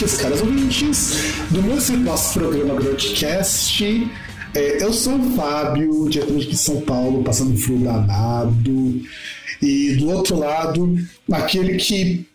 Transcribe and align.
ouvintes, 0.00 0.16
caras 0.16 0.40
ouvintes, 0.40 1.14
do 1.50 1.62
nosso, 1.62 1.96
nosso 1.98 2.38
programa 2.38 2.74
Broadcast. 2.74 4.10
É, 4.54 4.82
eu 4.82 4.92
sou 4.92 5.14
o 5.16 5.36
Fábio, 5.36 6.08
diretamente 6.08 6.48
de 6.48 6.56
São 6.56 6.80
Paulo, 6.80 7.22
passando 7.22 7.56
frio 7.56 7.78
danado. 7.78 9.00
E 9.60 9.96
do 9.96 10.08
outro 10.08 10.38
lado, 10.38 10.96
aquele 11.30 11.76
que, 11.76 12.26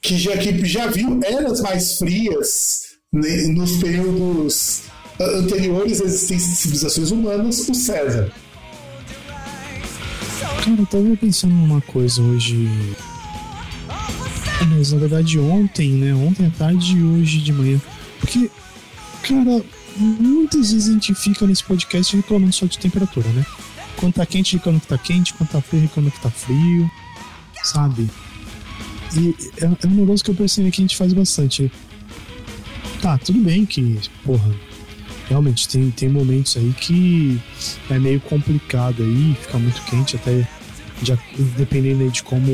que, 0.00 0.16
já, 0.16 0.36
que 0.36 0.64
já 0.64 0.86
viu 0.86 1.20
eras 1.24 1.60
mais 1.60 1.98
frias 1.98 2.82
né, 3.12 3.48
nos 3.48 3.78
períodos 3.78 4.82
anteriores 5.20 6.00
à 6.00 6.04
existência 6.04 6.50
de 6.50 6.56
civilizações 6.56 7.10
humanas, 7.10 7.68
o 7.68 7.74
César. 7.74 8.30
Cara, 10.64 10.76
eu 10.78 10.86
tava 10.86 11.16
pensando 11.16 11.52
numa 11.52 11.80
coisa 11.80 12.22
hoje 12.22 12.68
mas 14.66 14.92
na 14.92 14.98
verdade 14.98 15.38
ontem, 15.38 15.92
né? 15.92 16.14
Ontem 16.14 16.46
à 16.46 16.50
tarde 16.50 16.96
e 16.96 17.02
hoje 17.02 17.38
de 17.38 17.52
manhã. 17.52 17.80
Porque, 18.20 18.50
cara, 19.22 19.64
muitas 19.96 20.72
vezes 20.72 20.88
a 20.88 20.92
gente 20.92 21.14
fica 21.14 21.46
nesse 21.46 21.64
podcast 21.64 22.14
reclamando 22.16 22.52
só 22.52 22.66
de 22.66 22.78
temperatura, 22.78 23.28
né? 23.30 23.44
Quando 23.96 24.14
tá 24.14 24.26
quente, 24.26 24.56
reclamando 24.56 24.82
que 24.82 24.88
tá 24.88 24.98
quente, 24.98 25.34
quando 25.34 25.50
tá 25.50 25.60
frio, 25.60 25.82
reclamando 25.82 26.14
que 26.14 26.20
tá 26.20 26.30
frio, 26.30 26.90
sabe? 27.62 28.08
E 29.16 29.34
é, 29.60 29.64
é 29.64 29.86
um 29.86 29.90
negócio 29.90 30.24
que 30.24 30.30
eu 30.30 30.34
percebi 30.34 30.70
que 30.70 30.80
a 30.80 30.84
gente 30.84 30.96
faz 30.96 31.12
bastante. 31.12 31.70
Tá, 33.00 33.16
tudo 33.16 33.38
bem 33.40 33.64
que, 33.64 33.98
porra, 34.24 34.50
realmente 35.28 35.68
tem, 35.68 35.90
tem 35.90 36.08
momentos 36.08 36.56
aí 36.56 36.74
que 36.80 37.40
é 37.88 37.98
meio 37.98 38.20
complicado 38.20 39.02
aí, 39.02 39.36
fica 39.40 39.58
muito 39.58 39.80
quente, 39.82 40.16
até 40.16 40.46
já, 41.02 41.16
dependendo 41.56 42.10
de 42.10 42.22
como 42.22 42.50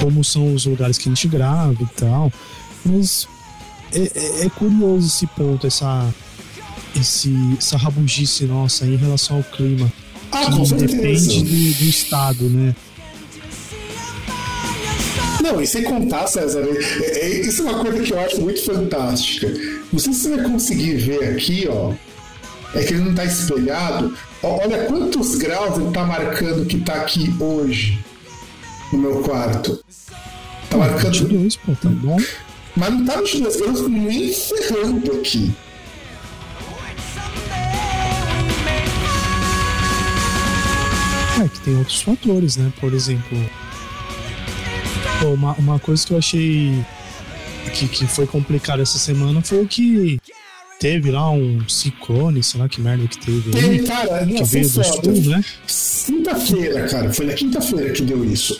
como 0.00 0.24
são 0.24 0.54
os 0.54 0.66
lugares 0.66 0.98
que 0.98 1.08
a 1.08 1.12
gente 1.12 1.28
grava 1.28 1.76
e 1.82 1.86
tal. 1.98 2.32
Mas 2.84 3.28
é, 3.92 4.10
é, 4.14 4.46
é 4.46 4.48
curioso 4.50 5.06
esse 5.06 5.26
ponto, 5.28 5.66
essa, 5.66 6.12
esse, 6.98 7.34
essa 7.58 7.76
rabugice 7.76 8.44
nossa 8.44 8.86
em 8.86 8.96
relação 8.96 9.38
ao 9.38 9.44
clima. 9.44 9.90
Ah, 10.32 10.50
que 10.50 10.74
depende 10.74 11.42
do, 11.42 11.78
do 11.78 11.84
estado, 11.84 12.48
né? 12.50 12.74
Não, 15.42 15.60
e 15.60 15.66
sem 15.66 15.84
contar, 15.84 16.26
César, 16.26 16.60
é, 16.60 17.04
é, 17.04 17.40
isso 17.40 17.62
é 17.62 17.70
uma 17.70 17.84
coisa 17.84 18.02
que 18.02 18.12
eu 18.12 18.20
acho 18.20 18.40
muito 18.40 18.64
fantástica. 18.64 19.48
Não 19.92 19.98
sei 19.98 20.12
se 20.12 20.22
você 20.22 20.36
vai 20.36 20.44
conseguir 20.44 20.96
ver 20.96 21.30
aqui, 21.30 21.68
ó. 21.70 21.92
É 22.74 22.82
que 22.82 22.94
ele 22.94 23.04
não 23.04 23.10
está 23.10 23.24
espelhado. 23.24 24.12
Olha 24.42 24.84
quantos 24.84 25.36
graus 25.36 25.78
ele 25.78 25.88
está 25.88 26.04
marcando 26.04 26.66
que 26.66 26.76
está 26.76 26.94
aqui 26.94 27.32
hoje 27.38 28.04
no 28.92 28.98
meu 28.98 29.22
quarto. 29.22 29.82
Tá 30.70 30.76
marcando. 30.76 31.12
22, 31.12 31.56
pô, 31.56 31.72
tá 31.74 31.88
bom. 31.88 32.16
Mas 32.76 32.92
não 32.92 33.04
tá 33.04 33.16
no 33.16 33.26
22 33.26 33.56
graus 33.56 33.88
nem 33.88 34.32
ferrando 34.32 35.12
aqui. 35.12 35.54
É 41.42 41.48
que 41.48 41.60
tem 41.60 41.76
outros 41.76 42.00
fatores, 42.00 42.56
né? 42.56 42.72
Por 42.80 42.94
exemplo, 42.94 43.38
uma, 45.34 45.52
uma 45.54 45.78
coisa 45.78 46.06
que 46.06 46.12
eu 46.12 46.18
achei 46.18 46.84
que, 47.74 47.88
que 47.88 48.06
foi 48.06 48.26
complicado 48.26 48.80
essa 48.80 48.98
semana 48.98 49.42
foi 49.42 49.62
o 49.62 49.68
que 49.68 50.18
teve 50.78 51.10
lá 51.10 51.30
um 51.30 51.66
ciclone, 51.68 52.42
sei 52.42 52.60
lá 52.60 52.68
que 52.68 52.80
merda 52.80 53.06
que 53.08 53.18
teve. 53.18 53.50
Tem, 53.50 53.70
aí, 53.70 53.82
cara, 53.82 54.26
que 54.26 54.44
veio 54.44 54.68
do 54.68 54.84
sul, 54.84 55.30
né? 55.30 55.44
Quinta-feira, 56.06 56.88
cara, 56.88 57.12
foi 57.12 57.26
na 57.26 57.32
quinta-feira 57.32 57.92
que 57.92 58.02
deu 58.02 58.24
isso. 58.24 58.58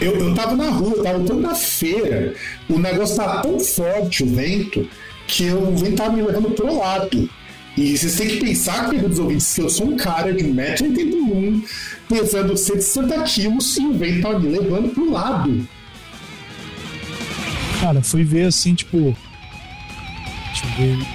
Eu, 0.00 0.16
eu 0.16 0.34
tava 0.34 0.56
na 0.56 0.70
rua, 0.70 0.94
eu 0.96 1.02
tava 1.02 1.18
voltando 1.18 1.42
da 1.42 1.54
feira. 1.54 2.34
O 2.68 2.78
negócio 2.78 3.16
tava 3.16 3.42
tão 3.42 3.60
forte, 3.60 4.22
o 4.22 4.26
vento, 4.26 4.88
que 5.26 5.44
eu, 5.44 5.62
o 5.62 5.76
vento 5.76 5.96
tava 5.96 6.12
me 6.14 6.22
levando 6.22 6.50
pro 6.52 6.78
lado. 6.78 7.28
E 7.76 7.96
vocês 7.96 8.16
têm 8.16 8.28
que 8.28 8.36
pensar, 8.38 8.90
queridos 8.90 9.18
ouvintes, 9.18 9.54
que 9.54 9.60
eu 9.60 9.70
sou 9.70 9.88
um 9.88 9.96
cara 9.96 10.32
de 10.32 10.42
1,81m, 10.42 11.62
pesando 12.08 12.56
160 12.56 13.22
quilos, 13.22 13.76
e 13.76 13.86
o 13.86 13.92
vento 13.92 14.22
tava 14.22 14.38
me 14.38 14.48
levando 14.48 14.92
pro 14.92 15.10
lado. 15.10 15.68
Cara, 17.80 18.02
fui 18.02 18.24
ver 18.24 18.46
assim, 18.46 18.74
tipo. 18.74 19.16
Deixa 20.50 20.66
eu 20.66 20.70
ver. 20.76 21.06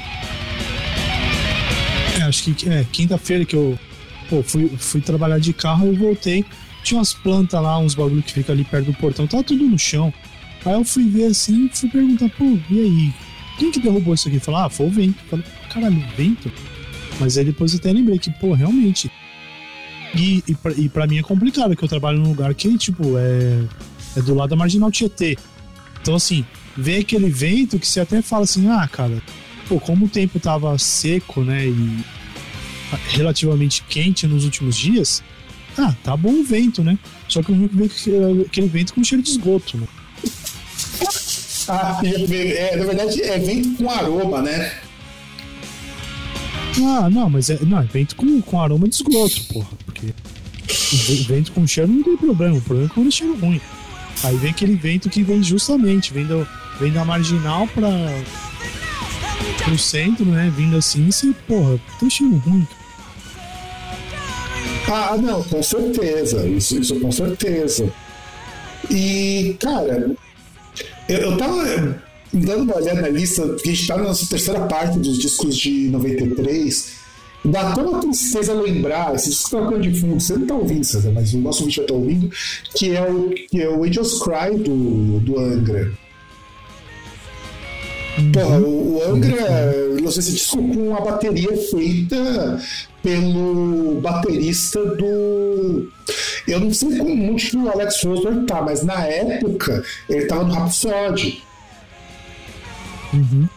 É, 2.19 2.23
acho 2.23 2.43
que 2.43 2.69
é 2.69 2.85
quinta-feira 2.91 3.45
que 3.45 3.55
eu 3.55 3.77
pô, 4.29 4.41
fui, 4.43 4.69
fui 4.77 5.01
trabalhar 5.01 5.39
de 5.39 5.53
carro 5.53 5.91
e 5.91 5.95
voltei. 5.95 6.45
Tinha 6.83 6.99
umas 6.99 7.13
plantas 7.13 7.61
lá, 7.61 7.77
uns 7.79 7.95
bagulho 7.95 8.21
que 8.21 8.33
fica 8.33 8.51
ali 8.51 8.63
perto 8.63 8.85
do 8.85 8.93
portão, 8.93 9.27
tava 9.27 9.43
tudo 9.43 9.63
no 9.63 9.77
chão. 9.77 10.13
Aí 10.65 10.73
eu 10.73 10.83
fui 10.83 11.07
ver 11.07 11.25
assim 11.25 11.69
fui 11.73 11.89
perguntar, 11.89 12.29
pô, 12.29 12.57
e 12.69 12.79
aí? 12.79 13.13
Quem 13.57 13.71
que 13.71 13.79
derrubou 13.79 14.13
isso 14.13 14.27
aqui? 14.27 14.39
Falar, 14.39 14.65
ah, 14.65 14.69
foi 14.69 14.87
o 14.87 14.89
vento. 14.89 15.23
Falei, 15.29 15.45
caralho, 15.71 16.03
vento? 16.17 16.51
Mas 17.19 17.37
aí 17.37 17.45
depois 17.45 17.73
eu 17.73 17.79
até 17.79 17.91
lembrei 17.91 18.19
que, 18.19 18.29
pô, 18.31 18.53
realmente. 18.53 19.09
E, 20.15 20.43
e, 20.47 20.55
pra, 20.55 20.71
e 20.73 20.89
pra 20.89 21.07
mim 21.07 21.17
é 21.19 21.21
complicado, 21.21 21.69
porque 21.69 21.85
eu 21.85 21.89
trabalho 21.89 22.19
num 22.19 22.29
lugar 22.29 22.53
que, 22.53 22.77
tipo, 22.77 23.17
é, 23.17 23.63
é 24.17 24.21
do 24.21 24.33
lado 24.33 24.49
da 24.49 24.55
Marginal 24.55 24.91
Tietê. 24.91 25.37
Então, 26.01 26.15
assim, 26.15 26.45
vem 26.77 26.99
aquele 26.99 27.29
vento 27.29 27.79
que 27.79 27.87
você 27.87 27.99
até 27.99 28.21
fala 28.21 28.43
assim, 28.43 28.69
ah, 28.69 28.87
cara, 28.87 29.21
pô, 29.67 29.79
como 29.79 30.05
o 30.05 30.09
tempo 30.09 30.39
tava 30.39 30.77
seco, 30.77 31.41
né, 31.41 31.65
e 31.65 32.03
relativamente 33.09 33.83
quente 33.83 34.27
nos 34.27 34.43
últimos 34.43 34.75
dias, 34.77 35.23
ah, 35.77 35.93
tá 36.03 36.15
bom 36.15 36.31
o 36.31 36.43
vento, 36.43 36.83
né? 36.83 36.97
Só 37.27 37.41
que 37.41 37.51
eu 37.51 37.55
vi 37.55 38.45
aquele 38.45 38.67
vento 38.67 38.93
com 38.93 39.03
cheiro 39.03 39.23
de 39.23 39.31
esgoto, 39.31 39.77
né? 39.77 39.87
Ah, 41.67 41.99
é, 42.03 42.77
na 42.77 42.85
verdade 42.85 43.21
é 43.21 43.39
vento 43.39 43.83
com 43.83 43.89
aroma, 43.89 44.41
né? 44.41 44.71
Ah, 46.77 47.09
não, 47.09 47.29
mas 47.29 47.49
é, 47.49 47.57
não, 47.65 47.79
é 47.79 47.83
vento 47.83 48.15
com, 48.15 48.41
com 48.41 48.61
aroma 48.61 48.87
de 48.87 48.95
esgoto, 48.95 49.43
porra. 49.45 49.69
Porque 49.85 50.13
vento 51.27 51.51
com 51.51 51.65
cheiro 51.65 51.91
não 51.91 52.03
tem 52.03 52.17
problema, 52.17 52.57
o 52.57 52.61
problema 52.61 52.89
é 52.89 52.93
quando 52.93 53.07
é 53.07 53.11
cheiro 53.11 53.35
ruim. 53.37 53.59
Aí 54.23 54.37
vem 54.37 54.51
aquele 54.51 54.75
vento 54.75 55.09
que 55.09 55.23
vem 55.23 55.43
justamente, 55.43 56.13
vem, 56.13 56.25
do, 56.25 56.47
vem 56.79 56.91
da 56.91 57.05
marginal 57.05 57.67
pra, 57.67 57.89
pro 59.63 59.77
centro, 59.77 60.25
né? 60.25 60.51
Vindo 60.55 60.77
assim, 60.77 61.11
você, 61.11 61.33
porra, 61.47 61.79
cheiro 62.09 62.35
ruim. 62.37 62.67
Ah, 64.87 65.17
não, 65.17 65.43
com 65.43 65.63
certeza. 65.63 66.47
Isso, 66.47 66.79
isso 66.79 66.99
com 66.99 67.11
certeza. 67.11 67.91
E, 68.89 69.55
cara, 69.59 70.11
eu, 71.09 71.17
eu 71.17 71.37
tava 71.37 72.03
dando 72.31 72.63
uma 72.63 72.75
olhada 72.75 73.01
na 73.01 73.09
lista, 73.09 73.41
porque 73.47 73.69
a 73.69 73.73
gente 73.73 73.87
tá 73.87 73.97
na 73.97 74.03
nossa 74.03 74.27
terceira 74.27 74.61
parte 74.61 74.99
dos 74.99 75.17
discos 75.17 75.57
de 75.57 75.89
93. 75.89 77.05
Dá 77.45 77.71
até 77.71 77.81
uma 77.81 77.99
tristeza 77.99 78.53
lembrar, 78.53 79.13
esse 79.13 79.29
disco 79.29 79.49
tá 79.51 79.77
de 79.77 79.99
fundo, 79.99 80.19
você 80.19 80.35
não 80.35 80.47
tá 80.47 80.55
ouvindo, 80.55 80.83
César, 80.83 81.11
mas 81.11 81.31
o 81.33 81.37
nosso 81.37 81.63
vídeo 81.63 81.83
já 81.83 81.87
tá 81.87 81.93
ouvindo, 81.93 82.29
que 82.73 82.95
é 82.95 83.01
o, 83.03 83.29
que 83.29 83.61
é 83.61 83.69
o 83.69 83.83
Angels 83.83 84.19
Cry 84.23 84.57
do, 84.57 85.19
do 85.19 85.39
Angra. 85.39 85.91
Porra, 88.33 88.59
o 88.59 89.01
Angra 89.05 89.75
lançou 90.01 90.19
esse 90.19 90.31
disco 90.31 90.57
com 90.57 90.89
uma 90.89 91.01
bateria 91.01 91.55
feita 91.57 92.61
pelo 93.03 93.99
baterista 94.01 94.83
do. 94.95 95.91
Eu 96.47 96.59
não 96.61 96.73
sei 96.73 96.97
como 96.97 97.15
muito 97.15 97.45
que 97.45 97.57
o 97.57 97.69
Alex 97.69 98.03
Rosberg 98.03 98.45
tá, 98.45 98.61
mas 98.61 98.83
na 98.83 99.05
época 99.05 99.83
ele 100.09 100.25
tava 100.27 100.45
no 100.45 100.53
Rhapsody. 100.53 101.43
Uhum. 103.13 103.47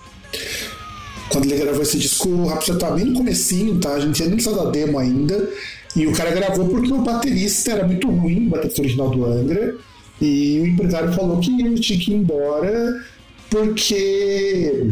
Quando 1.31 1.45
ele 1.45 1.57
gravou 1.57 1.83
esse 1.83 1.99
disco, 1.99 2.29
o 2.29 2.47
Rhapsody 2.47 2.79
tava 2.79 2.97
bem 2.97 3.05
no 3.05 3.15
comecinho, 3.15 3.79
tá? 3.79 3.93
A 3.93 4.01
gente 4.01 4.17
tinha 4.17 4.29
nem 4.29 4.39
lançado 4.39 4.61
a 4.61 4.71
demo 4.71 4.99
ainda. 4.99 5.49
E 5.95 6.07
o 6.07 6.13
cara 6.13 6.31
gravou 6.33 6.69
porque 6.69 6.93
o 6.93 7.03
baterista 7.03 7.73
era 7.73 7.87
muito 7.87 8.09
ruim, 8.11 8.47
o 8.47 8.51
baterista 8.51 8.83
original 8.83 9.11
do 9.11 9.25
Angra. 9.25 9.77
E 10.21 10.61
o 10.61 10.67
empresário 10.67 11.13
falou 11.13 11.39
que 11.39 11.51
ele 11.61 11.79
tinha 11.79 11.99
que 11.99 12.11
ir 12.11 12.15
embora 12.15 13.05
porque 13.51 14.91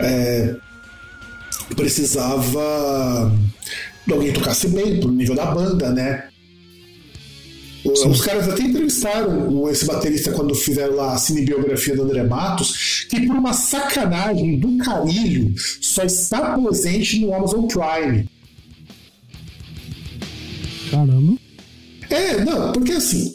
é, 0.00 0.54
precisava 1.74 3.32
de 4.06 4.12
alguém 4.12 4.32
tocasse 4.32 4.68
bem 4.68 5.00
pro 5.00 5.10
nível 5.10 5.34
da 5.34 5.46
banda, 5.46 5.90
né? 5.90 6.28
Sim. 7.94 8.08
Os 8.10 8.20
caras 8.20 8.48
até 8.48 8.62
entrevistaram 8.62 9.68
esse 9.70 9.84
baterista 9.84 10.32
quando 10.32 10.54
fizeram 10.54 10.96
lá 10.96 11.14
a 11.14 11.18
cinebiografia 11.18 11.94
do 11.94 12.02
André 12.02 12.24
Matos, 12.24 13.06
que 13.08 13.26
por 13.26 13.36
uma 13.36 13.52
sacanagem 13.52 14.58
do 14.58 14.76
carilho 14.78 15.54
só 15.80 16.02
está 16.02 16.58
presente 16.58 17.20
no 17.20 17.32
Amazon 17.32 17.66
Prime. 17.66 18.28
Caramba. 20.90 21.36
É, 22.10 22.44
não, 22.44 22.72
porque 22.72 22.92
assim, 22.92 23.34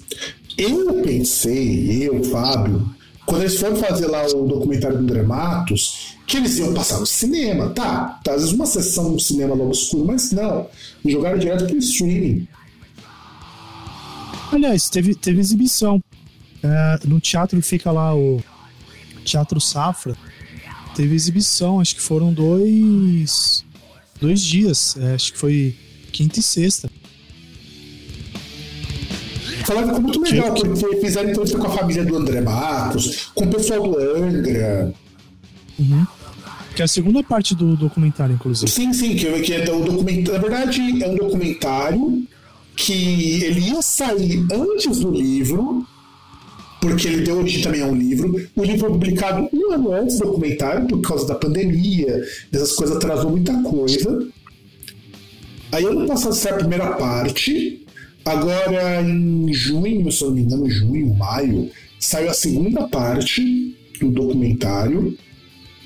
eu 0.57 1.01
pensei, 1.01 2.07
eu, 2.07 2.23
Fábio, 2.23 2.89
quando 3.31 3.43
eles 3.43 3.57
foram 3.57 3.77
fazer 3.77 4.07
lá 4.07 4.25
o 4.25 4.45
documentário 4.45 4.97
do 4.97 5.03
André 5.03 5.23
Matos, 5.23 6.17
que 6.27 6.35
eles 6.35 6.57
iam 6.57 6.73
passar 6.73 6.99
no 6.99 7.05
cinema, 7.05 7.69
tá? 7.69 8.19
tá 8.21 8.33
às 8.33 8.41
vezes 8.41 8.53
uma 8.53 8.65
sessão 8.65 9.09
no 9.09 9.17
cinema 9.21 9.55
logo 9.55 9.71
escuro, 9.71 10.03
mas 10.03 10.33
não. 10.33 10.67
Jogaram 11.05 11.39
direto 11.39 11.65
pro 11.65 11.77
streaming. 11.77 12.45
Aliás, 14.51 14.89
teve, 14.89 15.15
teve 15.15 15.39
exibição. 15.39 16.03
É, 16.61 16.99
no 17.05 17.21
teatro 17.21 17.61
fica 17.61 17.89
lá 17.89 18.13
o 18.13 18.43
Teatro 19.23 19.61
Safra. 19.61 20.13
Teve 20.93 21.15
exibição, 21.15 21.79
acho 21.79 21.95
que 21.95 22.01
foram 22.01 22.33
dois. 22.33 23.63
dois 24.19 24.41
dias. 24.41 24.97
É, 24.97 25.13
acho 25.13 25.31
que 25.31 25.39
foi 25.39 25.73
quinta 26.11 26.37
e 26.37 26.43
sexta. 26.43 26.89
Foi 29.65 29.85
muito 29.99 30.21
legal, 30.21 30.53
porque 30.53 30.95
fizeram 30.97 31.29
entrevista 31.29 31.57
com 31.57 31.67
a 31.67 31.69
família 31.69 32.03
do 32.03 32.15
André 32.15 32.41
Matos, 32.41 33.31
com 33.33 33.45
o 33.45 33.47
pessoal 33.49 33.83
do 33.83 33.97
Angra. 33.97 34.93
Uhum. 35.79 36.05
Que 36.75 36.81
é 36.81 36.85
a 36.85 36.87
segunda 36.87 37.21
parte 37.21 37.53
do 37.53 37.75
documentário, 37.75 38.35
inclusive. 38.35 38.71
Sim, 38.71 38.93
sim, 38.93 39.15
que, 39.15 39.41
que 39.41 39.53
é 39.53 39.71
o 39.71 39.83
documentário. 39.83 40.41
Na 40.41 40.47
verdade, 40.47 41.03
é 41.03 41.07
um 41.07 41.15
documentário 41.15 42.23
que 42.75 43.43
ele 43.43 43.59
ia 43.69 43.81
sair 43.81 44.45
antes 44.51 44.99
do 44.99 45.11
livro, 45.11 45.85
porque 46.79 47.07
ele 47.07 47.21
deu 47.21 47.37
origem 47.39 47.61
também 47.61 47.81
a 47.81 47.85
um 47.85 47.95
livro. 47.95 48.33
O 48.55 48.63
livro 48.63 48.79
foi 48.79 48.89
publicado 48.89 49.49
um 49.53 49.73
ano 49.73 49.91
antes 49.93 50.17
do 50.17 50.27
documentário, 50.27 50.87
por 50.87 51.01
causa 51.01 51.27
da 51.27 51.35
pandemia, 51.35 52.23
dessas 52.51 52.71
coisas 52.73 52.95
atrasou 52.95 53.31
muita 53.31 53.53
coisa. 53.61 54.27
Aí 55.71 55.85
ano 55.85 56.07
passado 56.07 56.33
saiu 56.33 56.55
a 56.55 56.59
primeira 56.59 56.87
parte, 56.93 57.85
agora 58.25 59.01
em 59.01 59.51
junho, 59.53 60.11
se 60.11 60.23
eu 60.23 60.29
não 60.29 60.35
me 60.35 60.41
engano, 60.41 60.69
junho, 60.69 61.13
maio, 61.13 61.69
saiu 61.99 62.29
a 62.29 62.33
segunda 62.33 62.87
parte 62.87 63.75
do 63.99 64.09
documentário 64.09 65.17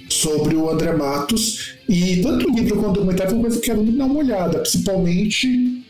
sobre 0.09 0.55
o 0.55 0.69
André 0.69 0.93
Matos. 0.93 1.75
E 1.87 2.17
tanto 2.17 2.49
o 2.49 2.55
livro 2.55 2.77
quanto 2.77 2.91
o 2.91 2.93
documentário 2.93 3.31
foi 3.31 3.39
uma 3.39 3.47
coisa 3.47 3.59
que 3.59 3.71
eu 3.71 3.75
quero 3.75 3.91
dar 3.91 4.05
uma 4.05 4.19
olhada, 4.19 4.59
principalmente 4.59 5.83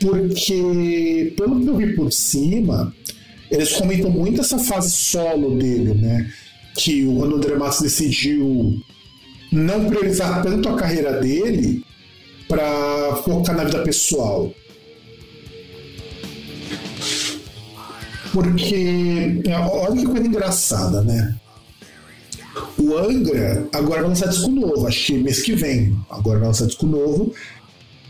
porque, 0.00 1.32
pelo 1.36 1.60
que 1.60 1.68
eu 1.68 1.76
vi 1.76 1.94
por 1.94 2.12
cima, 2.12 2.94
eles 3.50 3.72
comentam 3.72 4.10
muito 4.10 4.40
essa 4.40 4.58
fase 4.58 4.90
solo 4.90 5.56
dele, 5.56 5.94
né? 5.94 6.30
Que 6.76 7.04
o 7.04 7.24
André 7.24 7.56
Matos 7.56 7.80
decidiu 7.80 8.78
não 9.50 9.86
priorizar 9.86 10.42
tanto 10.42 10.68
a 10.68 10.76
carreira 10.76 11.20
dele 11.20 11.82
para 12.48 13.16
focar 13.24 13.56
na 13.56 13.64
vida 13.64 13.82
pessoal. 13.82 14.52
Porque, 18.34 19.40
é, 19.46 19.56
olha 19.56 19.96
que 19.96 20.06
coisa 20.06 20.26
engraçada, 20.26 21.02
né? 21.02 21.36
O 22.76 22.98
Angra 22.98 23.68
agora 23.72 24.00
vai 24.00 24.08
lançar 24.10 24.28
disco 24.28 24.50
novo, 24.50 24.88
acho 24.88 25.06
que 25.06 25.14
mês 25.14 25.40
que 25.40 25.54
vem. 25.54 25.96
Agora 26.10 26.40
vai 26.40 26.48
lançar 26.48 26.66
disco 26.66 26.84
novo. 26.84 27.32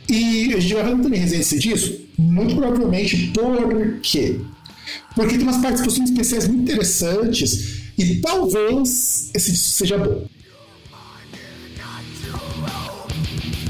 E 0.09 0.55
a 0.55 0.61
gente 0.61 0.73
vai 0.73 0.85
falar 0.85 1.03
também 1.03 1.21
resenha 1.21 1.61
disso? 1.61 2.01
Muito 2.17 2.57
provavelmente 2.57 3.33
por 3.35 4.01
quê? 4.01 4.41
Porque 5.15 5.37
tem 5.37 5.43
umas 5.43 5.59
participações 5.59 6.11
especiais 6.11 6.49
muito 6.49 6.63
interessantes 6.63 7.83
e 7.99 8.17
talvez 8.17 9.31
esse 9.35 9.53
disco 9.53 9.69
seja 9.73 9.99
bom. 9.99 10.27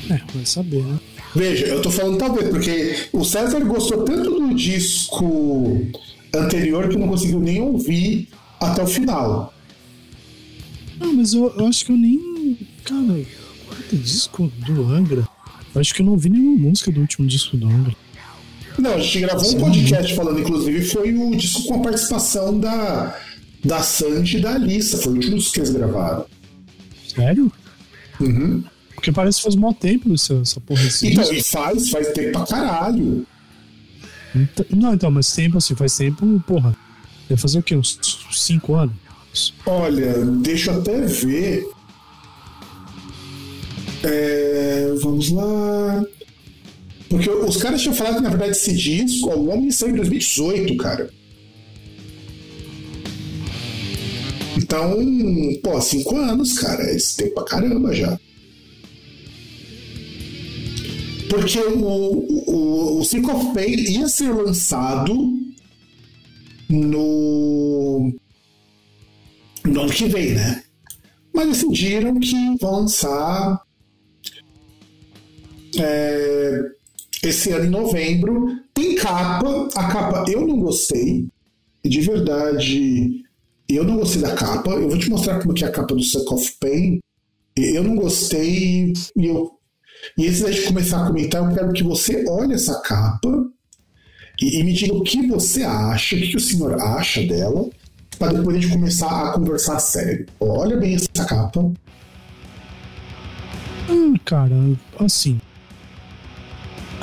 É, 0.08 0.20
vai 0.32 0.46
saber, 0.46 0.84
né? 0.84 1.00
Veja, 1.34 1.66
eu 1.66 1.82
tô 1.82 1.90
falando 1.90 2.18
talvez, 2.18 2.48
porque 2.48 3.08
o 3.12 3.24
César 3.24 3.58
gostou 3.60 4.04
tanto 4.04 4.30
do 4.30 4.54
disco 4.54 5.84
anterior 6.42 6.88
que 6.88 6.96
não 6.96 7.08
conseguiu 7.08 7.40
nem 7.40 7.60
ouvir 7.60 8.28
até 8.60 8.82
o 8.82 8.86
final. 8.86 9.52
Não, 10.98 11.12
mas 11.14 11.32
eu, 11.32 11.52
eu 11.56 11.66
acho 11.66 11.84
que 11.84 11.92
eu 11.92 11.96
nem. 11.96 12.58
Cara, 12.84 13.24
quanto 13.66 13.96
disco 13.96 14.50
do 14.66 14.84
Angra? 14.84 15.26
Eu 15.74 15.80
acho 15.80 15.94
que 15.94 16.02
eu 16.02 16.06
não 16.06 16.12
ouvi 16.12 16.30
nenhuma 16.30 16.68
música 16.68 16.92
do 16.92 17.00
último 17.00 17.26
disco 17.26 17.56
do 17.56 17.66
Angra. 17.66 17.94
Não, 18.78 18.94
a 18.94 18.98
gente 18.98 19.20
gravou 19.20 19.44
Sim. 19.44 19.56
um 19.56 19.60
podcast 19.60 20.14
falando, 20.14 20.40
inclusive, 20.40 20.82
foi 20.82 21.14
o 21.14 21.36
disco 21.36 21.64
com 21.64 21.74
a 21.74 21.82
participação 21.82 22.58
da, 22.58 23.16
da 23.64 23.82
Sandy 23.82 24.38
e 24.38 24.40
da 24.40 24.54
Alissa. 24.54 24.98
Foi 24.98 25.12
o 25.12 25.16
último 25.16 25.36
disco 25.36 25.54
que 25.54 25.60
eles 25.60 25.70
gravaram. 25.70 26.26
Sério? 27.06 27.52
Uhum. 28.20 28.64
Porque 28.94 29.12
parece 29.12 29.38
que 29.38 29.44
faz 29.44 29.54
mó 29.54 29.72
tempo 29.72 30.12
essa, 30.14 30.34
essa 30.34 30.60
porra 30.60 30.82
assim. 30.82 31.08
Então, 31.08 31.32
e 31.32 31.42
faz, 31.42 31.90
faz 31.90 32.12
tempo 32.12 32.32
pra 32.32 32.46
caralho. 32.46 33.26
Então, 34.34 34.66
não, 34.70 34.94
então, 34.94 35.10
mas 35.10 35.32
tempo 35.32 35.58
assim, 35.58 35.74
faz 35.74 35.96
tempo, 35.96 36.42
porra. 36.46 36.76
Deve 37.28 37.40
fazer 37.40 37.58
o 37.58 37.62
quê? 37.62 37.76
Uns 37.76 37.98
5 38.32 38.74
anos? 38.74 38.94
Olha, 39.66 40.24
deixa 40.24 40.70
eu 40.70 40.80
até 40.80 41.00
ver. 41.00 41.66
É, 44.02 44.94
vamos 45.00 45.30
lá. 45.30 46.04
Porque 47.08 47.30
os 47.30 47.56
caras 47.56 47.80
tinham 47.80 47.94
falado 47.94 48.16
que, 48.16 48.22
na 48.22 48.28
verdade, 48.28 48.52
esse 48.52 48.74
disco, 48.74 49.30
o 49.30 49.48
Homem 49.48 49.70
saiu 49.70 49.92
em 49.92 49.96
2018, 49.96 50.76
cara. 50.76 51.10
Então, 54.56 54.96
pô, 55.62 55.80
cinco 55.80 56.16
anos, 56.16 56.58
cara. 56.58 56.82
Esse 56.94 57.16
tempo 57.16 57.34
pra 57.34 57.44
caramba 57.44 57.94
já. 57.94 58.18
Porque 61.28 61.58
o, 61.58 61.84
o, 62.46 62.98
o 62.98 63.00
of 63.00 63.54
Pain 63.54 63.74
ia 63.74 64.08
ser 64.08 64.32
lançado 64.32 65.14
no, 66.68 68.12
no 69.64 69.80
ano 69.80 69.92
que 69.92 70.06
vem, 70.06 70.34
né? 70.34 70.62
Mas 71.32 71.48
decidiram 71.48 72.18
que 72.20 72.56
vão 72.60 72.80
lançar 72.80 73.60
é, 75.78 76.60
esse 77.22 77.50
ano 77.50 77.66
em 77.66 77.70
novembro. 77.70 78.46
Tem 78.72 78.94
capa, 78.94 79.68
a 79.74 79.88
capa 79.88 80.24
eu 80.30 80.46
não 80.46 80.58
gostei, 80.58 81.26
de 81.84 82.00
verdade, 82.00 83.24
eu 83.68 83.84
não 83.84 83.96
gostei 83.96 84.22
da 84.22 84.34
capa. 84.34 84.70
Eu 84.70 84.88
vou 84.88 84.98
te 84.98 85.10
mostrar 85.10 85.40
como 85.40 85.54
que 85.54 85.64
é 85.64 85.68
a 85.68 85.72
capa 85.72 85.94
do 85.94 86.02
Suck 86.02 86.32
of 86.32 86.52
Pain. 86.60 87.00
Eu 87.56 87.84
não 87.84 87.96
gostei 87.96 88.92
e 89.16 89.26
eu 89.26 89.58
e 90.16 90.28
antes 90.28 90.54
de 90.54 90.62
começar 90.62 91.02
a 91.02 91.06
comentar, 91.06 91.42
eu 91.42 91.54
quero 91.54 91.72
que 91.72 91.82
você 91.82 92.24
olhe 92.28 92.54
essa 92.54 92.80
capa 92.80 93.46
e, 94.40 94.60
e 94.60 94.64
me 94.64 94.72
diga 94.72 94.94
o 94.94 95.02
que 95.02 95.26
você 95.26 95.62
acha, 95.62 96.16
o 96.16 96.18
que, 96.18 96.28
que 96.28 96.36
o 96.36 96.40
senhor 96.40 96.80
acha 96.80 97.22
dela, 97.22 97.68
para 98.18 98.32
depois 98.32 98.56
a 98.56 98.60
gente 98.60 98.72
começar 98.72 99.28
a 99.28 99.32
conversar 99.32 99.78
sério. 99.78 100.26
Olha 100.40 100.76
bem 100.76 100.94
essa 100.94 101.24
capa. 101.26 101.72
Ah, 103.88 104.18
cara, 104.24 104.54
assim 104.98 105.40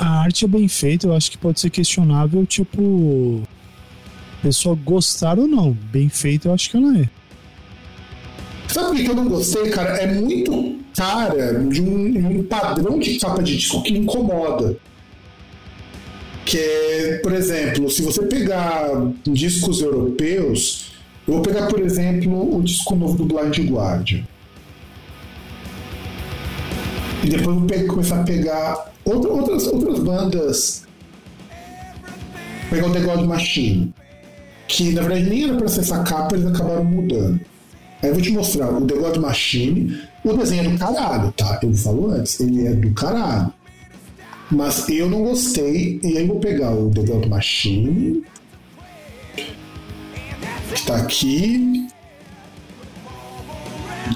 a 0.02 0.22
arte 0.22 0.44
é 0.44 0.48
bem 0.48 0.66
feita, 0.66 1.06
eu 1.06 1.14
acho 1.14 1.30
que 1.30 1.38
pode 1.38 1.60
ser 1.60 1.70
questionável, 1.70 2.44
tipo. 2.44 3.42
Pessoa 4.42 4.74
gostar 4.74 5.38
ou 5.38 5.46
não. 5.46 5.72
Bem 5.72 6.08
feita, 6.08 6.48
eu 6.48 6.54
acho 6.54 6.68
que 6.68 6.76
ela 6.76 6.98
é. 6.98 7.08
Sabe 8.72 8.86
por 8.86 8.96
que 8.96 9.10
eu 9.10 9.14
não 9.14 9.28
gostei, 9.28 9.70
cara? 9.70 9.98
É 9.98 10.06
muito 10.06 10.78
cara 10.96 11.64
de 11.64 11.82
um, 11.82 12.38
um 12.40 12.44
padrão 12.44 12.98
de 12.98 13.18
capa 13.18 13.42
de 13.42 13.56
disco 13.56 13.82
que 13.82 13.92
incomoda. 13.92 14.76
Que 16.44 16.58
é, 16.58 17.20
por 17.22 17.32
exemplo, 17.32 17.88
se 17.90 18.02
você 18.02 18.22
pegar 18.26 18.88
discos 19.24 19.80
europeus, 19.80 20.92
eu 21.26 21.34
vou 21.34 21.42
pegar, 21.42 21.68
por 21.68 21.80
exemplo, 21.80 22.56
o 22.56 22.62
disco 22.62 22.96
novo 22.96 23.16
do 23.16 23.24
Blind 23.24 23.58
Guardian. 23.70 24.24
E 27.22 27.28
depois 27.28 27.56
vou 27.56 27.66
pegar, 27.66 27.86
começar 27.86 28.20
a 28.20 28.24
pegar 28.24 28.92
Outra, 29.04 29.30
outras, 29.32 29.66
outras 29.66 29.98
bandas. 29.98 30.84
Pegar 32.70 32.86
o 32.86 32.92
The 32.92 33.00
God 33.00 33.26
Machine. 33.26 33.92
Que 34.68 34.92
na 34.92 35.02
verdade 35.02 35.28
nem 35.28 35.44
era 35.44 35.54
pra 35.54 35.68
ser 35.68 35.80
essa 35.80 36.02
capa, 36.04 36.34
eles 36.34 36.46
acabaram 36.46 36.84
mudando. 36.84 37.40
Aí 38.02 38.08
eu 38.08 38.14
vou 38.14 38.22
te 38.22 38.32
mostrar 38.32 38.70
o 38.70 38.86
The 38.86 38.94
God 38.94 39.16
Machine. 39.18 39.98
O 40.24 40.32
desenho 40.32 40.66
é 40.66 40.68
do 40.68 40.78
caralho, 40.78 41.32
tá? 41.32 41.60
Eu 41.62 41.74
falo 41.74 42.10
antes, 42.10 42.40
ele 42.40 42.66
é 42.66 42.72
do 42.72 42.90
caralho. 42.92 43.52
Mas 44.50 44.88
eu 44.88 45.08
não 45.08 45.22
gostei, 45.22 46.00
e 46.02 46.18
aí 46.18 46.26
vou 46.26 46.38
pegar 46.38 46.72
o 46.72 46.90
The 46.90 47.02
God 47.02 47.26
Machine 47.26 48.24
que 50.74 50.86
tá 50.86 50.96
aqui. 50.96 51.88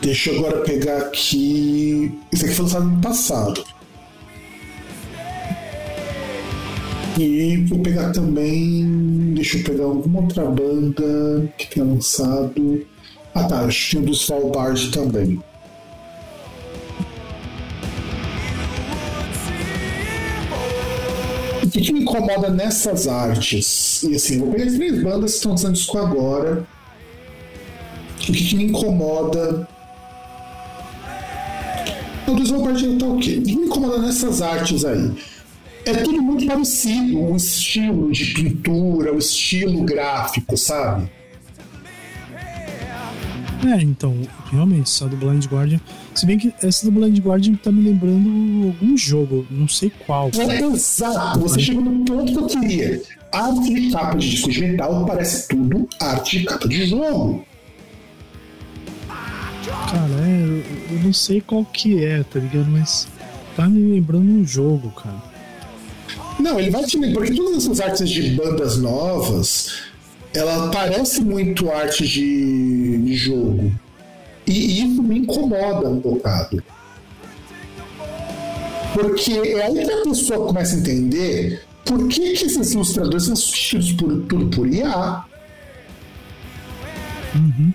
Deixa 0.03 0.31
eu 0.31 0.39
agora 0.39 0.63
pegar 0.63 0.99
aqui. 0.99 2.13
Isso 2.33 2.45
aqui 2.45 2.55
foi 2.55 2.65
lançado 2.65 2.87
no 2.87 3.01
passado. 3.01 3.65
E 7.19 7.65
vou 7.69 7.79
pegar 7.81 8.11
também. 8.13 9.33
Deixa 9.35 9.59
eu 9.59 9.65
pegar 9.65 9.85
alguma 9.85 10.21
outra 10.21 10.45
banda 10.45 11.53
que 11.57 11.67
tenha 11.69 11.87
lançado. 11.87 12.87
Ah 13.37 13.45
tá, 13.45 13.61
acho 13.61 13.85
que 13.85 13.91
tinha 13.91 14.03
do 14.03 14.13
Svalbard 14.13 14.91
também. 14.91 15.39
O 21.63 21.69
que, 21.69 21.83
que 21.83 21.93
me 21.93 22.01
incomoda 22.01 22.49
nessas 22.49 23.07
artes? 23.07 24.03
E 24.05 24.17
assim, 24.17 24.39
vou 24.39 24.53
pegar 24.53 24.65
as 24.65 24.73
três 24.73 25.03
bandas 25.03 25.33
que 25.33 25.37
estão 25.37 25.51
lançando 25.51 25.75
disco 25.75 25.99
agora. 25.99 26.67
O 28.15 28.19
que, 28.21 28.33
que 28.33 28.57
me 28.57 28.65
incomoda 28.65 29.69
o 32.27 32.35
do 32.35 32.43
Svalbard 32.43 32.97
tá 32.97 33.07
ok. 33.07 33.39
O 33.39 33.43
que 33.43 33.57
me 33.57 33.67
incomoda 33.67 33.99
nessas 33.99 34.41
artes 34.41 34.83
aí? 34.83 35.13
É 35.85 35.93
tudo 35.93 36.23
muito 36.23 36.47
parecido, 36.47 37.21
o 37.21 37.37
estilo 37.37 38.11
de 38.11 38.33
pintura, 38.33 39.13
o 39.13 39.19
estilo 39.19 39.85
gráfico, 39.85 40.57
sabe? 40.57 41.11
É, 43.65 43.83
então, 43.83 44.15
realmente, 44.51 44.83
essa 44.83 45.07
do 45.07 45.17
Blind 45.17 45.47
Guardian. 45.47 45.81
Se 46.15 46.27
bem 46.27 46.39
que 46.39 46.53
essa 46.63 46.85
do 46.85 46.93
Blind 46.93 47.19
Guardian 47.19 47.55
tá 47.55 47.73
me 47.73 47.83
lembrando 47.83 48.67
algum 48.67 48.97
jogo, 48.97 49.47
não 49.51 49.69
sei 49.69 49.91
qual. 50.07 50.31
É, 50.37 50.61
exato, 50.61 51.41
você 51.41 51.61
chegou 51.61 51.83
no 51.83 52.05
ponto 52.05 52.33
que 52.33 52.39
eu 52.39 52.47
queria. 52.47 53.03
Arte 53.33 53.75
de 53.75 53.91
capa 53.91 54.17
de 54.17 54.31
disco 54.31 54.51
de 54.51 54.61
metal 54.61 55.05
parece 55.07 55.49
tudo 55.49 55.89
arte 56.01 56.39
de 56.39 56.45
capa 56.45 56.69
de 56.69 56.87
jogo. 56.87 57.45
Cara, 59.09 60.27
é, 60.27 60.43
eu, 60.43 60.97
eu 60.97 61.03
não 61.03 61.13
sei 61.13 61.41
qual 61.41 61.65
que 61.65 62.05
é, 62.05 62.23
tá 62.23 62.39
ligado? 62.39 62.67
Mas 62.71 63.09
tá 63.57 63.69
me 63.69 63.95
lembrando 63.95 64.31
um 64.31 64.47
jogo, 64.47 64.91
cara. 64.91 65.37
Não, 66.39 66.61
ele 66.61 66.71
vai 66.71 66.85
te 66.85 66.99
lembrar, 66.99 67.25
porque 67.25 67.35
todas 67.35 67.65
essas 67.65 67.81
artes 67.81 68.09
de 68.09 68.31
bandas 68.31 68.77
novas, 68.77 69.86
ela 70.37 70.71
parece 70.71 71.23
muito 71.23 71.71
arte 71.71 72.07
de, 72.07 72.99
de 72.99 73.15
jogo. 73.17 73.73
E 74.47 74.83
isso 74.83 75.03
me 75.03 75.19
incomoda 75.19 75.89
um 75.89 75.99
bocado. 75.99 76.63
Porque 78.93 79.33
é 79.33 79.67
aí 79.67 79.85
que 79.85 79.93
a 79.93 80.03
pessoa 80.03 80.47
começa 80.47 80.77
a 80.77 80.79
entender 80.79 81.63
por 81.85 82.07
que, 82.09 82.33
que 82.35 82.47
esses 82.47 82.73
ilustradores 82.73 83.25
são 83.25 83.37
substituídos 83.37 83.93
por 83.93 84.23
tudo 84.27 84.49
por 84.55 84.69
IA. 84.69 85.25
Uhum. 87.35 87.73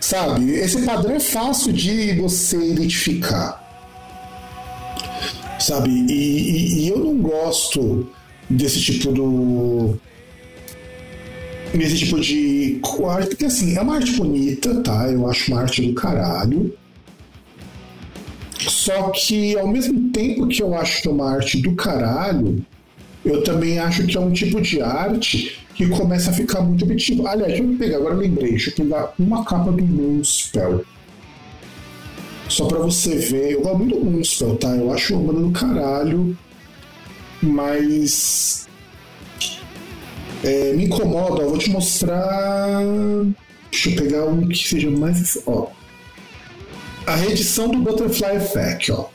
Sabe? 0.00 0.50
Esse 0.52 0.82
padrão 0.82 1.14
é 1.14 1.20
fácil 1.20 1.72
de 1.72 2.14
você 2.14 2.56
identificar. 2.56 3.60
Sabe? 5.58 5.90
E, 5.90 6.12
e, 6.12 6.78
e 6.80 6.88
eu 6.88 6.98
não 6.98 7.16
gosto 7.18 8.08
desse 8.50 8.80
tipo 8.80 9.12
do. 9.12 9.98
Desse 11.72 11.98
tipo 11.98 12.20
de 12.20 12.80
arte, 13.08 13.28
porque 13.28 13.46
assim, 13.46 13.76
é 13.76 13.80
uma 13.80 13.96
arte 13.96 14.12
bonita, 14.12 14.82
tá? 14.82 15.08
Eu 15.08 15.28
acho 15.28 15.50
uma 15.50 15.62
arte 15.62 15.82
do 15.82 15.94
caralho. 15.94 16.72
Só 18.58 19.10
que 19.10 19.58
ao 19.58 19.66
mesmo 19.66 20.10
tempo 20.10 20.46
que 20.46 20.62
eu 20.62 20.74
acho 20.74 21.02
que 21.02 21.08
é 21.08 21.10
uma 21.10 21.32
arte 21.32 21.60
do 21.60 21.74
caralho, 21.74 22.64
eu 23.24 23.42
também 23.42 23.78
acho 23.78 24.06
que 24.06 24.16
é 24.16 24.20
um 24.20 24.32
tipo 24.32 24.60
de 24.60 24.80
arte 24.80 25.58
que 25.74 25.88
começa 25.88 26.30
a 26.30 26.32
ficar 26.32 26.60
muito 26.60 26.84
repetitivo. 26.84 27.26
Aliás, 27.26 27.52
deixa 27.52 27.64
eu 27.64 27.78
pegar, 27.78 27.96
agora 27.96 28.14
eu 28.14 28.20
lembrei, 28.20 28.50
deixa 28.50 28.70
eu 28.70 28.74
pegar 28.74 29.14
uma 29.18 29.44
capa 29.44 29.72
do 29.72 29.84
Moonspell. 29.84 30.84
Só 32.48 32.66
pra 32.66 32.78
você 32.78 33.16
ver, 33.16 33.52
eu 33.52 33.62
gosto 33.62 33.78
muito 33.78 33.98
do 33.98 34.04
Moonspell, 34.04 34.56
tá? 34.56 34.68
Eu 34.76 34.92
acho 34.92 35.16
uma 35.16 35.32
banda 35.32 35.46
do 35.46 35.50
caralho, 35.52 36.36
mas. 37.40 38.68
É, 40.42 40.72
me 40.72 40.84
incomoda, 40.84 41.44
ó, 41.44 41.48
vou 41.48 41.58
te 41.58 41.70
mostrar. 41.70 42.80
Deixa 43.70 43.90
eu 43.90 43.96
pegar 43.96 44.24
um 44.24 44.48
que 44.48 44.56
seja 44.56 44.90
mais. 44.90 45.38
Ó. 45.46 45.68
A 47.06 47.14
reedição 47.14 47.68
do 47.68 47.78
Butterfly 47.78 48.36
Effect, 48.36 48.92
ó. 48.92 49.06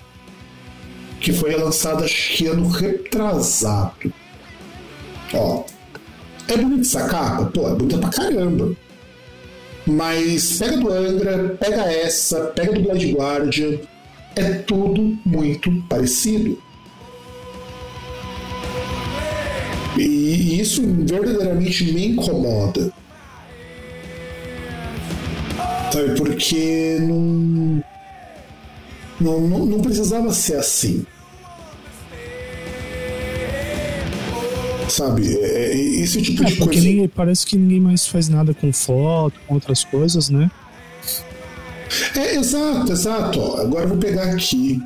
Que 1.20 1.34
foi 1.34 1.52
relançada 1.52 2.06
acho 2.06 2.38
que 2.38 2.48
ano 2.48 2.68
retrasado. 2.68 4.14
Ó. 5.34 5.64
É 6.48 6.56
bonita 6.56 6.82
essa 6.82 7.08
capa? 7.08 7.46
Pô, 7.46 7.68
é 7.68 7.76
bonita 7.76 7.98
pra 7.98 8.10
caramba. 8.10 8.76
Mas 9.86 10.60
pega 10.60 10.78
do 10.78 10.92
Angra, 10.92 11.58
pega 11.60 11.92
essa, 11.92 12.46
pega 12.48 12.74
do 12.74 12.82
Blood 12.82 13.12
Guardian. 13.12 13.80
É 14.36 14.54
tudo 14.54 15.18
muito 15.26 15.72
parecido. 15.90 16.62
E 19.98 20.60
isso 20.60 20.82
verdadeiramente 21.06 21.92
me 21.92 22.08
incomoda. 22.10 22.92
Sabe, 25.92 26.16
porque 26.18 26.98
não, 27.02 27.84
não, 29.20 29.42
não, 29.48 29.66
não 29.66 29.82
precisava 29.82 30.32
ser 30.34 30.58
assim. 30.58 31.06
Sabe? 34.90 35.36
É, 35.38 35.72
é 35.74 35.76
esse 35.76 36.22
tipo 36.22 36.44
É, 36.44 36.46
de 36.48 36.56
coisa. 36.58 36.82
ninguém- 36.82 37.08
parece 37.08 37.46
que 37.46 37.58
ninguém 37.58 37.80
mais 37.80 38.08
faz 38.08 38.30
nada 38.30 38.54
com 38.54 38.72
foto, 38.72 39.40
com 39.48 39.56
outras 39.56 39.84
coisas, 39.84 40.30
né? 40.30 40.50
É, 42.16 42.36
exato, 42.36 42.92
exato. 42.92 43.42
Agora 43.58 43.84
eu 43.86 43.90
vou 43.90 43.98
pegar 43.98 44.24
aqui 44.32 44.82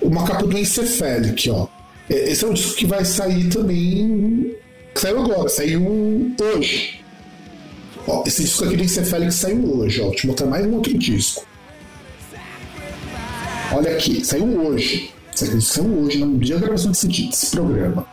uma 0.00 0.24
capa 0.24 0.46
do 0.46 0.56
Encephalic, 0.56 1.50
ó. 1.50 1.66
É, 2.10 2.30
Esse 2.30 2.44
é 2.44 2.48
um 2.48 2.52
disco 2.54 2.76
que 2.76 2.86
vai 2.86 3.04
sair 3.04 3.48
também. 3.48 4.54
que 4.94 5.00
Saiu 5.00 5.20
agora, 5.22 5.48
saiu 5.48 6.34
hoje. 6.56 7.00
Ó, 8.06 8.22
esse 8.26 8.44
disco 8.44 8.64
aqui 8.64 8.76
do 8.76 8.84
Encephalic 8.84 9.32
saiu 9.34 9.78
hoje, 9.78 10.00
ó. 10.00 10.04
Vou 10.06 10.14
te 10.14 10.26
mostrar 10.26 10.46
mais 10.46 10.64
um 10.66 10.74
outro 10.74 10.96
disco. 10.96 11.44
Olha 13.72 13.90
aqui, 13.92 14.24
saiu 14.24 14.44
hoje. 14.64 15.10
Aqui 15.32 15.60
saiu 15.60 15.86
hoje, 15.98 16.18
no 16.24 16.38
dia 16.38 16.54
da 16.54 16.62
gravação 16.66 16.92
desse, 16.92 17.08
desse 17.08 17.50
programa. 17.50 18.06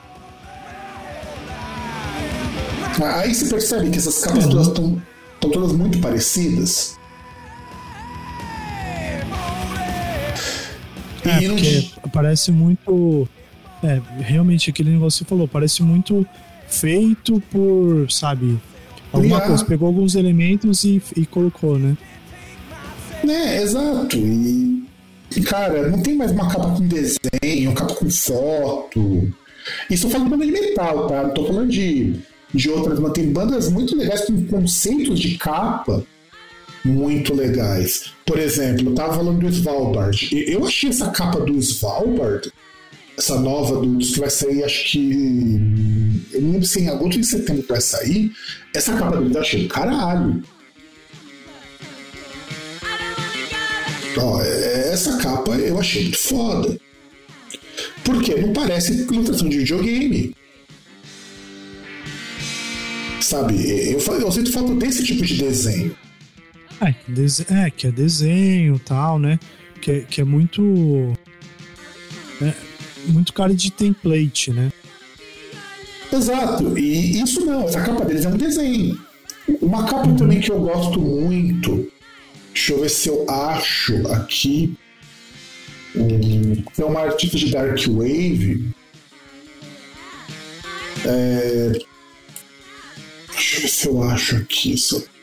Aí 3.15 3.33
você 3.33 3.45
percebe 3.47 3.89
que 3.91 3.97
essas 3.97 4.19
capas 4.19 4.45
todas 4.47 4.67
estão 4.67 5.01
todas 5.39 5.71
muito 5.73 5.99
parecidas. 5.99 6.97
É, 11.25 11.41
E 11.41 11.47
não- 11.47 12.09
parece 12.11 12.51
muito. 12.51 13.27
É, 13.83 14.01
realmente 14.21 14.69
aquele 14.69 14.91
negócio 14.91 15.19
que 15.19 15.25
você 15.25 15.29
falou, 15.29 15.47
parece 15.47 15.83
muito 15.83 16.25
feito 16.67 17.41
por, 17.51 18.09
sabe, 18.09 18.59
alguma 19.11 19.37
IA. 19.37 19.41
coisa. 19.41 19.65
Pegou 19.65 19.87
alguns 19.87 20.15
elementos 20.15 20.83
e, 20.83 21.01
e 21.15 21.25
colocou, 21.25 21.77
né? 21.77 21.97
Né, 23.23 23.61
exato. 23.61 24.17
E, 24.17 24.85
e, 25.35 25.41
cara, 25.41 25.89
não 25.89 26.01
tem 26.01 26.15
mais 26.15 26.31
uma 26.31 26.49
capa 26.49 26.71
com 26.71 26.87
desenho, 26.87 27.69
uma 27.69 27.75
capa 27.75 27.95
com 27.95 28.09
foto. 28.09 29.33
Isso 29.89 30.07
eu 30.07 30.11
falo 30.11 30.25
de 30.25 30.29
banda 30.29 30.45
de 30.45 30.51
metal, 30.51 31.07
tá? 31.07 31.23
Não 31.23 31.33
tô 31.33 31.45
falando 31.45 31.69
de, 31.69 32.15
de 32.53 32.69
outras, 32.69 32.99
mas 32.99 33.13
tem 33.13 33.31
bandas 33.31 33.69
muito 33.69 33.95
legais 33.95 34.25
com 34.25 34.45
conceitos 34.45 35.19
de 35.19 35.37
capa 35.37 36.03
muito 36.83 37.33
legais. 37.33 38.11
Por 38.25 38.37
exemplo, 38.37 38.89
eu 38.89 38.95
tava 38.95 39.13
falando 39.13 39.39
do 39.39 39.47
Svalbard. 39.47 40.29
Eu 40.47 40.65
achei 40.65 40.89
essa 40.89 41.09
capa 41.11 41.39
do 41.39 41.53
Svalbard, 41.57 42.51
essa 43.17 43.39
nova 43.39 43.79
do 43.79 43.97
que 43.99 44.19
vai 44.19 44.29
sair, 44.29 44.63
acho 44.63 44.91
que. 44.91 45.59
Eu 46.31 46.41
não 46.41 46.51
lembro 46.53 46.67
se 46.67 46.81
em 46.81 46.89
agosto 46.89 47.13
ou 47.15 47.19
em 47.19 47.23
setembro 47.23 47.61
que 47.63 47.69
vai 47.69 47.81
sair. 47.81 48.31
Essa 48.73 48.93
capa 48.97 49.17
dele 49.17 49.35
eu 49.35 49.41
achei 49.41 49.63
do 49.63 49.69
caralho. 49.69 50.43
Ó, 54.17 54.41
essa 54.41 55.17
capa 55.17 55.51
eu 55.55 55.79
achei 55.79 56.03
muito 56.03 56.17
foda. 56.17 56.79
Porque 58.03 58.35
não 58.35 58.53
parece 58.53 58.93
ilustração 58.93 59.49
de 59.49 59.59
videogame. 59.59 60.35
Sabe, 63.21 63.55
eu, 63.91 63.99
eu 63.99 64.31
sinto 64.31 64.51
falta 64.51 64.73
desse 64.75 65.03
tipo 65.03 65.25
de 65.25 65.35
desenho. 65.37 65.95
É, 66.81 66.93
é, 67.65 67.69
que 67.71 67.87
é 67.87 67.91
desenho 67.91 68.77
tal, 68.79 69.17
né? 69.17 69.39
Que, 69.81 69.91
é- 69.91 69.99
que 70.01 70.21
é 70.21 70.23
muito. 70.23 71.13
é, 72.41 72.53
muito 73.07 73.33
cara 73.33 73.53
de 73.53 73.71
template, 73.71 74.51
né? 74.51 74.71
Exato, 76.11 76.77
e 76.77 77.21
isso 77.21 77.43
não, 77.45 77.67
essa 77.67 77.81
capa 77.81 78.05
deles 78.05 78.25
é 78.25 78.29
um 78.29 78.37
desenho. 78.37 78.99
Uma 79.61 79.85
capa 79.85 80.13
também 80.13 80.39
que 80.39 80.51
eu 80.51 80.59
gosto 80.59 80.99
muito, 80.99 81.91
deixa 82.53 82.73
eu 82.73 82.81
ver 82.81 82.89
se 82.89 83.09
eu 83.09 83.29
acho 83.29 84.07
aqui. 84.11 84.77
Um, 85.95 86.63
é 86.77 86.85
uma 86.85 87.01
artista 87.01 87.37
de 87.37 87.51
Dark 87.51 87.79
Wave. 87.87 88.73
É, 91.05 91.71
deixa 93.31 93.57
eu 93.57 93.61
ver 93.61 93.67
se 93.67 93.87
eu 93.87 94.03
acho 94.03 94.35
aqui. 94.37 94.77
Se 94.77 94.95
eu 94.95 95.13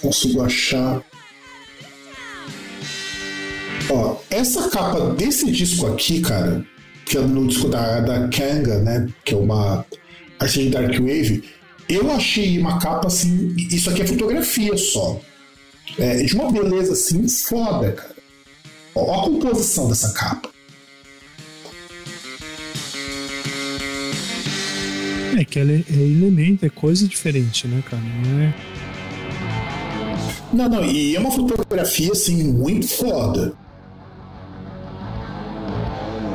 Consigo 0.00 0.42
achar. 0.42 1.02
Ó, 3.90 4.16
essa 4.30 4.68
capa 4.68 5.14
desse 5.14 5.50
disco 5.50 5.86
aqui, 5.86 6.20
cara, 6.20 6.64
que 7.08 7.16
é 7.16 7.20
no 7.20 7.46
disco 7.46 7.68
da, 7.68 8.00
da 8.00 8.28
Kanga, 8.28 8.80
né? 8.80 9.08
Que 9.24 9.34
é 9.34 9.36
uma 9.36 9.84
artista 10.38 10.62
de 10.62 10.70
Dark 10.70 10.92
Wave, 10.92 11.42
eu 11.88 12.10
achei 12.12 12.58
uma 12.58 12.78
capa 12.78 13.08
assim. 13.08 13.54
Isso 13.56 13.88
aqui 13.88 14.02
é 14.02 14.06
fotografia 14.06 14.76
só. 14.76 15.20
É, 15.98 16.22
de 16.22 16.34
uma 16.34 16.52
beleza 16.52 16.92
assim 16.92 17.26
foda, 17.28 17.92
cara. 17.92 18.14
Ó, 18.94 19.20
a 19.20 19.24
composição 19.24 19.88
dessa 19.88 20.12
capa. 20.12 20.50
É 25.38 25.44
que 25.44 25.58
ela 25.58 25.72
é, 25.72 25.84
é 25.88 25.94
elemento, 25.94 26.66
é 26.66 26.68
coisa 26.68 27.06
diferente, 27.06 27.66
né, 27.66 27.82
cara? 27.88 28.02
Não 28.02 28.40
é. 28.40 28.54
Não, 30.52 30.68
não, 30.68 30.84
e 30.84 31.14
é 31.14 31.20
uma 31.20 31.30
fotografia 31.30 32.12
assim 32.12 32.42
muito 32.52 32.88
foda. 32.88 33.54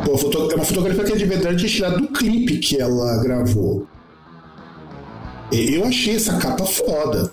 É 0.05 0.55
uma 0.55 0.65
fotografia 0.65 1.03
que 1.03 1.13
é 1.13 1.15
de 1.15 1.25
verdade 1.25 1.67
tirada 1.67 1.97
do 1.97 2.07
clipe 2.07 2.57
que 2.57 2.79
ela 2.79 3.21
gravou. 3.23 3.87
Eu 5.51 5.85
achei 5.85 6.15
essa 6.15 6.37
capa 6.37 6.65
foda. 6.65 7.31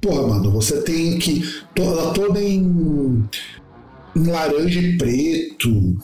Porra, 0.00 0.26
mano, 0.26 0.50
você 0.50 0.80
tem 0.82 1.18
que. 1.18 1.42
Ela 1.76 2.12
toda 2.12 2.42
em, 2.42 3.24
em 4.16 4.26
laranja 4.26 4.80
e 4.80 4.96
preto. 4.96 5.96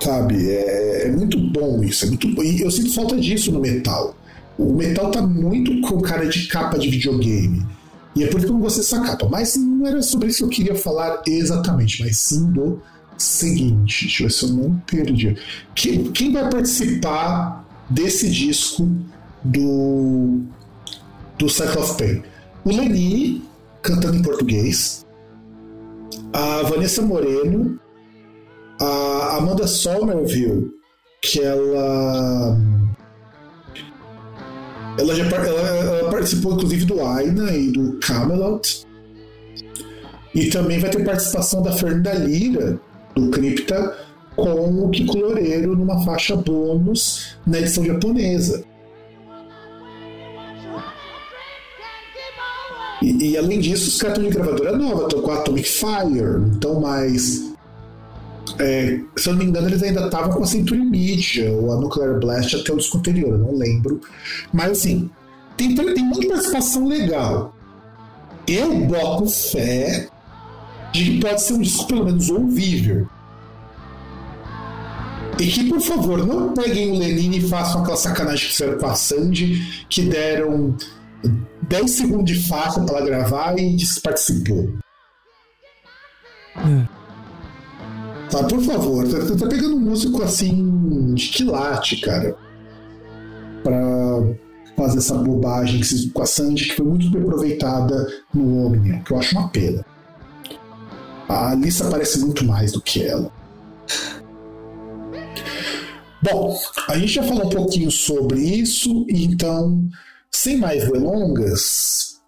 Sabe? 0.00 0.50
É, 0.50 1.06
é, 1.06 1.10
muito 1.10 1.38
bom 1.38 1.82
isso. 1.82 2.04
É 2.04 2.08
muito. 2.08 2.26
E 2.42 2.60
eu 2.60 2.70
sinto 2.70 2.94
falta 2.94 3.16
disso 3.16 3.52
no 3.52 3.60
metal. 3.60 4.16
O 4.56 4.72
metal 4.72 5.10
tá 5.10 5.22
muito 5.22 5.80
com 5.80 6.00
cara 6.00 6.26
de 6.26 6.46
capa 6.46 6.78
de 6.78 6.88
videogame. 6.88 7.66
E 8.14 8.22
é 8.22 8.28
por 8.28 8.38
isso 8.38 8.46
que 8.46 8.52
eu 8.52 8.54
não 8.54 8.62
gostei 8.62 8.82
dessa 8.82 9.00
capa. 9.00 9.28
Mas 9.28 9.56
não 9.56 9.86
era 9.86 10.00
sobre 10.02 10.28
isso 10.28 10.38
que 10.38 10.44
eu 10.44 10.48
queria 10.48 10.74
falar 10.76 11.20
exatamente, 11.26 12.02
mas 12.02 12.18
sim 12.18 12.52
do 12.52 12.80
seguinte. 13.18 14.06
Deixa 14.06 14.22
eu 14.22 14.28
ver 14.28 14.32
se 14.32 14.44
eu 14.44 14.48
não 14.50 14.76
perdi. 14.86 15.36
Quem, 15.74 16.10
quem 16.12 16.32
vai 16.32 16.48
participar 16.50 17.64
desse 17.88 18.30
disco 18.30 18.88
do, 19.42 20.40
do 21.38 21.48
Cycle 21.48 21.78
of 21.78 21.96
Pain? 21.96 22.22
O 22.64 22.70
Lenine, 22.70 23.42
cantando 23.82 24.16
em 24.16 24.22
português. 24.22 25.04
A 26.32 26.62
Vanessa 26.62 27.02
Moreno. 27.02 27.78
A 28.80 29.36
Amanda 29.36 29.68
Somerville, 29.68 30.68
que 31.22 31.40
ela 31.40 32.58
ela 34.98 35.14
já 35.14 35.24
ela, 35.24 35.60
ela 35.60 36.10
participou 36.10 36.54
inclusive 36.54 36.84
do 36.84 37.00
Aina 37.04 37.52
e 37.52 37.70
do 37.70 37.98
Camelot. 38.00 38.84
E 40.34 40.46
também 40.50 40.80
vai 40.80 40.90
ter 40.90 41.04
participação 41.04 41.62
da 41.62 41.72
Fernanda 41.72 42.12
Lira, 42.14 42.80
do 43.14 43.30
Cripta, 43.30 43.96
com 44.36 44.84
o 44.84 44.90
Kiko 44.90 45.16
numa 45.76 46.04
faixa 46.04 46.36
bônus 46.36 47.36
na 47.46 47.60
edição 47.60 47.84
japonesa. 47.84 48.64
E, 53.02 53.30
e 53.30 53.36
além 53.36 53.60
disso, 53.60 53.88
os 53.88 53.98
caras 54.00 54.16
estão 54.16 54.30
de 54.30 54.36
gravadora 54.36 54.76
nova, 54.76 55.04
estão 55.04 55.20
com 55.20 55.30
a 55.30 55.34
Atomic 55.34 55.68
Fire, 55.68 56.56
então 56.56 56.80
mais. 56.80 57.52
É, 58.58 59.00
se 59.16 59.28
eu 59.28 59.32
não 59.32 59.40
me 59.40 59.46
engano, 59.46 59.68
eles 59.68 59.82
ainda 59.82 60.06
estavam 60.06 60.32
com 60.32 60.42
a 60.42 60.46
Century 60.46 60.84
Media 60.84 61.52
ou 61.52 61.72
a 61.72 61.76
Nuclear 61.76 62.18
Blast 62.18 62.56
até 62.56 62.72
o 62.72 62.76
disco 62.76 62.98
anterior, 62.98 63.32
eu 63.32 63.38
não 63.38 63.54
lembro. 63.54 64.00
Mas 64.52 64.72
assim, 64.72 65.10
tem, 65.56 65.74
tem 65.74 66.04
muita 66.04 66.28
participação 66.28 66.86
legal. 66.86 67.54
Eu 68.46 68.86
boto 68.86 69.26
fé 69.26 70.08
de 70.94 71.04
que 71.04 71.20
pode 71.20 71.42
ser 71.42 71.54
um 71.54 71.60
disco 71.60 71.86
pelo 71.88 72.04
menos 72.04 72.30
ouvível. 72.30 73.08
E 75.40 75.46
que, 75.48 75.68
por 75.68 75.80
favor, 75.80 76.24
não 76.24 76.54
peguem 76.54 76.92
o 76.92 76.98
Lenine 76.98 77.38
e 77.38 77.48
façam 77.48 77.82
aquela 77.82 77.96
sacanagem 77.96 78.46
que 78.46 78.52
fizeram 78.52 78.78
com 78.78 78.86
a 78.86 78.94
Sandy, 78.94 79.86
que 79.88 80.02
deram 80.02 80.76
10 81.68 81.90
segundos 81.90 82.26
de 82.26 82.46
faixa 82.46 82.80
para 82.80 82.98
ela 82.98 83.06
gravar 83.06 83.58
e 83.58 83.74
disse 83.74 83.96
que 83.96 84.02
participou. 84.02 84.72
É. 86.56 86.86
Tá, 88.30 88.44
por 88.44 88.62
favor, 88.62 89.08
tá, 89.08 89.18
tá, 89.36 89.48
pegando 89.48 89.74
um 89.74 89.80
músico 89.80 90.22
assim 90.22 91.12
de 91.14 91.28
quilate, 91.30 91.96
cara. 91.96 92.36
Pra 93.64 93.80
fazer 94.76 94.98
essa 94.98 95.14
bobagem 95.16 95.80
que 95.80 96.10
com 96.10 96.22
a 96.22 96.26
Sandy, 96.26 96.68
que 96.68 96.76
foi 96.76 96.86
muito 96.86 97.10
bem 97.10 97.22
aproveitada 97.22 98.06
no 98.32 98.66
Omnia, 98.66 99.02
que 99.04 99.12
eu 99.12 99.18
acho 99.18 99.36
uma 99.36 99.48
pena. 99.48 99.84
A 101.34 101.50
Alissa 101.50 101.90
parece 101.90 102.20
muito 102.20 102.44
mais 102.44 102.70
do 102.70 102.80
que 102.80 103.02
ela. 103.02 103.30
Bom, 106.22 106.56
a 106.88 106.96
gente 106.96 107.12
já 107.12 107.22
falou 107.24 107.46
um 107.46 107.50
pouquinho 107.50 107.90
sobre 107.90 108.38
isso, 108.40 109.04
então 109.08 109.86
sem 110.32 110.56
mais 110.56 110.88
delongas, 110.88 112.20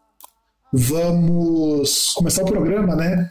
vamos 0.73 2.13
começar 2.15 2.43
o 2.43 2.47
programa, 2.47 2.97
né? 2.97 3.31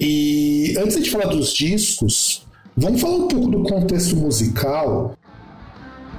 E 0.00 0.74
antes 0.78 1.02
de 1.02 1.10
falar 1.10 1.26
dos 1.26 1.52
discos, 1.52 2.46
vamos 2.76 3.00
falar 3.00 3.16
um 3.16 3.28
pouco 3.28 3.48
do 3.48 3.62
contexto 3.62 4.16
musical, 4.16 5.16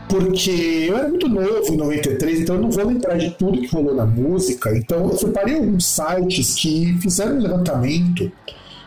porque 0.09 0.87
eu 0.89 0.97
era 0.97 1.07
muito 1.07 1.29
novo 1.29 1.71
em 1.71 1.77
93, 1.77 2.41
então 2.41 2.55
eu 2.55 2.61
não 2.61 2.71
vou 2.71 2.85
lembrar 2.85 3.17
de 3.17 3.29
tudo 3.31 3.61
que 3.61 3.67
rolou 3.67 3.95
na 3.95 4.05
música. 4.05 4.75
Então 4.75 5.09
eu 5.09 5.17
separei 5.17 5.55
alguns 5.55 5.85
sites 5.85 6.55
que 6.55 6.97
fizeram 6.99 7.35
um 7.35 7.41
levantamento 7.41 8.31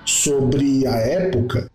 sobre 0.05 0.87
a 0.87 0.97
época 0.97 1.71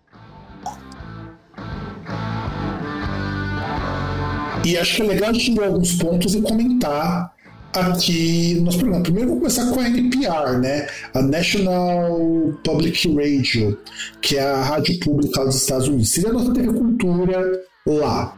E 4.68 4.76
acho 4.76 4.96
que 4.96 5.02
é 5.02 5.06
legal 5.06 5.32
ver 5.32 5.64
alguns 5.64 5.94
pontos 5.94 6.34
e 6.34 6.42
comentar 6.42 7.32
aqui 7.72 8.54
no 8.56 8.66
nosso 8.66 8.78
programa. 8.78 9.02
Primeiro 9.02 9.28
vamos 9.28 9.40
começar 9.40 9.72
com 9.72 9.80
a 9.80 9.88
NPR, 9.88 10.58
né? 10.58 10.86
A 11.14 11.22
National 11.22 12.52
Public 12.62 13.14
Radio, 13.14 13.78
que 14.20 14.36
é 14.36 14.42
a 14.42 14.62
rádio 14.62 14.98
pública 15.00 15.44
dos 15.44 15.56
Estados 15.56 15.88
Unidos. 15.88 16.10
Seria 16.10 16.30
a 16.30 16.32
nossa 16.34 16.52
TV 16.52 16.72
Cultura 16.72 17.62
lá. 17.86 18.37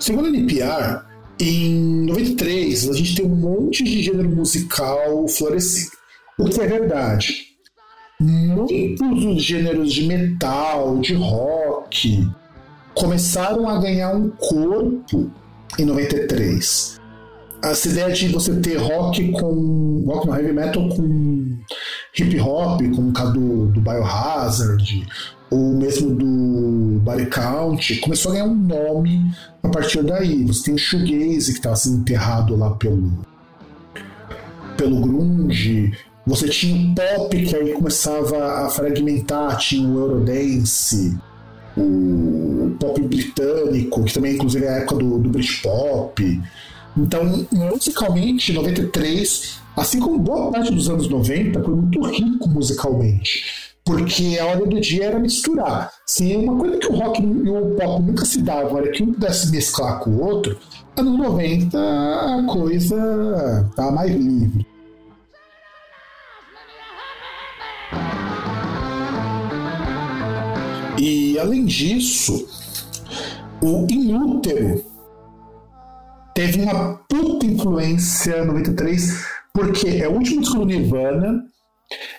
Segundo 0.00 0.26
a 0.26 0.28
NPR, 0.28 1.02
em 1.40 2.06
93 2.06 2.88
a 2.88 2.92
gente 2.92 3.16
tem 3.16 3.26
um 3.26 3.34
monte 3.34 3.82
de 3.82 4.02
gênero 4.02 4.28
musical 4.28 5.26
florescendo. 5.28 5.92
O 6.38 6.44
que 6.44 6.60
é 6.60 6.66
verdade. 6.66 7.44
Muitos 8.20 8.98
dos 8.98 9.42
gêneros 9.42 9.92
de 9.92 10.06
metal, 10.06 10.98
de 10.98 11.14
rock, 11.14 12.28
começaram 12.94 13.68
a 13.68 13.78
ganhar 13.80 14.14
um 14.14 14.30
corpo 14.30 15.30
em 15.78 15.84
93. 15.84 17.00
Essa 17.62 17.88
ideia 17.88 18.12
de 18.12 18.28
você 18.28 18.54
ter 18.60 18.76
rock 18.76 19.32
com. 19.32 20.04
rock 20.06 20.26
no 20.26 20.34
heavy 20.36 20.52
metal 20.52 20.88
com 20.90 21.43
hip 22.16 22.40
hop, 22.40 22.80
como 22.94 23.10
o 23.10 23.12
caso 23.12 23.32
do, 23.32 23.66
do 23.66 23.80
Biohazard, 23.80 25.06
ou 25.50 25.74
mesmo 25.74 26.14
do 26.14 27.00
Body 27.00 27.26
Count, 27.26 27.96
começou 28.00 28.32
a 28.32 28.34
ganhar 28.34 28.46
um 28.46 28.54
nome 28.54 29.32
a 29.62 29.68
partir 29.68 30.02
daí. 30.02 30.44
Você 30.44 30.64
tem 30.64 30.74
o 30.74 30.78
Shoegaze, 30.78 31.52
que 31.52 31.58
estava 31.58 31.76
sendo 31.76 31.98
enterrado 31.98 32.56
lá 32.56 32.70
pelo, 32.70 33.12
pelo 34.76 35.00
Grunge. 35.00 35.92
Você 36.26 36.48
tinha 36.48 36.90
o 36.90 36.94
pop, 36.94 37.44
que 37.44 37.56
aí 37.56 37.72
começava 37.72 38.64
a 38.64 38.70
fragmentar, 38.70 39.56
tinha 39.58 39.88
o 39.88 39.98
Eurodance 39.98 41.18
o 41.76 42.76
pop 42.78 43.00
britânico, 43.02 44.04
que 44.04 44.14
também 44.14 44.34
inclusive 44.34 44.64
é 44.64 44.68
a 44.68 44.76
época 44.78 44.96
do, 44.96 45.18
do 45.18 45.28
Britpop. 45.28 46.42
Então, 46.96 47.46
musicalmente, 47.50 48.52
93, 48.52 49.58
assim 49.76 49.98
como 49.98 50.18
boa 50.18 50.52
parte 50.52 50.72
dos 50.72 50.88
anos 50.88 51.08
90, 51.08 51.62
foi 51.62 51.74
muito 51.74 52.00
rico 52.02 52.48
musicalmente. 52.48 53.74
Porque 53.84 54.38
a 54.40 54.46
hora 54.46 54.64
do 54.64 54.80
dia 54.80 55.06
era 55.06 55.18
misturar. 55.18 55.92
Se 56.06 56.34
uma 56.36 56.56
coisa 56.56 56.78
que 56.78 56.86
o 56.86 56.96
rock 56.96 57.22
e 57.22 57.50
o 57.50 57.74
pop 57.74 58.02
nunca 58.02 58.24
se 58.24 58.40
davam 58.40 58.78
era 58.78 58.90
que 58.90 59.02
um 59.02 59.12
pudesse 59.12 59.50
mesclar 59.50 60.00
com 60.00 60.10
o 60.10 60.22
outro, 60.24 60.56
anos 60.96 61.18
90 61.18 61.78
a 61.78 62.44
coisa 62.46 63.70
tá 63.76 63.90
mais 63.90 64.10
livre. 64.10 64.66
E 70.96 71.38
além 71.38 71.66
disso, 71.66 72.48
o 73.60 73.86
Inútero 73.90 74.93
teve 76.34 76.60
uma 76.60 76.96
puta 77.08 77.46
influência 77.46 78.44
no 78.44 78.54
93, 78.54 79.24
porque 79.52 79.88
é 79.88 80.08
o 80.08 80.12
último 80.12 80.40
disco 80.40 80.58
do 80.58 80.66
Nirvana. 80.66 81.44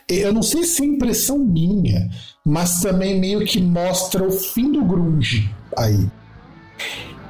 Eu 0.07 0.33
não 0.33 0.41
sei 0.41 0.63
se 0.63 0.83
é 0.83 0.85
impressão 0.85 1.37
minha, 1.37 2.09
mas 2.45 2.79
também 2.79 3.19
meio 3.19 3.45
que 3.45 3.61
mostra 3.61 4.25
o 4.25 4.31
fim 4.31 4.71
do 4.71 4.83
grunge 4.85 5.53
aí. 5.77 6.07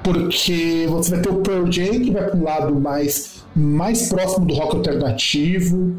porque 0.03 0.85
você 0.87 1.11
vai 1.11 1.21
ter 1.21 1.29
o 1.29 1.41
Pearl 1.41 1.71
Jam 1.71 2.01
que 2.01 2.11
vai 2.11 2.25
para 2.25 2.37
um 2.37 2.43
lado 2.43 2.75
mais, 2.75 3.43
mais 3.55 4.07
próximo 4.07 4.45
do 4.45 4.53
rock 4.53 4.75
alternativo, 4.75 5.95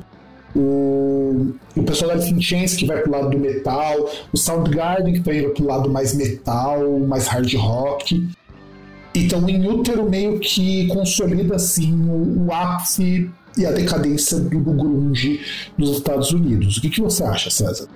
o, 0.55 1.53
o 1.75 1.83
pessoal 1.83 2.11
da 2.11 2.15
Alice 2.15 2.33
in 2.33 2.41
Chains 2.41 2.77
que 2.77 2.87
vai 2.87 3.03
pro 3.03 3.11
lado 3.11 3.31
do 3.31 3.39
metal, 3.39 4.09
o 4.33 4.37
Soundgarden 4.37 5.15
que 5.15 5.21
vai 5.21 5.43
pro 5.43 5.67
lado 5.67 5.91
mais 5.91 6.15
metal, 6.15 7.01
mais 7.01 7.27
hard 7.27 7.53
rock. 7.55 8.29
Então, 9.25 9.49
em 9.49 9.67
útero 9.67 10.09
meio 10.09 10.39
que 10.39 10.87
consolida 10.89 11.57
assim 11.57 11.93
o, 12.09 12.47
o 12.47 12.53
ápice 12.53 13.31
e 13.57 13.65
a 13.65 13.73
decadência 13.73 14.39
do, 14.39 14.61
do 14.61 14.73
grunge 14.73 15.41
nos 15.77 15.91
Estados 15.91 16.31
Unidos. 16.33 16.77
O 16.77 16.81
que, 16.81 16.91
que 16.91 17.01
você 17.01 17.25
acha, 17.25 17.51
César? 17.51 17.89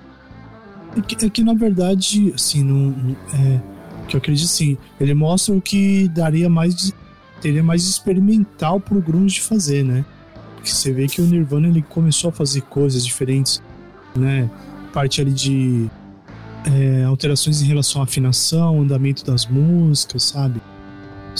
É 0.96 1.00
que, 1.00 1.24
é 1.24 1.30
que 1.30 1.44
na 1.44 1.54
verdade, 1.54 2.32
assim, 2.34 2.94
é, 3.34 3.60
que 4.08 4.16
eu 4.16 4.18
acredito 4.18 4.48
sim, 4.48 4.76
ele 5.00 5.14
mostra 5.14 5.54
o 5.54 5.60
que 5.60 6.08
daria 6.08 6.48
mais 6.48 6.92
teria 7.40 7.62
mais 7.62 7.84
experimental 7.84 8.78
pro 8.78 9.00
grunge 9.00 9.40
fazer, 9.40 9.82
né? 9.82 10.04
Porque 10.56 10.70
você 10.70 10.92
vê 10.92 11.06
que 11.06 11.22
o 11.22 11.26
Nirvana 11.26 11.68
ele 11.68 11.80
começou 11.80 12.28
a 12.28 12.32
fazer 12.32 12.60
coisas 12.62 13.04
diferentes, 13.04 13.62
né? 14.14 14.50
Parte 14.92 15.22
ali 15.22 15.32
de 15.32 15.88
é, 16.66 17.04
alterações 17.04 17.62
em 17.62 17.66
relação 17.66 18.02
à 18.02 18.04
afinação, 18.04 18.82
andamento 18.82 19.24
das 19.24 19.46
músicas, 19.46 20.24
sabe? 20.24 20.60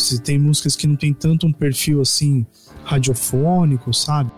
Se 0.00 0.18
tem 0.20 0.38
músicas 0.38 0.76
que 0.76 0.86
não 0.86 0.96
tem 0.96 1.12
tanto 1.12 1.46
um 1.46 1.52
perfil 1.52 2.00
assim 2.00 2.46
radiofônico, 2.84 3.92
sabe? 3.92 4.30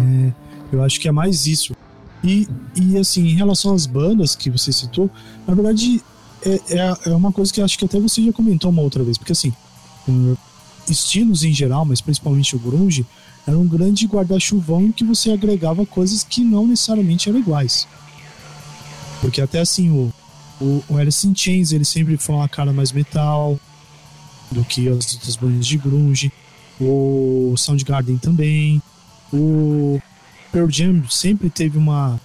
É, 0.00 0.32
eu 0.72 0.82
acho 0.82 1.00
que 1.00 1.08
é 1.08 1.12
mais 1.12 1.46
isso. 1.46 1.74
E, 2.22 2.48
e 2.74 2.96
assim, 2.96 3.26
em 3.26 3.34
relação 3.34 3.74
às 3.74 3.86
bandas 3.86 4.34
que 4.34 4.50
você 4.50 4.72
citou, 4.72 5.10
na 5.46 5.54
verdade 5.54 6.02
é, 6.44 6.60
é, 6.70 7.10
é 7.10 7.14
uma 7.14 7.32
coisa 7.32 7.52
que 7.52 7.60
acho 7.60 7.78
que 7.78 7.84
até 7.84 7.98
você 7.98 8.22
já 8.22 8.32
comentou 8.32 8.70
uma 8.70 8.82
outra 8.82 9.02
vez, 9.02 9.18
porque 9.18 9.32
assim, 9.32 9.52
estilos 10.88 11.44
em 11.44 11.52
geral, 11.52 11.84
mas 11.84 12.00
principalmente 12.00 12.56
o 12.56 12.58
grunge, 12.58 13.06
era 13.46 13.56
um 13.56 13.66
grande 13.66 14.06
guarda-chuvão 14.06 14.82
em 14.82 14.92
que 14.92 15.04
você 15.04 15.32
agregava 15.32 15.86
coisas 15.86 16.22
que 16.22 16.42
não 16.42 16.66
necessariamente 16.66 17.28
eram 17.28 17.38
iguais. 17.38 17.88
Porque 19.20 19.40
até 19.40 19.60
assim, 19.60 19.90
o, 19.90 20.12
o, 20.60 20.84
o 20.88 20.96
Alice 20.96 21.26
in 21.26 21.34
Chains, 21.34 21.72
ele 21.72 21.84
sempre 21.84 22.16
foi 22.16 22.34
uma 22.34 22.48
cara 22.48 22.72
mais 22.72 22.92
metal 22.92 23.58
do 24.50 24.64
que 24.64 24.88
as 24.88 25.14
outras 25.14 25.36
bandas 25.36 25.66
de 25.66 25.76
grunge. 25.78 26.32
O 26.80 27.54
Soundgarden 27.56 28.18
também. 28.18 28.82
O 29.32 30.00
Pearl 30.52 30.70
Jam 30.70 31.02
sempre 31.10 31.50
teve 31.50 31.76
uma, 31.76 32.20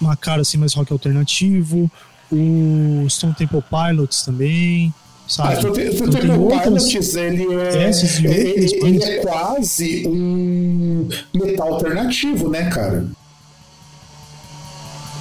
uma 0.00 0.16
cara 0.16 0.42
assim 0.42 0.56
mais 0.56 0.74
rock 0.74 0.92
alternativo. 0.92 1.90
O 2.32 3.06
Stone 3.08 3.34
Temple 3.34 3.62
Pilots 3.62 4.22
também. 4.22 4.92
Sabe? 5.28 5.54
Mas 5.54 5.64
o, 5.64 5.68
o 5.70 5.72
Temple 5.74 6.12
Pilots, 6.18 7.14
ele 7.14 7.46
é, 7.54 7.90
ele, 8.24 8.86
ele 8.86 9.02
é 9.02 9.18
quase 9.20 10.06
um 10.06 11.08
metal 11.32 11.74
alternativo, 11.74 12.50
né, 12.50 12.68
cara? 12.68 13.06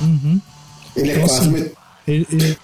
Uhum. 0.02 0.42
Ele 0.96 1.10
é 1.10 1.16
então, 1.16 1.28
quase. 1.28 1.50
Assim, 1.50 1.72
ele, 2.08 2.28
ele... 2.32 2.58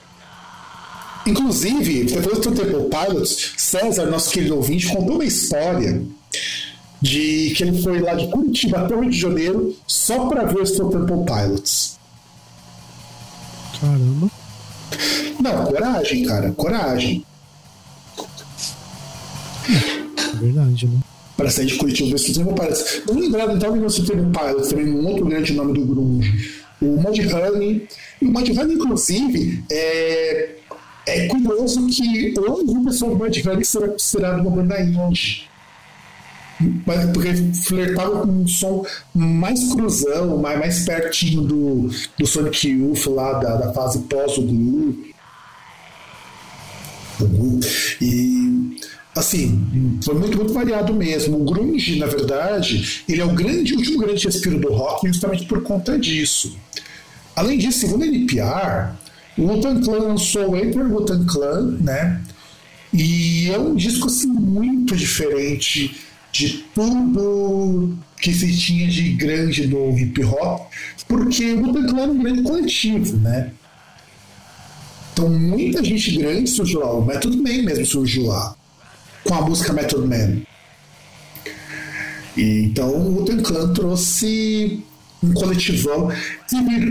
Inclusive, 1.27 2.05
depois 2.05 2.39
do 2.39 2.51
Temple 2.51 2.89
Pilots, 2.89 3.53
César, 3.57 4.05
nosso 4.05 4.31
querido 4.31 4.55
ouvinte, 4.55 4.87
contou 4.87 5.15
uma 5.15 5.25
história 5.25 6.01
de 7.01 7.53
que 7.55 7.63
ele 7.63 7.81
foi 7.81 7.99
lá 7.99 8.13
de 8.13 8.27
Curitiba 8.27 8.79
até 8.79 8.95
o 8.95 9.01
Rio 9.01 9.09
de 9.09 9.19
Janeiro 9.19 9.75
só 9.87 10.27
para 10.27 10.45
ver 10.45 10.61
o 10.61 10.65
Stone 10.65 10.91
Temple 10.91 11.25
Pilots. 11.25 11.97
Caramba. 13.79 14.29
Não, 15.41 15.65
coragem, 15.65 16.25
cara, 16.25 16.51
coragem. 16.51 17.25
É 19.69 20.35
verdade, 20.35 20.87
né? 20.87 20.99
Para 21.37 21.49
sair 21.49 21.67
de 21.67 21.75
Curitiba, 21.75 22.11
ver 22.11 22.19
se 22.19 22.43
parece. 22.43 23.03
Não 23.07 23.17
lembrado 23.17 23.55
então 23.55 23.71
que 23.71 23.79
você 23.79 24.03
teve 24.03 24.21
um 24.21 24.31
pilot, 24.31 24.69
também 24.69 24.91
um 24.91 25.07
outro 25.07 25.25
grande 25.25 25.53
nome 25.53 25.73
do 25.73 25.85
grunge. 25.85 26.59
O 26.81 26.97
Mudhoney. 26.97 27.87
E 28.21 28.25
o 28.25 28.31
Mudhoney, 28.31 28.75
inclusive, 28.75 29.63
é, 29.71 30.55
é 31.09 31.27
curioso 31.27 31.85
que 31.87 32.33
hoje 32.39 32.77
o 32.77 32.83
pessoal 32.83 33.15
do 33.15 33.17
Mudhoney 33.17 33.65
será 33.65 33.87
considerado 33.87 34.41
uma 34.41 34.51
banda 34.51 34.81
indie. 34.81 35.49
Mas 36.85 37.09
porque 37.11 37.33
flertava 37.63 38.21
com 38.21 38.31
um 38.31 38.47
som 38.47 38.85
mais 39.15 39.71
cruzão, 39.71 40.37
mais, 40.37 40.59
mais 40.59 40.85
pertinho 40.85 41.41
do, 41.41 41.89
do 42.17 42.27
Sonic 42.27 42.67
Youth 42.67 43.07
lá 43.07 43.33
da, 43.39 43.55
da 43.55 43.73
fase 43.73 43.99
pós 43.99 44.37
o 44.37 44.41
Glue. 44.41 45.13
E 48.01 48.77
assim, 49.15 49.99
foi 50.03 50.15
muito, 50.15 50.37
muito 50.37 50.53
variado 50.53 50.93
mesmo. 50.93 51.41
O 51.41 51.45
grunge, 51.45 51.97
na 51.97 52.07
verdade, 52.07 53.03
ele 53.07 53.21
é 53.21 53.25
o 53.25 53.33
grande, 53.33 53.73
último 53.73 53.99
grande 53.99 54.25
respiro 54.25 54.59
do 54.59 54.73
rock 54.73 55.07
justamente 55.07 55.45
por 55.45 55.63
conta 55.63 55.97
disso. 55.97 56.57
Além 57.35 57.57
disso, 57.57 57.79
segundo 57.79 58.03
a 58.03 58.07
NPR, 58.07 58.95
o 59.39 59.47
Wu-Tang 59.47 59.83
Clan 59.83 59.99
lançou 59.99 60.51
o 60.51 60.57
Enter 60.57 60.91
Wu-Tang 60.91 61.25
Clan, 61.25 61.77
né? 61.81 62.21
E 62.93 63.49
é 63.49 63.57
um 63.57 63.75
disco 63.75 64.07
assim 64.07 64.27
muito 64.27 64.95
diferente 64.95 65.95
de 66.31 66.65
tudo 66.73 67.97
que 68.21 68.33
se 68.33 68.55
tinha 68.57 68.87
de 68.87 69.13
grande 69.13 69.67
no 69.67 69.97
hip 69.97 70.23
hop, 70.23 70.71
porque 71.07 71.53
o 71.53 71.61
Wu-Tang 71.61 71.87
Clan 71.87 72.03
é 72.03 72.07
um 72.07 72.21
grande 72.21 72.41
coletivo, 72.43 73.17
né? 73.17 73.51
Então 75.13 75.29
muita 75.29 75.83
gente 75.83 76.17
grande 76.17 76.49
surgiu 76.49 76.79
lá, 76.79 76.93
o 76.93 77.05
Method 77.05 77.37
Man 77.37 77.63
mesmo 77.63 77.85
surgiu 77.85 78.27
lá 78.27 78.55
com 79.23 79.33
a 79.33 79.41
música 79.41 79.73
Method 79.73 80.07
Man. 80.07 80.41
E, 82.37 82.63
então 82.63 82.89
o 82.89 83.15
Wu 83.15 83.43
Clan 83.43 83.73
trouxe 83.73 84.81
um 85.21 85.33
coletivão 85.33 86.09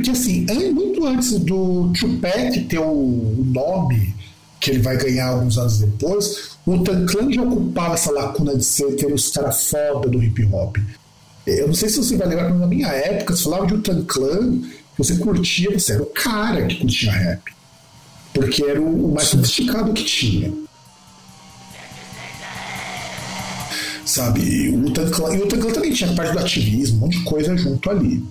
que 0.05 0.11
assim, 0.11 0.47
muito 0.73 1.05
antes 1.07 1.39
do 1.39 1.93
Tupac 1.99 2.61
ter 2.65 2.79
o 2.79 3.45
nome 3.47 4.15
que 4.61 4.71
ele 4.71 4.81
vai 4.81 4.97
ganhar 4.97 5.29
alguns 5.29 5.57
anos 5.57 5.79
depois, 5.79 6.51
o 6.67 6.79
Tan 6.83 7.07
Clan 7.07 7.33
já 7.33 7.43
ocupava 7.43 7.95
essa 7.95 8.11
lacuna 8.11 8.57
de 8.57 8.65
ser 8.65 8.97
ter 8.97 9.13
os 9.13 9.31
caras 9.31 9.69
foda 9.69 10.09
do 10.09 10.23
hip 10.23 10.45
hop. 10.53 10.77
Eu 11.47 11.69
não 11.69 11.75
sei 11.75 11.89
se 11.89 11.97
você 11.97 12.17
vai 12.17 12.29
lembrar, 12.29 12.51
mas 12.51 12.61
na 12.61 12.67
minha 12.67 12.89
época, 12.89 13.35
se 13.35 13.45
falava 13.45 13.67
de 13.67 13.75
Utan 13.75 14.05
Clan, 14.05 14.61
você 14.99 15.17
curtia, 15.17 15.71
você 15.79 15.93
era 15.93 16.03
o 16.03 16.07
cara 16.07 16.67
que 16.67 16.77
curtia 16.77 17.13
rap. 17.13 17.43
Porque 18.35 18.63
era 18.63 18.81
o 18.81 19.13
mais 19.15 19.29
sofisticado 19.29 19.93
que 19.95 20.05
tinha. 20.05 20.53
Sabe? 24.09 24.41
E 24.41 24.69
o 24.71 24.79
Wu-Tang 24.79 25.73
também 25.73 25.93
tinha 25.93 26.13
parte 26.15 26.33
do 26.33 26.39
ativismo, 26.39 26.97
um 26.97 27.01
monte 27.01 27.19
de 27.19 27.25
coisa 27.25 27.57
junto 27.57 27.91
ali. 27.91 28.25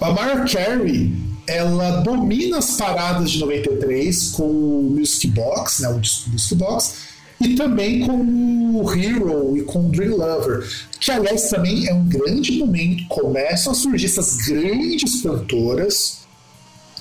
A 0.00 0.10
Mariah 0.10 0.44
Carey, 0.44 1.12
ela 1.46 2.00
domina 2.00 2.58
as 2.58 2.76
paradas 2.76 3.30
de 3.30 3.38
93 3.38 4.28
com 4.28 4.44
o 4.44 4.94
Music 4.98 5.26
Box, 5.28 5.82
né, 5.82 5.88
o 5.88 5.96
Music 5.96 6.54
Box, 6.54 6.94
e 7.40 7.54
também 7.54 8.00
com 8.00 8.80
o 8.80 8.92
Hero 8.92 9.56
e 9.56 9.62
com 9.62 9.86
o 9.86 9.90
Dream 9.90 10.16
Lover, 10.16 10.66
que 10.98 11.10
aliás 11.10 11.50
também 11.50 11.86
é 11.86 11.92
um 11.92 12.08
grande 12.08 12.52
momento, 12.52 13.06
começam 13.08 13.72
a 13.72 13.74
surgir 13.74 14.06
essas 14.06 14.36
grandes 14.36 15.20
cantoras, 15.20 16.20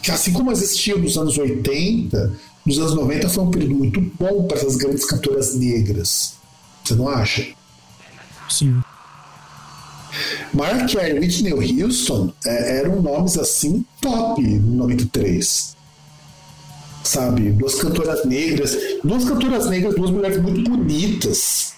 que 0.02 0.12
assim 0.12 0.34
como 0.34 0.52
existiam 0.52 0.98
nos 0.98 1.18
anos 1.18 1.38
80, 1.38 2.34
nos 2.66 2.78
anos 2.78 2.94
90 2.96 3.30
foi 3.30 3.44
um 3.44 3.52
período 3.52 3.76
muito 3.76 4.02
bom 4.20 4.44
para 4.46 4.58
essas 4.58 4.76
grandes 4.76 5.06
cantoras 5.06 5.56
negras. 5.56 6.34
Você 6.84 6.96
não 6.96 7.08
acha? 7.08 7.54
Sim. 8.50 8.82
Mark 10.54 10.94
e 10.94 11.20
Whitney 11.20 11.84
Houston 11.84 12.32
é, 12.46 12.80
eram 12.80 13.02
nomes 13.02 13.38
assim 13.38 13.84
top 14.00 14.42
no 14.42 14.78
93. 14.88 15.76
Sabe? 17.04 17.52
Duas 17.52 17.76
cantoras 17.76 18.26
negras. 18.26 18.78
Duas 19.04 19.26
cantoras 19.26 19.70
negras, 19.70 19.96
duas 19.96 20.12
mulheres 20.12 20.42
muito 20.42 20.70
bonitas. 20.70 21.74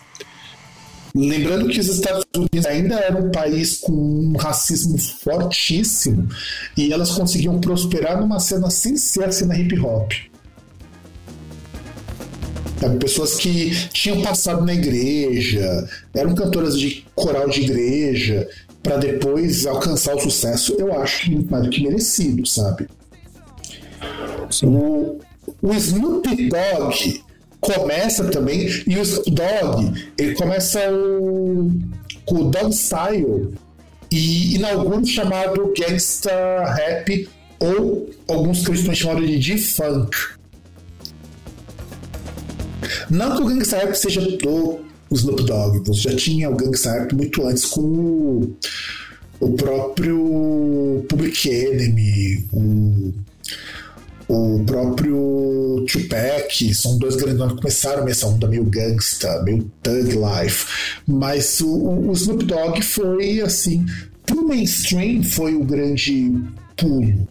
Lembrando 1.16 1.70
que 1.70 1.80
os 1.80 1.88
Estados 1.88 2.26
Unidos 2.36 2.66
ainda 2.66 2.96
era 2.96 3.18
um 3.18 3.32
país 3.32 3.78
com 3.80 3.94
um 3.94 4.36
racismo 4.38 4.98
fortíssimo 4.98 6.28
e 6.76 6.92
elas 6.92 7.12
conseguiam 7.12 7.60
prosperar 7.62 8.20
numa 8.20 8.38
cena 8.38 8.70
sem 8.70 8.98
ser 8.98 9.24
a 9.24 9.32
cena 9.32 9.58
hip 9.58 9.80
hop. 9.80 10.12
Sabe? 12.86 13.00
Pessoas 13.00 13.36
que 13.36 13.72
tinham 13.90 14.22
passado 14.22 14.64
na 14.64 14.74
igreja, 14.74 15.88
eram 16.14 16.36
cantoras 16.36 16.78
de 16.78 17.06
coral 17.16 17.50
de 17.50 17.62
igreja, 17.62 18.48
para 18.84 18.98
depois 18.98 19.66
alcançar 19.66 20.16
o 20.16 20.20
sucesso, 20.20 20.76
eu 20.78 20.94
acho 21.00 21.32
muito 21.32 21.52
mais 21.52 21.64
do 21.64 21.70
que 21.72 21.82
merecido, 21.82 22.46
sabe? 22.46 22.88
O, 24.64 25.20
o 25.62 25.74
Snoop 25.74 26.30
Dogg 26.50 27.24
começa 27.60 28.26
também, 28.26 28.68
e 28.86 28.98
o 28.98 29.02
Snoop 29.02 29.32
Dogg, 29.32 30.12
ele 30.20 30.36
começa 30.36 30.80
o, 30.92 31.72
com 32.26 32.36
o 32.36 32.52
Dog 32.52 32.72
Style 32.72 33.56
e 34.12 34.56
inaugura 34.56 35.00
o 35.00 35.06
chamado 35.06 35.74
Gangsta 35.76 36.64
Rap, 36.76 37.28
ou 37.60 38.10
alguns 38.28 38.64
cristãos 38.64 38.98
chamam 38.98 39.26
de 39.26 39.42
G-Funk 39.42 40.36
Não 43.10 43.36
que 43.36 43.44
o 43.44 43.46
Gangsta 43.46 43.78
Rap 43.78 43.96
seja 43.96 44.22
do 44.22 44.80
Snoop 45.12 45.44
Dogg, 45.44 45.80
você 45.86 46.10
já 46.10 46.16
tinha 46.16 46.50
o 46.50 46.56
Gangsta 46.56 46.92
Rap 46.92 47.14
muito 47.14 47.46
antes 47.46 47.66
com 47.66 47.82
o, 47.82 48.58
o 49.40 49.52
próprio 49.54 51.06
Public 51.08 51.50
Enemy, 51.50 52.48
o, 52.52 53.14
o 54.28 54.64
próprio 54.66 55.86
Tupac, 55.88 56.74
são 56.74 56.98
dois 56.98 57.16
grandes 57.16 57.38
nomes 57.38 57.56
que 57.56 57.62
começaram 57.62 58.08
essa 58.08 58.28
onda 58.28 58.48
meio 58.48 58.64
gangsta, 58.66 59.42
meio 59.44 59.70
thug 59.84 60.16
life, 60.16 60.66
mas 61.08 61.62
o, 61.62 62.10
o 62.10 62.12
Snoop 62.14 62.46
Dogg 62.46 62.82
foi 62.82 63.42
assim, 63.42 63.86
pro 64.26 64.48
mainstream 64.48 65.24
foi 65.24 65.54
o 65.54 65.64
grande 65.64 66.34
pulo 66.76 67.28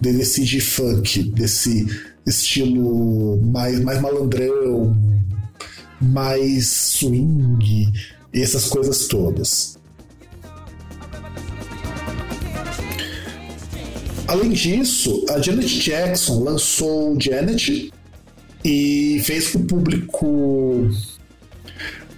desse 0.00 0.42
de 0.42 0.60
funk, 0.60 1.22
desse 1.30 1.86
estilo 2.26 3.40
mais, 3.42 3.80
mais 3.80 4.00
malandrão, 4.00 4.96
mais 6.00 6.66
swing, 6.66 7.92
essas 8.32 8.66
coisas 8.66 9.06
todas. 9.06 9.78
Além 14.26 14.50
disso, 14.50 15.26
a 15.28 15.40
Janet 15.40 15.80
Jackson 15.80 16.42
lançou 16.42 17.20
Janet 17.20 17.92
e 18.64 19.20
fez 19.24 19.50
com 19.50 19.58
o 19.58 19.64
público 19.64 20.88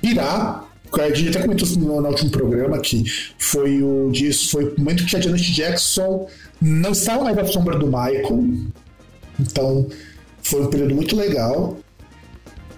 pirar. 0.01 0.71
A 0.93 1.13
gente 1.13 1.31
até 1.31 1.41
comentou 1.43 1.67
no, 1.71 2.01
no 2.01 2.09
último 2.09 2.31
programa 2.31 2.79
que 2.79 3.03
foi 3.37 3.83
o 3.83 4.11
disso, 4.13 4.51
foi 4.51 4.65
o 4.67 4.75
momento 4.79 5.05
que 5.05 5.17
a 5.17 5.21
Janet 5.21 5.53
Jackson 5.53 6.29
não 6.63 6.93
estava 6.93 7.25
mais 7.25 7.37
à 7.37 7.47
sombra 7.47 7.77
do 7.77 7.87
Michael. 7.87 8.45
Então 9.39 9.89
foi 10.43 10.63
um 10.63 10.71
período 10.71 10.95
muito 10.95 11.17
legal. 11.17 11.79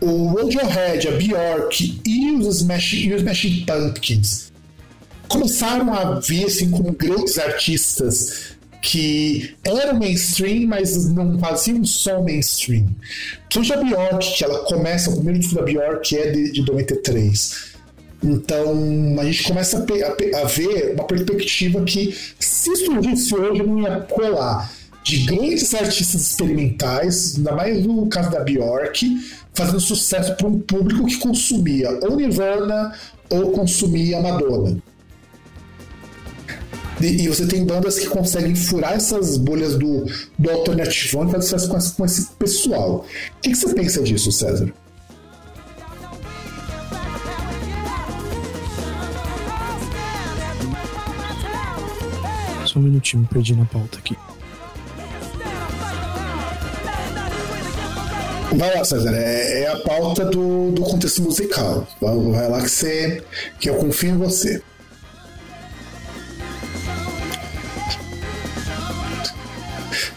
O 0.01 0.35
Radiohead, 0.35 1.09
a 1.09 1.13
Bjork 1.13 2.01
e 2.07 2.33
os 2.33 2.57
Smashing, 2.59 3.09
e 3.09 3.15
os 3.15 3.23
Smashing 3.23 3.65
Pumpkins 3.65 4.53
começaram 5.29 5.93
a 5.93 6.21
vir 6.21 6.47
assim 6.47 6.71
como 6.71 6.93
grandes 6.93 7.39
artistas 7.39 8.57
que 8.81 9.57
eram 9.65 9.99
mainstream, 9.99 10.69
mas 10.69 11.13
não 11.13 11.39
faziam 11.41 11.85
só 11.85 12.23
mainstream. 12.23 12.87
Principalmente 13.49 13.95
a 13.95 13.97
Bjork, 13.97 14.35
que 14.37 14.45
ela 14.45 14.59
começa, 14.65 15.11
o 15.11 15.15
primeiro 15.15 15.41
disco 15.41 15.57
da 15.57 15.63
Bjork 15.63 16.17
é 16.17 16.31
de, 16.31 16.53
de 16.53 16.61
93. 16.63 17.75
Então 18.23 19.17
a 19.19 19.25
gente 19.25 19.43
começa 19.45 19.79
a, 19.79 20.39
a, 20.39 20.43
a, 20.43 20.45
ver 20.45 20.95
uma 20.95 21.05
perspectiva 21.05 21.83
que, 21.83 22.17
se 22.39 22.77
surgisse 22.77 23.35
hoje, 23.35 23.63
não 23.63 23.81
ia 23.81 24.01
colar. 24.01 24.71
De 25.07 25.19
grandes 25.19 25.73
artistas 25.73 26.21
experimentais, 26.21 27.37
ainda 27.37 27.53
mais 27.53 27.87
no 27.87 28.09
caso 28.09 28.29
da 28.29 28.41
Bjork, 28.41 29.07
fazendo 29.55 29.79
sucesso 29.79 30.35
para 30.35 30.49
um 30.49 30.59
público 30.59 31.07
que 31.07 31.17
consumia 31.19 31.97
ou 32.03 32.17
Nirvana 32.17 32.93
ou 33.31 33.53
consumia 33.53 34.21
Madonna. 34.21 34.83
E, 37.01 37.23
e, 37.23 37.29
você 37.29 37.47
tem 37.47 37.65
bandas 37.65 38.01
que 38.01 38.09
conseguem 38.09 38.57
furar 38.57 38.95
essas 38.95 39.37
bolhas 39.37 39.79
do, 39.79 40.07
do 40.37 40.51
alternativão 40.51 41.29
e 41.29 41.31
fazer 41.31 41.43
sucesso 41.43 41.69
com, 41.69 41.99
com 41.99 42.05
esse 42.05 42.27
pessoal. 42.33 43.07
O 43.37 43.41
que, 43.41 43.51
que 43.51 43.57
você 43.57 43.73
pensa 43.75 44.03
disso, 44.03 44.33
César? 44.33 44.75
Só 52.65 52.81
um 52.81 52.83
minutinho, 52.83 53.29
perdi 53.31 53.55
na 53.55 53.67
pauta 53.67 53.99
aqui. 53.99 54.17
Vai 58.57 58.75
lá, 58.75 58.85
César, 58.85 59.15
é, 59.15 59.65
é 59.65 59.69
a 59.69 59.77
pauta 59.81 60.25
do, 60.25 60.71
do 60.73 60.83
contexto 60.83 61.21
musical. 61.23 61.87
Vai, 62.01 62.49
lá 62.49 62.63
que, 62.63 62.71
você, 62.71 63.23
que 63.61 63.69
eu 63.69 63.75
confio 63.77 64.11
em 64.11 64.17
você. 64.17 64.63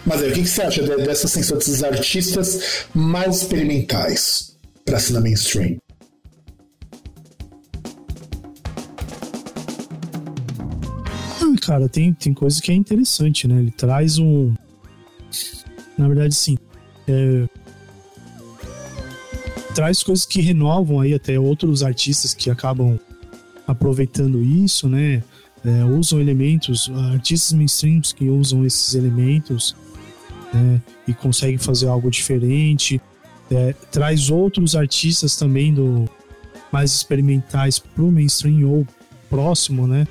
Mas 0.05 0.23
aí, 0.23 0.31
o 0.31 0.33
que, 0.33 0.41
que 0.41 0.47
você 0.47 0.61
acha 0.61 0.81
dessa 0.97 1.27
sensação 1.27 1.57
desses 1.57 1.83
artistas 1.83 2.85
mais 2.95 3.41
experimentais 3.41 4.55
para 4.85 4.95
a 4.95 4.99
cena 4.99 5.19
mainstream? 5.19 5.77
Cara, 11.61 11.89
tem, 11.89 12.13
tem 12.13 12.33
coisa 12.33 12.61
que 12.61 12.71
é 12.71 12.75
interessante, 12.75 13.47
né? 13.47 13.59
Ele 13.59 13.71
traz 13.71 14.17
um. 14.17 14.55
Na 15.97 16.07
verdade, 16.07 16.33
sim. 16.33 16.57
É... 17.07 17.58
Traz 19.73 20.03
coisas 20.03 20.25
que 20.25 20.41
renovam 20.41 20.99
aí 20.99 21.13
até 21.13 21.39
outros 21.39 21.83
artistas 21.83 22.33
que 22.33 22.49
acabam 22.49 22.99
aproveitando 23.67 24.41
isso, 24.41 24.87
né? 24.87 25.23
É, 25.63 25.83
usam 25.83 26.19
elementos, 26.19 26.89
artistas 27.13 27.53
mainstreams 27.53 28.13
que 28.13 28.29
usam 28.29 28.65
esses 28.65 28.93
elementos 28.95 29.75
né? 30.53 30.81
E 31.07 31.13
consegue 31.13 31.57
fazer 31.57 31.87
algo 31.87 32.09
diferente. 32.09 33.01
É, 33.51 33.73
traz 33.91 34.29
outros 34.29 34.75
artistas 34.75 35.35
também 35.35 35.73
do 35.73 36.07
mais 36.71 36.93
experimentais 36.93 37.79
pro 37.79 38.11
mainstream 38.11 38.69
ou 38.69 38.85
próximo, 39.29 39.87
né? 39.87 40.07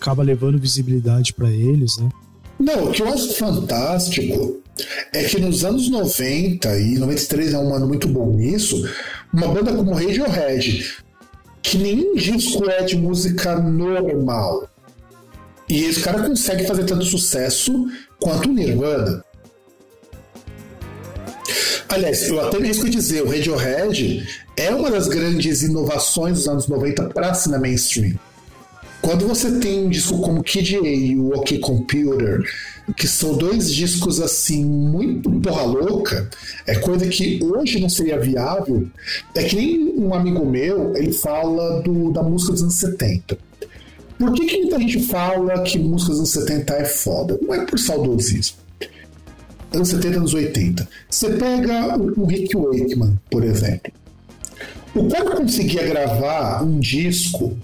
Acaba 0.00 0.22
levando 0.22 0.58
visibilidade 0.58 1.32
para 1.32 1.50
eles, 1.50 1.96
né? 1.98 2.08
Não, 2.58 2.84
o 2.84 2.92
que 2.92 3.02
eu 3.02 3.08
acho 3.08 3.34
fantástico 3.34 4.62
é 5.12 5.24
que 5.24 5.40
nos 5.40 5.64
anos 5.64 5.88
90 5.88 6.76
e 6.78 6.98
93 6.98 7.54
é 7.54 7.58
um 7.58 7.74
ano 7.74 7.86
muito 7.86 8.08
bom 8.08 8.30
nisso, 8.30 8.88
uma 9.32 9.48
banda 9.48 9.72
como 9.72 9.94
Radiohead, 9.94 10.96
que 11.62 11.78
nenhum 11.78 12.14
disco 12.14 12.68
é 12.68 12.82
de 12.82 12.96
música 12.96 13.56
normal. 13.56 14.68
E 15.68 15.84
esse 15.84 16.00
cara 16.00 16.22
consegue 16.22 16.66
fazer 16.66 16.84
tanto 16.84 17.04
sucesso 17.04 17.88
quanto 18.20 18.50
o 18.50 18.52
Nirvana. 18.52 19.24
Aliás, 21.88 22.28
eu 22.28 22.40
até 22.40 22.58
mesmo 22.58 22.88
dizer, 22.88 23.22
o 23.22 23.28
Radiohead 23.28 24.26
é 24.56 24.70
uma 24.74 24.90
das 24.90 25.06
grandes 25.06 25.62
inovações 25.62 26.38
dos 26.38 26.48
anos 26.48 26.66
90 26.66 27.10
para 27.10 27.30
a 27.30 27.34
cena 27.34 27.58
mainstream. 27.58 28.14
Quando 29.00 29.28
você 29.28 29.58
tem 29.58 29.84
um 29.86 29.88
disco 29.88 30.20
como 30.20 30.42
Kid 30.42 30.76
A 30.76 30.80
e 30.80 31.16
o 31.16 31.28
OK 31.36 31.58
Computer, 31.58 32.42
que 32.96 33.08
são 33.08 33.36
dois 33.36 33.72
discos 33.72 34.20
assim 34.20 34.64
muito 34.64 35.30
porra 35.30 35.62
louca, 35.62 36.28
é 36.66 36.74
coisa 36.76 37.06
que 37.08 37.42
hoje 37.42 37.80
não 37.80 37.88
seria 37.88 38.20
viável. 38.20 38.86
É 39.34 39.42
que 39.44 39.56
nem 39.56 39.94
um 39.98 40.12
amigo 40.14 40.44
meu, 40.44 40.94
ele 40.96 41.12
fala 41.12 41.80
do, 41.82 42.12
da 42.12 42.22
música 42.22 42.52
dos 42.52 42.62
anos 42.62 42.74
70. 42.74 43.38
Por 44.18 44.32
que, 44.32 44.46
que 44.46 44.58
muita 44.58 44.78
gente 44.78 45.02
fala 45.04 45.62
que 45.62 45.78
música 45.78 46.10
dos 46.10 46.18
anos 46.20 46.30
70 46.30 46.74
é 46.74 46.84
foda? 46.84 47.38
Não 47.42 47.54
é 47.54 47.64
por 47.64 47.78
saudosismo 47.78 48.64
anos 49.76 49.88
70, 49.88 50.16
anos 50.18 50.34
80. 50.34 50.88
Você 51.10 51.30
pega 51.30 51.96
o 51.98 52.24
Rick 52.24 52.56
Wakeman, 52.56 53.18
por 53.30 53.44
exemplo. 53.44 53.92
O 54.94 55.08
cara 55.08 55.36
conseguia 55.36 55.86
gravar 55.86 56.62
um 56.62 56.78
disco 56.78 57.56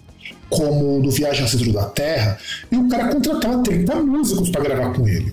como 0.51 1.01
do 1.01 1.11
Viagem 1.11 1.43
ao 1.43 1.49
Centro 1.49 1.73
da 1.73 1.85
Terra 1.85 2.39
e 2.71 2.77
o 2.77 2.89
cara 2.89 3.09
contratava 3.09 3.63
30 3.63 3.95
músicos 3.97 4.51
para 4.51 4.63
gravar 4.63 4.93
com 4.93 5.09
ele. 5.09 5.33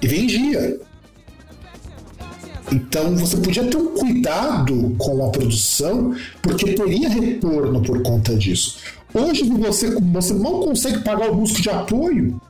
E 0.00 0.06
vendia. 0.06 0.80
Então 2.70 3.16
você 3.16 3.36
podia 3.36 3.64
ter 3.64 3.76
um 3.76 3.94
cuidado 3.94 4.94
com 4.98 5.26
a 5.26 5.30
produção, 5.30 6.14
porque 6.42 6.72
teria 6.74 7.08
retorno 7.08 7.82
por 7.82 8.02
conta 8.02 8.34
disso. 8.36 8.78
Hoje 9.12 9.44
você, 9.44 9.90
você 9.90 10.34
não 10.34 10.60
consegue 10.60 11.00
pagar 11.00 11.30
o 11.30 11.34
músico 11.34 11.62
de 11.62 11.70
apoio 11.70 12.40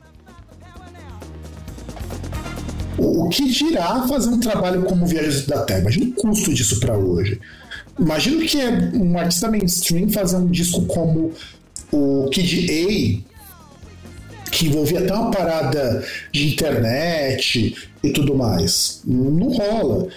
O 2.97 3.27
que 3.29 3.49
dirá 3.49 4.07
fazer 4.07 4.29
um 4.29 4.39
trabalho 4.39 4.83
como 4.83 5.05
Viagens 5.05 5.45
da 5.45 5.63
Terra? 5.63 5.81
Imagina 5.81 6.11
o 6.11 6.13
custo 6.13 6.53
disso 6.53 6.79
para 6.79 6.95
hoje. 6.95 7.39
Imagina 7.97 8.45
que 8.45 8.59
é 8.59 8.69
um 8.93 9.17
artista 9.17 9.49
mainstream 9.49 10.09
fazer 10.09 10.35
um 10.37 10.47
disco 10.47 10.85
como 10.85 11.31
o 11.91 12.29
Kid 12.29 13.23
A, 13.25 14.51
que 14.51 14.67
envolvia 14.67 14.99
até 14.99 15.13
uma 15.13 15.31
parada 15.31 16.05
de 16.31 16.53
internet 16.53 17.75
e 18.03 18.09
tudo 18.11 18.35
mais. 18.35 19.01
Não 19.05 19.47
rola. 19.49 20.07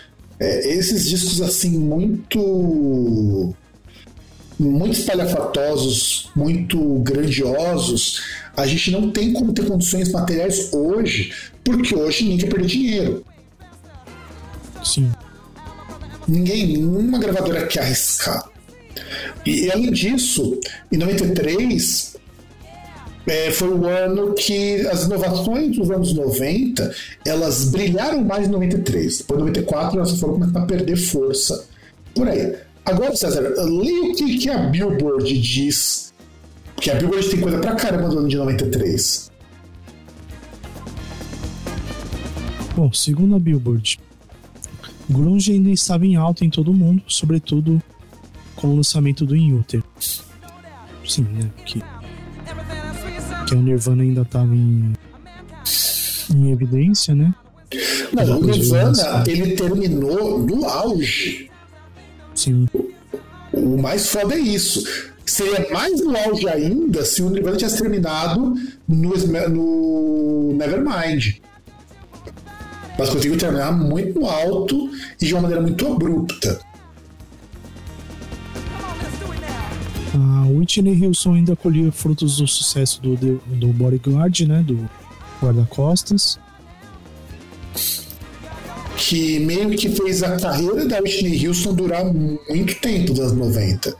É, 0.41 0.73
esses 0.75 1.09
discos 1.09 1.41
assim 1.41 1.71
muito 1.79 3.55
muito 4.59 4.99
espalhafatosos, 4.99 6.31
muito 6.35 6.81
grandiosos, 7.01 8.21
a 8.57 8.67
gente 8.67 8.91
não 8.91 9.11
tem 9.11 9.33
como 9.33 9.53
ter 9.53 9.65
condições 9.67 10.11
materiais 10.11 10.73
hoje, 10.73 11.33
porque 11.63 11.95
hoje 11.95 12.25
ninguém 12.25 12.39
quer 12.39 12.49
perder 12.49 12.67
dinheiro. 12.67 13.25
Sim. 14.85 15.13
Ninguém, 16.29 16.67
nenhuma 16.67 17.19
gravadora 17.19 17.67
quer 17.67 17.81
arriscar. 17.81 18.51
E 19.47 19.71
além 19.71 19.91
disso, 19.91 20.61
em 20.93 20.99
93, 20.99 22.17
é, 23.27 23.51
foi 23.51 23.69
o 23.69 23.87
ano 23.87 24.35
que 24.35 24.87
as 24.89 25.05
inovações 25.05 25.77
dos 25.77 25.91
anos 25.91 26.15
90 26.15 26.95
elas 27.27 27.71
brilharam 27.71 28.23
mais 28.23 28.47
em 28.47 28.51
93. 28.51 29.19
Depois 29.19 29.39
de 29.39 29.47
94 29.47 29.99
elas 29.99 30.21
foram 30.21 30.35
começar 30.35 30.61
a 30.61 30.67
perder 30.67 30.97
força. 30.97 31.67
Por 32.15 32.29
aí. 32.29 32.57
Agora, 32.85 33.15
César, 33.15 33.41
leia 33.41 34.13
o 34.13 34.15
que, 34.15 34.39
que 34.39 34.51
a 34.51 34.59
Billboard 34.59 35.39
diz. 35.39 36.13
Porque 36.75 36.91
a 36.91 36.95
Billboard 36.95 37.29
tem 37.29 37.41
coisa 37.41 37.59
pra 37.59 37.75
caramba 37.75 38.09
do 38.09 38.19
ano 38.19 38.29
de 38.29 38.37
93. 38.37 39.31
Bom, 42.75 42.93
segundo 42.93 43.35
a 43.35 43.39
Billboard, 43.39 43.99
grunge 45.09 45.53
ainda 45.53 45.71
estava 45.71 46.07
em 46.07 46.17
alta 46.17 46.45
em 46.45 46.51
todo 46.51 46.71
o 46.71 46.75
mundo, 46.75 47.03
sobretudo 47.07 47.83
com 48.55 48.69
o 48.69 48.77
lançamento 48.77 49.25
do 49.25 49.37
In 49.37 49.55
Utero. 49.55 49.85
Sim, 51.07 51.23
né? 51.23 51.51
Que, 51.65 51.83
que 53.47 53.55
o 53.55 53.63
Nirvana 53.63 54.03
ainda 54.03 54.23
estava 54.23 54.55
em, 54.55 54.93
em 56.35 56.53
evidência, 56.53 57.15
né? 57.15 57.35
Não, 58.13 58.39
o 58.39 58.45
Nirvana, 58.45 59.25
ele 59.27 59.55
terminou 59.57 60.39
no 60.39 60.65
auge. 60.67 61.51
Sim. 62.35 62.69
O 63.53 63.81
mais 63.81 64.11
foda 64.11 64.35
é 64.35 64.39
isso. 64.39 64.85
Seria 65.25 65.69
mais 65.71 66.01
no 66.01 66.17
auge 66.17 66.49
ainda 66.49 67.05
se 67.05 67.23
o 67.23 67.31
Nirvana 67.31 67.57
tivesse 67.57 67.81
terminado 67.81 68.55
no, 68.87 69.15
no 69.49 70.53
Nevermind. 70.55 71.41
Mas 72.99 73.11
conseguiu 73.11 73.39
terminar 73.39 73.71
muito 73.71 74.27
alto 74.27 74.91
e 75.21 75.25
de 75.25 75.33
uma 75.33 75.43
maneira 75.43 75.63
muito 75.63 75.87
abrupta. 75.87 76.61
A 80.15 80.49
Whitney 80.49 81.07
Houston 81.07 81.35
ainda 81.35 81.55
colhia 81.55 81.93
frutos 81.93 82.39
do 82.39 82.49
sucesso 82.49 83.01
do, 83.01 83.15
do 83.17 83.69
Bodyguard, 83.69 84.41
né? 84.41 84.65
Do 84.67 84.91
guarda-costas. 85.41 86.41
Que 88.97 89.39
meio 89.39 89.71
que 89.71 89.89
fez 89.91 90.25
a 90.25 90.37
carreira 90.37 90.85
da 90.85 90.99
Whitney 90.99 91.47
Houston 91.47 91.75
durar 91.75 92.05
muito 92.05 92.75
tempo 92.81 93.15
das 93.15 93.33
90. 93.33 93.95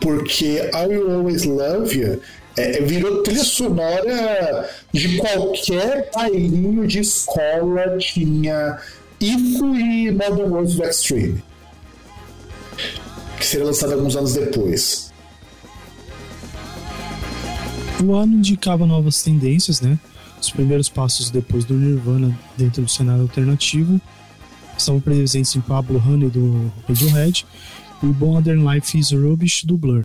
Porque 0.00 0.68
I 0.74 0.86
Will 0.88 1.12
Always 1.12 1.44
Love 1.44 1.96
You 1.96 2.20
é, 2.56 2.80
virou 2.82 3.22
trilha 3.22 3.44
sonora 3.44 4.68
de 4.92 5.16
qualquer 5.18 6.10
bailinho 6.14 6.86
de 6.86 7.00
escola 7.00 7.96
tinha 7.98 8.78
isso 9.20 9.74
e 9.76 10.10
Modern 10.10 10.50
Worlds 10.50 10.74
do 10.74 10.84
Extreme. 10.84 11.42
Que 13.38 13.46
seria 13.46 13.66
lançado 13.66 13.92
alguns 13.92 14.16
anos 14.16 14.34
depois. 14.34 15.12
O 18.02 18.14
ano 18.14 18.34
indicava 18.34 18.84
novas 18.84 19.22
tendências, 19.22 19.80
né? 19.80 19.98
Os 20.40 20.50
primeiros 20.50 20.88
passos 20.88 21.30
depois 21.30 21.64
do 21.64 21.74
Nirvana 21.74 22.36
dentro 22.56 22.82
do 22.82 22.90
cenário 22.90 23.22
alternativo 23.22 24.00
estavam 24.76 25.00
presentes 25.00 25.54
em 25.54 25.60
Pablo 25.60 26.02
Honey 26.04 26.28
do 26.28 26.72
Radiohead 26.88 27.46
e 28.02 28.06
Modern 28.06 28.68
Life 28.68 28.98
is 28.98 29.12
Rubbish 29.12 29.64
do 29.64 29.76
Blur 29.76 30.02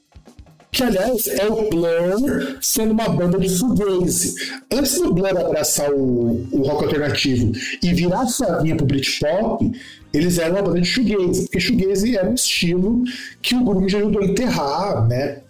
que 0.71 0.83
aliás 0.83 1.27
é 1.27 1.47
o 1.47 1.69
Blur 1.69 2.57
sendo 2.61 2.91
uma 2.91 3.09
banda 3.09 3.39
de 3.39 3.49
shoegaze. 3.49 4.35
Antes 4.71 4.99
do 4.99 5.13
Blur 5.13 5.29
abraçar 5.29 5.91
o, 5.91 6.47
o 6.51 6.61
rock 6.63 6.85
alternativo 6.85 7.51
e 7.81 7.93
virar 7.93 8.21
a 8.21 8.27
chavinha 8.27 8.75
pro 8.75 8.85
Britpop, 8.85 9.71
eles 10.13 10.37
eram 10.37 10.55
uma 10.55 10.63
banda 10.63 10.81
de 10.81 10.87
shoegaze, 10.87 11.43
porque 11.43 11.59
shoegaze 11.59 12.15
era 12.15 12.29
um 12.29 12.33
estilo 12.33 13.03
que 13.41 13.55
o 13.55 13.63
grunge 13.63 13.95
ajudou 13.95 14.21
a 14.21 14.25
enterrar, 14.25 15.07
né? 15.07 15.41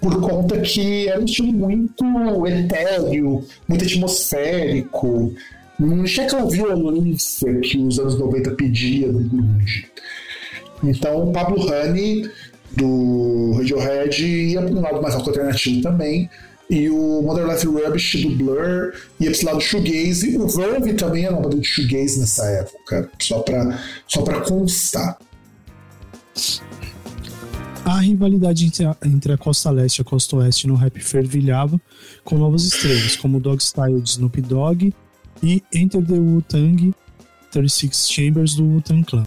Por 0.00 0.20
conta 0.20 0.60
que 0.60 1.08
era 1.08 1.20
um 1.20 1.24
estilo 1.24 1.52
muito 1.52 2.04
etéreo, 2.46 3.44
muito 3.66 3.84
atmosférico, 3.84 5.34
não 5.78 6.04
tinha 6.04 6.26
aquela 6.26 6.48
violência 6.48 7.52
que 7.60 7.78
os 7.78 7.98
anos 7.98 8.18
90 8.18 8.50
pedia 8.52 9.12
do 9.12 9.18
grunge. 9.18 9.86
Então, 10.82 11.32
Pablo 11.32 11.66
Honey 11.66 12.30
do 12.76 13.52
Radiohead 13.56 14.24
ia 14.24 14.62
para 14.62 14.74
um 14.74 14.80
lado 14.80 15.02
mais 15.02 15.14
rock 15.14 15.28
alternativo 15.28 15.82
também. 15.82 16.28
E 16.68 16.88
o 16.88 17.20
Modern 17.22 17.50
Life 17.50 17.66
Rubbish 17.66 18.22
do 18.22 18.30
Blur 18.30 18.94
ia 19.20 19.26
para 19.26 19.30
esse 19.30 19.44
lado 19.44 19.60
shoegaze. 19.60 20.38
O 20.38 20.48
Verve 20.48 20.94
também 20.94 21.24
era 21.24 21.34
uma 21.34 21.42
banda 21.42 21.58
de 21.58 21.66
shoegaze 21.66 22.18
nessa 22.18 22.44
época, 22.46 23.10
só 23.20 23.40
para 23.40 23.78
só 24.08 24.22
constar. 24.40 25.18
A 27.84 28.00
rivalidade 28.00 28.64
entre 28.64 28.86
a, 28.86 28.96
entre 29.04 29.32
a 29.34 29.36
costa 29.36 29.70
leste 29.70 29.98
e 29.98 30.02
a 30.02 30.04
costa 30.04 30.36
oeste 30.36 30.66
no 30.66 30.74
rap 30.74 30.98
fervilhava 31.00 31.78
com 32.24 32.38
novas 32.38 32.64
estrelas, 32.64 33.14
como 33.14 33.38
Dog 33.38 33.62
Style 33.62 34.00
de 34.00 34.08
Snoop 34.08 34.40
Dogg 34.40 34.94
e 35.42 35.62
Enter 35.72 36.02
the 36.02 36.14
Wu-Tang 36.14 36.94
36 37.50 38.08
Chambers 38.10 38.54
do 38.54 38.64
Wu-Tang 38.64 39.04
Clan 39.04 39.24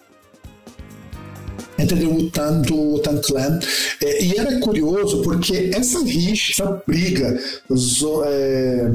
entre 1.77 2.05
o 2.05 2.13
Wutan 2.13 2.61
do 2.61 2.75
Wutan 2.75 3.21
Clan. 3.21 3.59
É, 4.03 4.23
e 4.23 4.37
era 4.37 4.59
curioso 4.59 5.21
porque 5.21 5.71
essa 5.73 5.99
rixa, 6.03 6.63
essa 6.63 6.83
briga 6.85 7.39
zo, 7.73 8.23
é, 8.25 8.91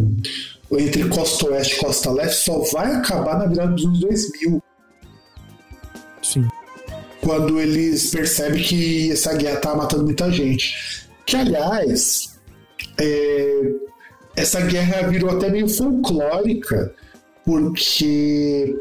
entre 0.73 1.09
costa 1.09 1.51
oeste 1.51 1.77
e 1.77 1.79
costa 1.79 2.11
leste 2.11 2.45
só 2.45 2.59
vai 2.73 2.93
acabar 2.95 3.39
na 3.39 3.47
virada 3.47 3.73
dos 3.73 3.85
anos 3.85 4.01
2000. 4.01 4.63
Sim. 6.23 6.49
Quando 7.21 7.61
eles 7.61 8.11
percebem 8.11 8.63
que 8.63 9.13
essa 9.13 9.35
guerra 9.35 9.57
tá 9.57 9.75
matando 9.75 10.05
muita 10.05 10.31
gente. 10.31 11.09
Que, 11.25 11.37
aliás, 11.37 12.33
é, 12.99 13.73
essa 14.37 14.61
guerra 14.63 15.09
virou 15.09 15.31
até 15.31 15.49
meio 15.51 15.69
folclórica, 15.69 16.93
porque 17.45 18.77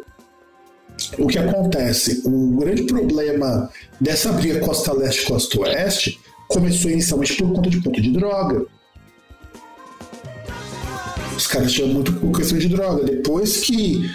o 1.18 1.28
que 1.28 1.38
acontece? 1.38 2.22
O 2.26 2.58
grande 2.58 2.84
problema 2.84 3.70
dessa 4.00 4.32
briga 4.32 4.60
costa 4.60 4.94
leste 4.94 5.26
costa 5.26 5.60
oeste 5.60 6.20
começou 6.48 6.92
inicialmente 6.92 7.36
por 7.36 7.54
conta 7.54 7.70
de 7.70 7.82
ponto 7.82 8.02
de 8.02 8.12
droga. 8.12 8.66
Os 11.36 11.48
caras 11.48 11.72
tinham 11.72 11.88
muito 11.88 12.14
questão 12.32 12.58
de 12.58 12.70
droga. 12.70 13.04
Depois 13.04 13.58
que 13.58 14.10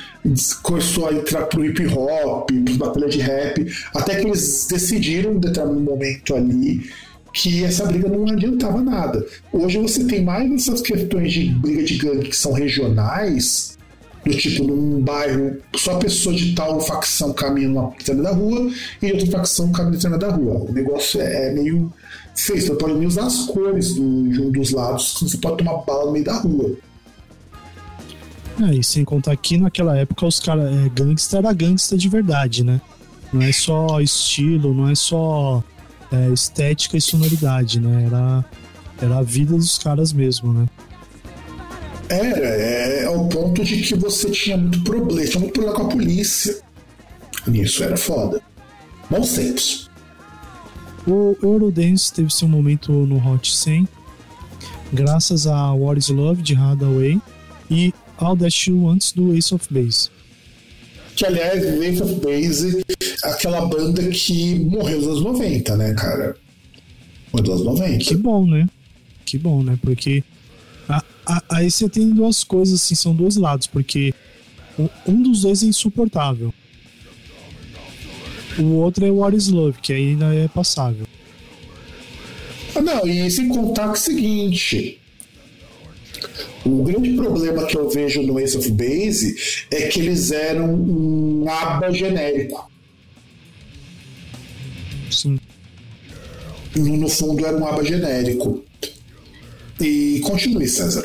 começou 0.63 1.09
a 1.09 1.13
entrar 1.13 1.47
pro 1.47 1.65
hip 1.65 1.87
hop, 1.87 2.51
pros 2.65 2.77
batalhas 2.77 3.15
de 3.15 3.21
rap, 3.21 3.67
até 3.95 4.21
que 4.21 4.27
eles 4.27 4.67
decidiram 4.71 5.33
em 5.33 5.39
determinado 5.39 5.81
momento 5.81 6.35
ali 6.35 6.89
que 7.33 7.65
essa 7.65 7.85
briga 7.85 8.09
não 8.09 8.27
adiantava 8.27 8.81
nada. 8.81 9.27
Hoje 9.53 9.79
você 9.79 10.05
tem 10.05 10.25
mais 10.25 10.51
essas 10.53 10.81
questões 10.81 11.33
de 11.33 11.51
briga 11.51 11.83
de 11.83 11.97
gangue 11.97 12.29
que 12.31 12.37
são 12.37 12.53
regionais 12.53 13.76
do 14.27 14.37
tipo, 14.37 14.65
num 14.65 15.01
bairro, 15.01 15.57
só 15.77 15.97
pessoa 15.99 16.35
de 16.35 16.53
tal 16.55 16.81
facção 16.81 17.33
caminha 17.33 17.69
numa 17.69 17.91
determinada 17.91 18.35
rua 18.35 18.71
e 19.01 19.13
outra 19.13 19.27
facção 19.29 19.71
caminha 19.71 19.93
na 19.93 19.97
determinada 19.97 20.33
rua. 20.35 20.69
O 20.69 20.73
negócio 20.73 21.21
é, 21.21 21.49
é 21.49 21.55
meio 21.55 21.93
feio, 22.35 22.61
você 22.61 22.75
pode 22.75 22.95
nem 22.95 23.07
usar 23.07 23.27
as 23.27 23.47
cores 23.47 23.95
do, 23.95 24.29
de 24.29 24.43
um 24.43 24.51
dos 24.51 24.73
lados, 24.73 25.17
você 25.21 25.39
pode 25.39 25.59
tomar 25.59 25.79
bala 25.85 26.07
no 26.07 26.13
meio 26.13 26.25
da 26.25 26.35
rua. 26.35 26.77
É, 28.69 28.75
e 28.75 28.83
sem 28.83 29.05
contar 29.05 29.37
que 29.37 29.59
naquela 29.59 29.97
época 29.97 30.27
os 30.27 30.41
caras. 30.41 30.75
É, 30.75 30.89
gangsta 30.89 31.39
era 31.39 31.53
gangsta 31.53 31.97
de 31.97 32.09
verdade, 32.09 32.65
né? 32.65 32.81
Não 33.33 33.43
é 33.43 33.53
só 33.53 34.01
estilo, 34.01 34.73
não 34.73 34.89
é 34.89 34.95
só 34.95 35.63
é, 36.11 36.31
estética 36.31 36.97
e 36.97 37.01
sonoridade, 37.01 37.79
né? 37.79 38.07
Era, 38.07 38.45
era 39.03 39.19
a 39.19 39.23
vida 39.23 39.55
dos 39.55 39.77
caras 39.77 40.13
mesmo, 40.13 40.53
né? 40.53 40.67
Era, 42.09 42.47
é, 42.47 43.03
é 43.03 43.05
ao 43.05 43.29
ponto 43.29 43.65
de 43.65 43.81
que 43.83 43.95
você 43.97 44.31
tinha 44.31 44.57
muito 44.57 44.83
problema, 44.83 45.29
tinha 45.29 45.41
muito 45.41 45.53
problema 45.53 45.77
com 45.77 45.83
a 45.83 45.89
polícia. 45.89 46.57
Nisso 47.47 47.83
era 47.83 47.97
foda. 47.97 48.41
Bons 49.11 49.33
tempos. 49.35 49.91
O 51.07 51.37
Eurodance 51.43 52.13
teve 52.13 52.33
seu 52.35 52.49
momento 52.49 52.93
no 52.93 53.17
Hot 53.17 53.57
100, 53.57 53.89
graças 54.93 55.47
a 55.47 55.73
What 55.73 55.99
is 55.99 56.09
Love 56.09 56.43
de 56.43 56.57
Hadaway 56.57 57.21
e 57.71 57.95
All 58.19 58.37
That 58.37 58.51
She 58.51 58.73
Wants 58.73 59.13
do 59.13 59.33
Ace 59.35 59.55
of 59.55 59.67
Base. 59.71 60.11
Que 61.15 61.25
aliás, 61.25 61.65
Ace 61.65 62.03
of 62.03 62.15
Base, 62.17 62.85
aquela 63.23 63.65
banda 63.67 64.03
que 64.09 64.59
morreu 64.59 64.99
nos 64.99 65.07
anos 65.07 65.23
90, 65.23 65.77
né, 65.77 65.95
cara? 65.95 66.37
Morreu 67.33 67.55
nos 67.55 67.61
anos 67.63 67.81
90. 67.81 68.05
Que 68.05 68.17
bom, 68.17 68.47
né? 68.47 68.67
Que 69.25 69.39
bom, 69.39 69.63
né? 69.63 69.79
Porque 69.81 70.25
aí 71.49 71.71
você 71.71 71.89
tem 71.89 72.11
duas 72.11 72.45
coisas, 72.45 72.83
assim, 72.83 72.95
são 72.95 73.15
dois 73.15 73.37
lados, 73.37 73.67
porque 73.67 74.15
um 75.07 75.23
dos 75.23 75.43
dois 75.43 75.63
é 75.63 75.67
insuportável. 75.67 76.53
O 78.59 78.77
outro 78.77 79.05
é 79.05 79.11
What 79.11 79.37
is 79.37 79.49
Love, 79.49 79.79
que 79.81 79.93
ainda 79.93 80.35
é 80.35 80.49
passável. 80.49 81.07
Ah, 82.75 82.81
não, 82.81 83.07
e 83.07 83.31
sem 83.31 83.49
contar 83.49 83.85
que 83.85 83.89
é 83.89 83.93
o 83.93 83.97
seguinte. 83.97 85.01
O 86.65 86.83
grande 86.83 87.13
problema 87.15 87.67
que 87.67 87.77
eu 87.77 87.89
vejo 87.89 88.23
no 88.23 88.41
Ace 88.41 88.57
of 88.57 88.71
Base 88.73 89.67
é 89.71 89.89
que 89.89 90.01
eles 90.01 90.31
eram 90.31 90.75
um 90.75 91.49
aba 91.49 91.91
genérico. 91.93 92.71
Sim. 95.11 95.39
No, 96.75 96.97
no 96.97 97.09
fundo 97.09 97.47
era 97.47 97.57
um 97.57 97.67
aba 97.67 97.85
genérico. 97.85 98.65
E 99.81 100.21
continue, 100.21 100.67
César. 100.69 101.03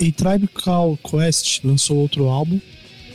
A 0.00 0.12
Tribe 0.12 0.48
Called 0.54 0.98
Quest 1.02 1.64
lançou 1.64 1.96
outro 1.96 2.26
álbum, 2.26 2.60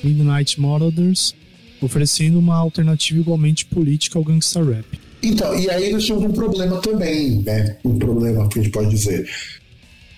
Midnight 0.04 0.60
Marauders, 0.60 1.34
oferecendo 1.82 2.40
uma 2.40 2.56
alternativa 2.56 3.20
igualmente 3.20 3.66
política 3.66 4.18
ao 4.20 4.24
gangsta 4.24 4.64
rap. 4.64 4.86
Então, 5.22 5.58
e 5.58 5.70
aí 5.70 5.92
nós 5.92 6.06
tínhamos 6.06 6.30
um 6.30 6.34
problema 6.34 6.82
também, 6.82 7.42
né? 7.44 7.78
Um 7.86 7.98
problema 7.98 8.48
que 8.50 8.60
a 8.60 8.62
gente 8.62 8.74
pode 8.74 8.90
dizer. 8.90 9.30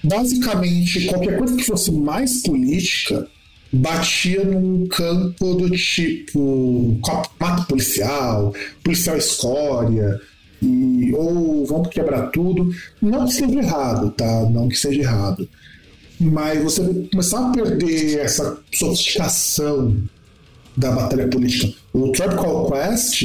Basicamente, 0.04 1.06
qualquer 1.06 1.38
coisa 1.38 1.56
que 1.56 1.64
fosse 1.64 1.92
mais 1.92 2.42
política 2.42 3.28
batia 3.72 4.44
num 4.44 4.88
campo 4.88 5.56
do 5.56 5.70
tipo 5.70 7.00
mato 7.40 7.68
policial, 7.68 8.54
policial 8.84 9.18
escória, 9.18 10.20
e, 10.62 11.14
ou 11.14 11.66
vamos 11.66 11.90
quebrar 11.90 12.30
tudo. 12.32 12.74
Não 13.02 13.26
que 13.26 13.34
seja 13.34 13.60
errado, 13.60 14.12
tá? 14.12 14.50
Não 14.50 14.68
que 14.68 14.78
seja 14.78 15.02
errado. 15.02 15.48
Mas 16.20 16.64
você 16.64 16.82
começar 17.12 17.50
a 17.50 17.52
perder 17.52 18.20
essa 18.20 18.58
sofisticação 18.74 19.96
da 20.76 20.92
batalha 20.92 21.28
política. 21.28 21.74
O 21.94 22.12
Called 22.12 22.72
Quest, 22.72 23.24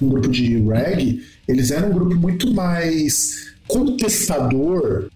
um 0.00 0.08
grupo 0.08 0.28
de 0.28 0.58
reggae, 0.58 1.22
eles 1.46 1.70
eram 1.70 1.90
um 1.90 1.92
grupo 1.92 2.14
muito 2.16 2.52
mais 2.52 3.52
contestador 3.66 5.08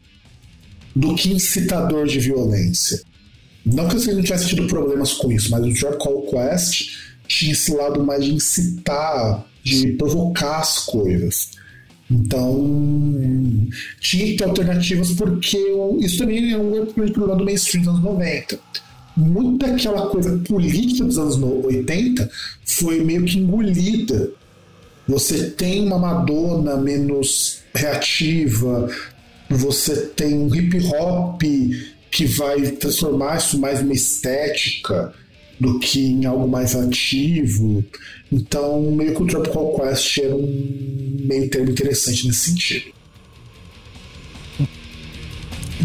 do 0.94 1.14
que 1.14 1.32
incitador 1.32 2.06
de 2.06 2.18
violência. 2.18 3.02
Não 3.64 3.88
que 3.88 3.96
eles 3.96 4.06
não 4.06 4.22
tivessem 4.22 4.48
tido 4.48 4.66
problemas 4.66 5.12
com 5.14 5.30
isso, 5.30 5.50
mas 5.50 5.82
o 5.82 5.98
Called 5.98 6.30
Quest 6.30 6.96
tinha 7.26 7.52
esse 7.52 7.72
lado 7.74 8.04
mais 8.04 8.24
de 8.24 8.32
incitar, 8.32 9.44
de 9.62 9.92
provocar 9.92 10.60
as 10.60 10.78
coisas. 10.78 11.50
Então, 12.11 13.68
tinha 14.00 14.26
que 14.26 14.36
ter 14.36 14.44
alternativas, 14.44 15.12
porque 15.12 15.59
isso 16.00 16.18
também 16.18 16.52
é 16.52 16.59
um 16.59 16.70
grande 16.70 17.12
problema 17.12 17.36
do 17.36 17.44
mainstream 17.44 17.82
dos 17.82 17.94
anos 17.94 18.04
90. 18.04 18.59
Muita 19.16 19.68
daquela 19.68 20.09
coisa 20.09 20.36
política 20.46 21.04
dos 21.04 21.18
anos 21.18 21.36
80 21.42 22.30
foi 22.64 23.02
meio 23.02 23.24
que 23.24 23.38
engolida. 23.38 24.30
Você 25.09 25.50
tem 25.50 25.86
uma 25.86 25.98
Madonna 25.98 26.76
menos 26.76 27.61
reativa, 27.74 28.88
você 29.48 29.96
tem 30.09 30.34
um 30.34 30.54
hip 30.54 30.78
hop 30.88 31.42
que 32.11 32.26
vai 32.26 32.61
transformar 32.72 33.38
isso 33.38 33.59
mais 33.59 33.80
numa 33.80 33.94
estética 33.94 35.12
do 35.59 35.78
que 35.78 36.00
em 36.00 36.24
algo 36.26 36.48
mais 36.48 36.74
ativo. 36.74 37.84
Então, 38.31 38.91
meio 38.91 39.14
que 39.14 39.22
o 39.22 39.27
Tropical 39.27 39.74
Quest 39.77 40.18
era 40.18 40.35
um 40.35 41.16
meio 41.20 41.49
termo 41.49 41.70
interessante 41.70 42.27
nesse 42.27 42.51
sentido. 42.51 42.95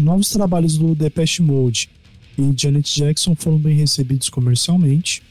Novos 0.00 0.30
trabalhos 0.30 0.76
do 0.76 0.94
Depeche 0.94 1.42
Mode 1.42 1.88
e 2.36 2.52
Janet 2.56 2.92
Jackson 2.94 3.36
foram 3.36 3.58
bem 3.58 3.74
recebidos 3.74 4.28
comercialmente. 4.28 5.22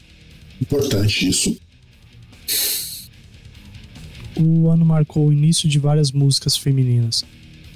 Importante 0.60 1.28
isso. 1.28 1.56
O 4.36 4.68
ano 4.68 4.84
marcou 4.84 5.28
o 5.28 5.32
início 5.32 5.68
de 5.68 5.78
várias 5.78 6.10
músicas 6.10 6.56
femininas 6.56 7.24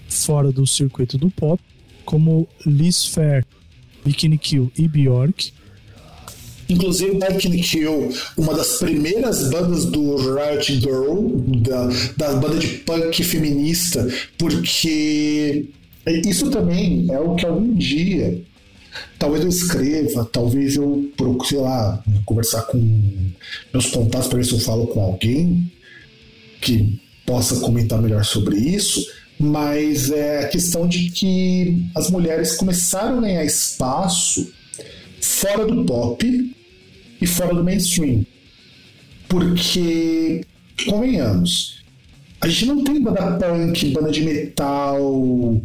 fora 0.09 0.51
do 0.51 0.67
circuito 0.67 1.19
do 1.19 1.31
pop, 1.31 1.63
como 2.05 2.49
Liz 2.65 3.05
Fair, 3.07 3.45
Bikini 4.05 4.39
Kill 4.39 4.73
e 4.77 4.89
Bjork, 4.89 5.53
Inclusive, 6.69 7.19
Bikini 7.19 7.63
Kill, 7.63 8.13
uma 8.37 8.55
das 8.55 8.79
primeiras 8.79 9.51
bandas 9.51 9.85
do 9.85 10.17
Riot 10.17 10.81
Girl, 10.81 11.29
da, 11.61 11.89
da 12.17 12.35
banda 12.35 12.59
de 12.59 12.67
punk 12.67 13.23
feminista, 13.23 14.09
porque 14.37 15.67
isso 16.25 16.51
também 16.51 17.07
é 17.11 17.19
o 17.19 17.35
que 17.35 17.47
algum 17.47 17.75
dia 17.75 18.43
talvez 19.19 19.43
eu 19.43 19.49
escreva, 19.49 20.25
talvez 20.25 20.77
eu 20.77 21.11
procure, 21.17 21.49
sei 21.49 21.59
lá, 21.59 22.03
conversar 22.25 22.63
com 22.63 22.79
meus 23.73 23.87
contatos 23.87 24.29
para 24.29 24.39
ver 24.39 24.45
se 24.45 24.53
eu 24.53 24.61
falo 24.61 24.87
com 24.87 25.01
alguém 25.01 25.71
que 26.61 27.01
possa 27.25 27.61
comentar 27.61 28.01
melhor 28.01 28.25
sobre 28.25 28.57
isso, 28.57 29.05
mas 29.39 30.11
é 30.11 30.45
a 30.45 30.49
questão 30.49 30.87
de 30.87 31.11
que 31.11 31.87
as 31.95 32.11
mulheres 32.11 32.57
começaram 32.57 33.19
a 33.19 33.21
ganhar 33.21 33.45
espaço 33.45 34.53
fora 35.27 35.67
do 35.67 35.85
pop 35.85 36.55
e 37.21 37.27
fora 37.27 37.55
do 37.55 37.65
mainstream. 37.65 38.25
Porque, 39.29 40.43
convenhamos, 40.89 41.83
a 42.41 42.49
gente 42.49 42.67
não 42.67 42.85
tem 42.85 43.03
banda 43.03 43.33
punk, 43.39 43.91
banda 43.91 44.11
de 44.13 44.23
metal 44.23 45.61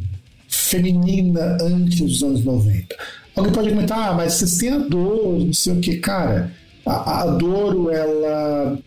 feminina 0.47 1.57
antes 1.62 1.99
dos 2.01 2.24
anos 2.24 2.43
90. 2.43 2.95
Alguém 3.36 3.53
pode 3.53 3.70
comentar, 3.70 4.09
ah, 4.09 4.14
mas 4.14 4.34
vocês 4.34 4.57
têm 4.57 4.70
a 4.70 4.78
Doro, 4.80 5.45
não 5.45 5.53
sei 5.53 5.74
o 5.74 5.80
que. 5.80 5.97
Cara, 5.97 6.51
a, 6.86 7.22
a 7.22 7.26
Doro, 7.28 7.89
ela. 7.89 8.78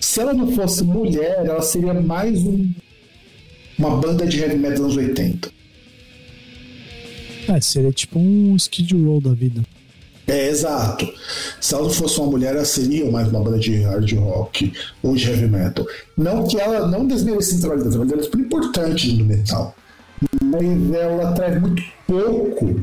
Se 0.00 0.20
ela 0.20 0.32
não 0.32 0.52
fosse 0.52 0.84
mulher, 0.84 1.44
ela 1.44 1.60
seria 1.62 1.92
mais 1.94 2.40
um, 2.44 2.70
uma 3.78 3.96
banda 3.96 4.26
de 4.26 4.38
heavy 4.38 4.56
metal 4.56 4.86
dos 4.86 4.96
anos 4.96 5.08
80. 5.08 5.50
É, 7.48 7.60
seria 7.60 7.92
tipo 7.92 8.18
um 8.18 8.54
Skid 8.56 8.94
Row 8.94 9.20
da 9.20 9.32
vida. 9.34 9.62
É, 10.26 10.48
exato. 10.48 11.08
Se 11.60 11.74
ela 11.74 11.88
fosse 11.88 12.18
uma 12.18 12.30
mulher, 12.30 12.54
ela 12.54 12.64
seria 12.64 13.08
mais 13.10 13.28
uma 13.28 13.40
banda 13.40 13.58
de 13.58 13.80
hard 13.82 14.12
rock 14.14 14.72
ou 15.02 15.14
de 15.14 15.30
heavy 15.30 15.46
metal. 15.46 15.86
Não 16.16 16.44
que 16.46 16.58
ela 16.58 16.86
não 16.88 17.06
desmereça 17.06 17.54
o 17.54 17.60
trabalho 17.60 17.84
dela, 17.84 17.98
mas 17.98 18.12
ela 18.12 18.20
é 18.20 18.24
super 18.24 18.40
importante 18.40 19.12
no 19.12 19.24
metal. 19.24 19.74
Mas 20.42 20.94
ela 20.94 21.32
traz 21.32 21.60
muito 21.60 21.82
pouco 22.06 22.80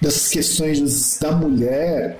dessas 0.00 0.28
questões 0.28 1.18
da 1.20 1.30
mulher 1.30 2.18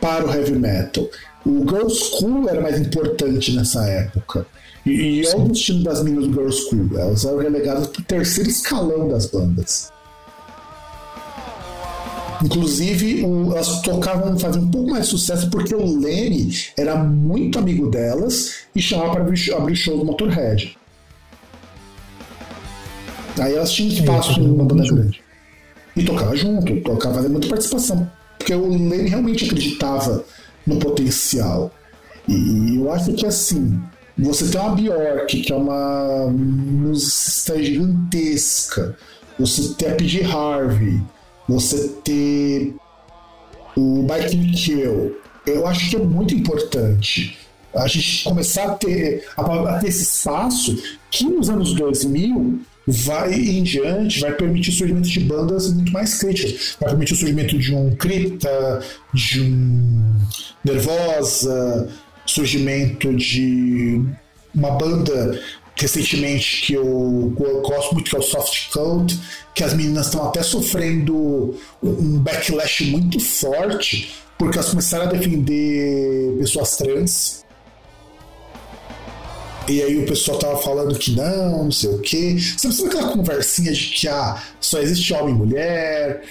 para 0.00 0.26
o 0.26 0.32
heavy 0.32 0.52
metal. 0.52 1.08
O 1.44 1.60
Girl 1.68 1.88
School 1.88 2.48
era 2.48 2.60
mais 2.60 2.78
importante 2.78 3.56
nessa 3.56 3.84
época. 3.86 4.46
E, 4.86 5.20
e 5.20 5.26
olha 5.26 5.38
o 5.38 5.48
destino 5.48 5.82
das 5.82 6.02
meninas 6.04 6.28
do 6.28 6.34
Girl 6.34 6.50
School. 6.50 6.98
Elas 6.98 7.24
eram 7.24 7.38
relegadas 7.38 7.88
para 7.88 8.00
o 8.00 8.04
terceiro 8.04 8.48
escalão 8.48 9.08
das 9.08 9.26
bandas. 9.26 9.90
Inclusive, 12.42 13.24
o, 13.24 13.52
elas 13.52 13.82
tocavam, 13.82 14.38
faziam 14.38 14.64
um 14.64 14.70
pouco 14.70 14.90
mais 14.90 15.06
sucesso 15.06 15.50
porque 15.50 15.74
o 15.74 16.00
Lenny 16.00 16.50
era 16.76 16.96
muito 16.96 17.58
amigo 17.58 17.90
delas 17.90 18.60
e 18.74 18.80
chamava 18.80 19.12
para 19.12 19.22
abrir, 19.22 19.52
abrir 19.52 19.76
show 19.76 19.98
do 19.98 20.04
Motorhead. 20.04 20.76
Aí 23.38 23.54
elas 23.54 23.70
tinham 23.72 23.92
espaço 23.92 24.40
numa 24.40 24.64
banda 24.64 24.86
grande. 24.86 25.22
E 25.96 26.04
tocava 26.04 26.34
junto, 26.36 26.80
tocava 26.80 27.16
fazendo 27.16 27.32
muita 27.32 27.48
participação. 27.48 28.10
Porque 28.38 28.54
o 28.54 28.68
Lenny 28.68 29.08
realmente 29.08 29.44
acreditava 29.44 30.24
no 30.66 30.78
potencial. 30.78 31.70
E 32.26 32.76
eu 32.76 32.90
acho 32.92 33.12
que 33.12 33.26
assim, 33.26 33.78
você 34.16 34.46
tem 34.48 34.60
uma 34.60 34.74
Bjork, 34.74 35.40
que 35.40 35.52
é 35.52 35.56
uma 35.56 36.28
musicista 36.30 37.62
gigantesca. 37.62 38.96
Você 39.38 39.74
tem 39.74 39.90
a 39.90 39.94
PJ 39.94 40.24
Harvey 40.24 41.00
você 41.50 41.88
ter 42.04 42.74
o 43.76 44.02
Biking 44.02 44.52
Kill, 44.52 45.16
eu 45.46 45.66
acho 45.66 45.90
que 45.90 45.96
é 45.96 45.98
muito 45.98 46.34
importante 46.34 47.38
a 47.74 47.86
gente 47.86 48.24
começar 48.24 48.64
a 48.64 48.74
ter, 48.74 49.24
a, 49.36 49.78
ter 49.78 49.88
esse 49.88 50.02
espaço 50.02 50.76
que 51.10 51.24
nos 51.24 51.48
anos 51.48 51.72
2000 51.74 52.60
vai 52.86 53.32
em 53.32 53.62
diante, 53.62 54.20
vai 54.20 54.32
permitir 54.32 54.70
o 54.70 54.72
surgimento 54.72 55.08
de 55.08 55.20
bandas 55.20 55.72
muito 55.72 55.92
mais 55.92 56.18
críticas. 56.18 56.76
Vai 56.80 56.90
permitir 56.90 57.12
o 57.14 57.16
surgimento 57.16 57.58
de 57.58 57.74
um 57.74 57.94
Cripta, 57.94 58.80
de 59.14 59.42
um 59.42 60.16
Nervosa, 60.64 61.88
surgimento 62.26 63.14
de 63.14 64.02
uma 64.54 64.72
banda 64.72 65.40
recentemente 65.80 66.62
que 66.62 66.74
eu, 66.74 67.32
gosto 67.64 67.94
muito, 67.94 68.10
que 68.10 68.16
é 68.16 68.18
o 68.18 68.22
Soft 68.22 68.70
Code, 68.70 69.18
que 69.54 69.64
as 69.64 69.72
meninas 69.72 70.06
estão 70.06 70.28
até 70.28 70.42
sofrendo 70.42 71.54
um 71.82 72.18
backlash 72.18 72.84
muito 72.84 73.18
forte, 73.18 74.12
porque 74.38 74.58
elas 74.58 74.70
começaram 74.70 75.06
a 75.06 75.08
defender 75.08 76.36
pessoas 76.38 76.76
trans. 76.76 77.44
E 79.68 79.82
aí 79.82 80.02
o 80.02 80.06
pessoal 80.06 80.38
tava 80.38 80.56
falando 80.58 80.98
que 80.98 81.12
não, 81.12 81.64
não 81.64 81.72
sei 81.72 81.90
o 81.90 82.00
quê. 82.00 82.36
Sabe, 82.58 82.74
sabe 82.74 82.88
aquela 82.88 83.12
conversinha 83.12 83.72
de 83.72 83.86
que 83.86 84.08
ah, 84.08 84.42
só 84.60 84.80
existe 84.80 85.12
homem 85.14 85.34
e 85.34 85.38
mulher? 85.38 86.24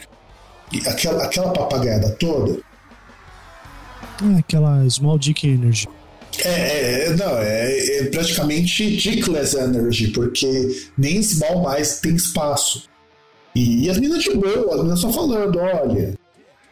Aquela, 0.86 1.24
aquela 1.24 1.52
papagaiada 1.52 2.10
toda? 2.20 2.60
É 4.36 4.40
aquela 4.40 4.88
small 4.90 5.18
dick 5.18 5.48
energy. 5.48 5.88
É, 6.46 7.06
é, 7.06 7.16
não, 7.16 7.38
é, 7.38 7.98
é, 7.98 8.04
praticamente 8.06 8.96
dickless 8.96 9.56
energy, 9.56 10.10
porque 10.10 10.90
nem 10.98 11.22
small 11.22 11.62
mais 11.62 12.00
tem 12.00 12.16
espaço. 12.16 12.88
E, 13.56 13.86
e 13.86 13.90
as 13.90 13.98
meninas 13.98 14.24
de 14.24 14.34
boa, 14.36 14.72
as 14.72 14.78
meninas 14.78 15.00
só 15.00 15.12
falando, 15.12 15.60
olha, 15.60 16.14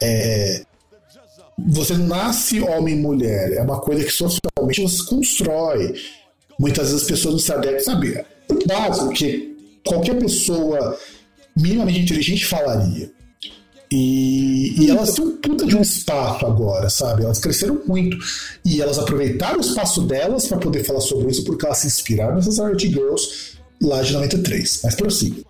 é, 0.01 0.61
você 1.57 1.95
nasce 1.95 2.61
homem 2.61 2.95
e 2.95 3.01
mulher, 3.01 3.53
é 3.53 3.61
uma 3.61 3.79
coisa 3.81 4.03
que 4.03 4.11
socialmente 4.11 4.81
você 4.81 5.03
constrói. 5.05 5.95
Muitas 6.59 6.87
vezes 6.87 7.03
as 7.03 7.07
pessoas 7.07 7.33
não 7.33 7.39
sabem, 7.39 7.79
sabe? 7.79 8.25
O 8.49 8.67
básico 8.67 9.09
que 9.09 9.55
qualquer 9.85 10.17
pessoa 10.17 10.97
minimamente 11.55 11.99
inteligente 12.01 12.45
falaria. 12.45 13.11
E, 13.91 14.83
e 14.83 14.89
elas 14.89 15.13
têm 15.13 15.25
um 15.25 15.37
puta 15.37 15.65
de 15.65 15.75
um 15.75 15.81
espaço 15.81 16.45
agora, 16.45 16.89
sabe? 16.89 17.23
Elas 17.23 17.39
cresceram 17.39 17.81
muito. 17.87 18.17
E 18.65 18.81
elas 18.81 18.99
aproveitaram 18.99 19.57
o 19.57 19.61
espaço 19.61 20.01
delas 20.01 20.47
para 20.47 20.57
poder 20.57 20.83
falar 20.83 20.99
sobre 20.99 21.31
isso, 21.31 21.43
porque 21.43 21.65
elas 21.65 21.77
se 21.79 21.87
inspiraram 21.87 22.35
nessas 22.35 22.59
Art 22.59 22.79
Girls 22.81 23.57
lá 23.81 24.01
de 24.01 24.11
93. 24.13 24.81
Mas 24.83 24.95
prossiga. 24.95 25.41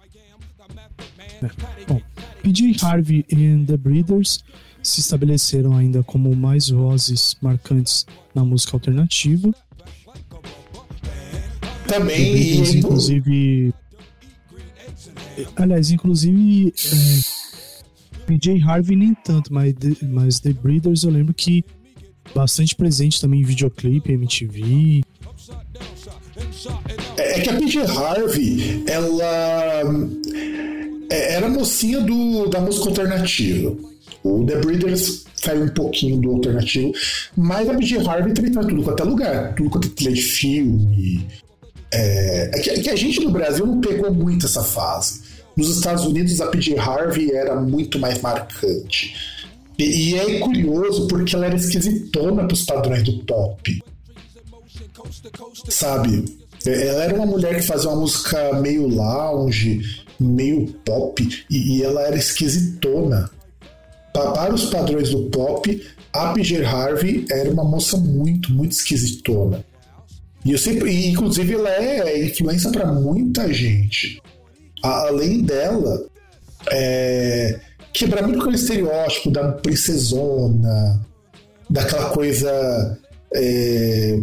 É. 1.42 1.50
Bom, 1.88 2.02
PJ 2.44 2.86
Harvey 2.86 3.26
e 3.30 3.66
The 3.66 3.78
Breeders 3.78 4.44
se 4.84 5.00
estabeleceram 5.00 5.76
ainda 5.76 6.04
como 6.04 6.36
mais 6.36 6.70
vozes 6.70 7.36
marcantes 7.42 8.06
na 8.36 8.44
música 8.44 8.76
alternativa. 8.76 9.54
Também, 11.88 12.34
Breeders, 12.34 12.76
inclusive. 12.76 13.74
Aliás, 15.56 15.90
inclusive. 15.90 16.74
É, 16.86 17.37
PJ 18.28 18.62
Harvey 18.62 18.98
nem 18.98 19.14
tanto, 19.14 19.54
mas, 19.54 19.74
mas 20.02 20.40
The 20.40 20.52
Breeders 20.52 21.04
eu 21.04 21.10
lembro 21.10 21.34
que 21.34 21.64
bastante 22.36 22.76
presente 22.76 23.22
também 23.22 23.40
em 23.40 23.46
videoclipe, 23.46 24.12
MTV. 24.12 25.02
É, 27.18 27.40
é 27.40 27.42
que 27.42 27.50
a 27.50 27.54
PJ 27.54 27.90
Harvey, 27.90 28.84
ela 28.86 29.82
é, 31.10 31.36
era 31.36 31.50
mocinha 31.50 32.02
do, 32.02 32.48
da 32.48 32.60
música 32.60 32.90
alternativa. 32.90 33.76
O 34.24 34.46
The 34.46 34.58
Breeders 34.58 35.26
saiu 35.34 35.64
um 35.64 35.70
pouquinho 35.70 36.20
do 36.20 36.32
alternativo, 36.32 36.92
mas 37.36 37.70
a 37.70 37.74
PJ 37.76 38.06
Harvey 38.08 38.34
também 38.34 38.52
tá 38.52 38.62
tudo 38.62 38.84
quanto 38.84 39.04
é 39.04 39.06
lugar, 39.06 39.56
tudo 39.56 39.70
quanto 39.70 39.88
é 39.88 40.12
de 40.12 40.22
filme. 40.22 41.26
É, 41.94 42.52
é, 42.54 42.60
que, 42.60 42.70
é 42.72 42.80
que 42.82 42.90
a 42.90 42.96
gente 42.96 43.22
no 43.22 43.32
Brasil 43.32 43.66
não 43.66 43.80
pegou 43.80 44.14
muito 44.14 44.46
essa 44.46 44.64
fase. 44.64 45.37
Nos 45.58 45.76
Estados 45.76 46.06
Unidos, 46.06 46.40
a 46.40 46.48
PJ 46.48 46.78
Harvey 46.78 47.32
era 47.32 47.60
muito 47.60 47.98
mais 47.98 48.22
marcante. 48.22 49.16
E, 49.76 50.12
e 50.12 50.16
é 50.16 50.40
curioso 50.40 51.08
porque 51.08 51.36
ela 51.36 51.48
era 51.48 51.56
esquisitona 51.56 52.46
para 52.46 52.54
os 52.54 52.64
padrões 52.64 53.02
do 53.02 53.26
pop. 53.26 53.84
Sabe? 55.68 56.26
É, 56.64 56.88
ela 56.88 57.04
era 57.06 57.16
uma 57.16 57.26
mulher 57.26 57.56
que 57.56 57.64
fazia 57.64 57.90
uma 57.90 58.02
música 58.02 58.54
meio 58.62 58.88
lounge, 58.88 60.06
meio 60.20 60.68
pop, 60.86 61.28
e, 61.50 61.78
e 61.78 61.84
ela 61.84 62.02
era 62.04 62.16
esquisitona. 62.16 63.28
Para 64.14 64.54
os 64.54 64.66
padrões 64.66 65.10
do 65.10 65.24
pop, 65.26 65.84
a 66.14 66.34
PJ 66.34 66.64
Harvey 66.66 67.26
era 67.32 67.50
uma 67.50 67.64
moça 67.64 67.98
muito, 67.98 68.52
muito 68.52 68.74
esquisitona. 68.74 69.66
E 70.46 70.52
eu 70.52 70.58
sempre, 70.58 70.92
e, 70.92 71.08
inclusive, 71.08 71.56
ela 71.56 71.70
é 71.70 72.26
influência 72.26 72.72
para 72.72 72.92
muita 72.92 73.52
gente 73.52 74.22
além 74.84 75.42
dela, 75.42 76.06
é, 76.72 77.60
quebrar 77.94 78.24
muito 78.24 78.42
aquele 78.42 78.56
estereótipo 78.56 79.32
da 79.32 79.52
princesona, 79.54 81.02
daquela 81.70 82.10
coisa. 82.10 82.98
É, 83.34 84.20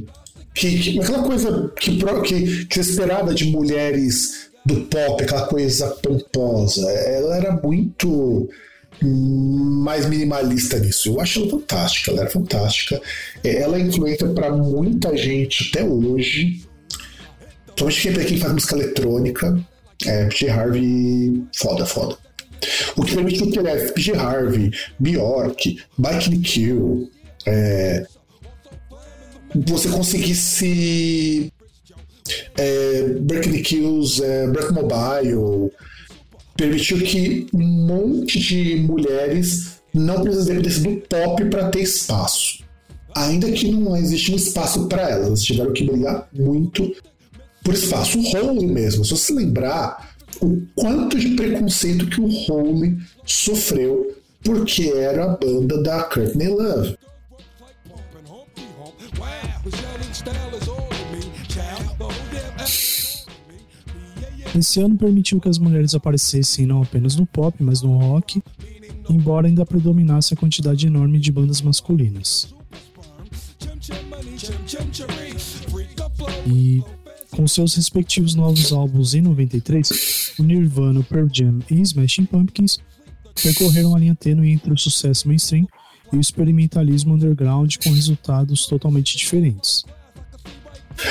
que, 0.54 0.78
que, 0.78 1.00
aquela 1.00 1.22
coisa 1.22 1.72
que, 1.78 1.98
que, 2.22 2.66
que 2.66 2.80
esperava 2.80 3.34
de 3.34 3.46
mulheres 3.46 4.50
do 4.64 4.82
pop, 4.82 5.22
aquela 5.22 5.46
coisa 5.46 5.88
pomposa. 5.88 6.88
Ela 6.90 7.36
era 7.36 7.52
muito 7.52 8.48
mais 9.02 10.06
minimalista 10.06 10.78
nisso. 10.78 11.10
Eu 11.10 11.20
acho 11.20 11.40
ela 11.40 11.50
fantástica, 11.50 12.10
ela 12.10 12.20
era 12.22 12.30
fantástica. 12.30 13.00
É, 13.42 13.62
ela 13.62 13.76
é 13.76 13.80
influência 13.80 14.28
para 14.28 14.52
muita 14.52 15.16
gente 15.16 15.68
até 15.68 15.84
hoje. 15.84 16.62
Principalmente 17.74 18.28
quem 18.28 18.38
faz 18.38 18.52
música 18.52 18.76
eletrônica. 18.76 19.58
É, 20.06 20.26
PJ 20.26 20.50
Harvey, 20.50 21.44
foda, 21.56 21.86
foda. 21.86 22.16
O 22.96 23.02
que 23.02 23.14
permitiu 23.14 23.50
que 23.50 23.58
ele 23.58 23.92
PJ 23.92 24.18
Harvey, 24.18 24.70
Bjork, 24.98 25.82
Bike 25.98 26.38
Kill, 26.38 27.10
é, 27.46 28.06
você 29.54 29.88
conseguisse 29.88 31.52
é, 32.56 33.02
Berkeley 33.20 33.62
Kills, 33.62 34.22
é, 34.24 34.46
Breath 34.48 34.72
Mobile, 34.72 35.70
permitiu 36.56 36.98
que 36.98 37.46
um 37.52 37.62
monte 37.62 38.38
de 38.38 38.76
mulheres 38.76 39.80
não 39.92 40.22
precisassem 40.22 40.60
depender 40.60 40.96
do 40.96 41.06
pop 41.06 41.44
para 41.46 41.68
ter 41.68 41.82
espaço. 41.82 42.64
Ainda 43.14 43.50
que 43.52 43.70
não 43.70 43.96
existe 43.96 44.32
um 44.32 44.36
espaço 44.36 44.88
para 44.88 45.08
elas, 45.08 45.26
elas 45.26 45.42
tiveram 45.42 45.72
que 45.72 45.84
brigar 45.84 46.28
muito 46.32 46.92
por 47.64 47.74
espaço. 47.74 48.18
O 48.18 48.36
Hole 48.36 48.66
mesmo, 48.66 49.04
se 49.04 49.10
você 49.10 49.32
lembrar 49.32 50.14
o 50.40 50.60
quanto 50.74 51.18
de 51.18 51.30
preconceito 51.30 52.06
que 52.06 52.20
o 52.20 52.26
Hole 52.26 52.98
sofreu 53.24 54.14
porque 54.44 54.90
era 54.90 55.24
a 55.24 55.36
banda 55.36 55.82
da 55.82 56.04
Courtney 56.04 56.48
Love. 56.48 56.96
Esse 64.56 64.80
ano 64.80 64.96
permitiu 64.96 65.40
que 65.40 65.48
as 65.48 65.58
mulheres 65.58 65.94
aparecessem 65.94 66.66
não 66.66 66.82
apenas 66.82 67.16
no 67.16 67.26
pop, 67.26 67.56
mas 67.60 67.82
no 67.82 67.96
rock, 67.98 68.40
embora 69.08 69.48
ainda 69.48 69.66
predominasse 69.66 70.34
a 70.34 70.36
quantidade 70.36 70.86
enorme 70.86 71.18
de 71.18 71.32
bandas 71.32 71.60
masculinas. 71.60 72.54
E 76.46 76.82
com 77.34 77.46
seus 77.48 77.74
respectivos 77.74 78.34
novos 78.34 78.72
álbuns 78.72 79.12
em 79.14 79.20
93, 79.20 80.34
o 80.38 80.42
Nirvana, 80.42 81.02
Pearl 81.02 81.26
Jam 81.32 81.58
e 81.68 81.80
Smashing 81.80 82.26
Pumpkins 82.26 82.78
percorreram 83.42 83.94
a 83.94 83.98
linha 83.98 84.14
tênue 84.14 84.52
entre 84.52 84.72
o 84.72 84.78
sucesso 84.78 85.26
mainstream 85.26 85.66
e 86.12 86.16
o 86.16 86.20
experimentalismo 86.20 87.14
underground 87.14 87.74
com 87.82 87.90
resultados 87.90 88.66
totalmente 88.66 89.16
diferentes. 89.16 89.84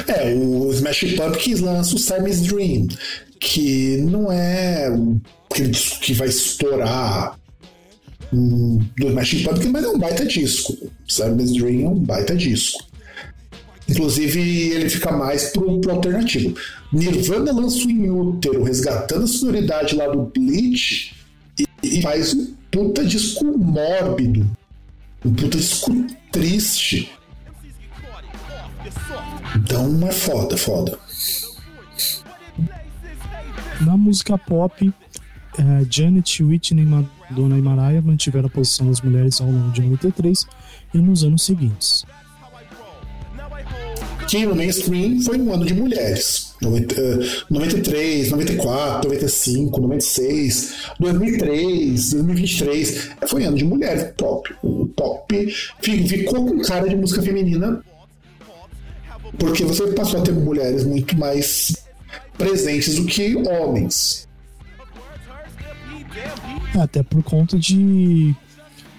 É, 0.08 0.34
o 0.34 0.72
Smashing 0.72 1.18
Pumpkins 1.18 1.60
lança 1.60 1.96
o 1.96 2.00
Simon's 2.00 2.42
Dream, 2.42 2.88
que 3.40 3.98
não 3.98 4.32
é 4.32 4.88
aquele 5.52 5.72
disco 5.72 6.00
que 6.00 6.14
vai 6.14 6.30
estourar 6.30 7.38
do 8.32 9.08
Smashing 9.10 9.44
Pumpkins, 9.44 9.72
mas 9.72 9.84
é 9.84 9.90
um 9.90 10.00
baita 10.00 10.26
disco. 10.26 10.90
Simon's 11.08 11.52
Dream 11.52 11.86
é 11.86 11.90
um 11.90 12.00
baita 12.00 12.34
disco. 12.34 12.93
Inclusive, 13.88 14.40
ele 14.40 14.90
fica 14.90 15.12
mais 15.12 15.52
pro, 15.52 15.80
pro 15.80 15.92
alternativo. 15.92 16.56
Nirvana 16.92 17.52
lança 17.52 17.86
o 17.86 17.90
Inútero, 17.90 18.64
resgatando 18.64 19.24
a 19.24 19.28
sonoridade 19.28 19.96
lá 19.96 20.08
do 20.08 20.24
Bleach 20.24 21.14
e, 21.60 21.68
e 21.84 22.02
faz 22.02 22.34
um 22.34 22.54
puta 22.72 23.04
disco 23.04 23.46
mórbido. 23.58 24.50
Um 25.26 25.34
puta 25.34 25.58
disco 25.58 25.92
triste. 26.32 27.12
Então 29.56 30.08
é 30.08 30.12
foda, 30.12 30.58
foda. 30.58 30.98
Na 33.82 33.98
música 33.98 34.38
pop, 34.38 34.94
é, 35.58 35.86
Janet, 35.90 36.42
Whitney, 36.42 36.86
Madonna 36.86 37.58
e 37.58 37.62
Mariah 37.62 38.02
mantiveram 38.02 38.48
a 38.48 38.50
posição 38.50 38.88
das 38.88 39.02
mulheres 39.02 39.42
ao 39.42 39.48
longo 39.48 39.72
de 39.72 39.82
93 39.82 40.48
e 40.94 40.98
nos 41.00 41.24
anos 41.24 41.44
seguintes 41.44 42.06
que 44.34 44.48
no 44.48 44.56
mainstream 44.56 45.22
foi 45.22 45.38
um 45.40 45.54
ano 45.54 45.64
de 45.64 45.76
mulheres. 45.76 46.56
93, 46.60 48.32
94, 48.32 49.08
95, 49.08 49.82
96, 49.82 50.74
2003, 51.00 52.10
2023. 52.14 53.10
Foi 53.28 53.44
ano 53.44 53.58
de 53.58 53.64
mulheres 53.64 54.12
pop. 54.18 54.52
O 54.64 54.88
pop 54.88 55.56
ficou 55.82 56.48
com 56.48 56.60
cara 56.64 56.90
de 56.90 56.96
música 56.96 57.22
feminina 57.22 57.80
porque 59.38 59.64
você 59.66 59.86
passou 59.92 60.20
a 60.20 60.24
ter 60.24 60.32
mulheres 60.32 60.84
muito 60.84 61.16
mais 61.16 61.86
presentes 62.36 62.96
do 62.96 63.06
que 63.06 63.36
homens. 63.36 64.28
Até 66.74 67.04
por 67.04 67.22
conta 67.22 67.60
de 67.60 68.34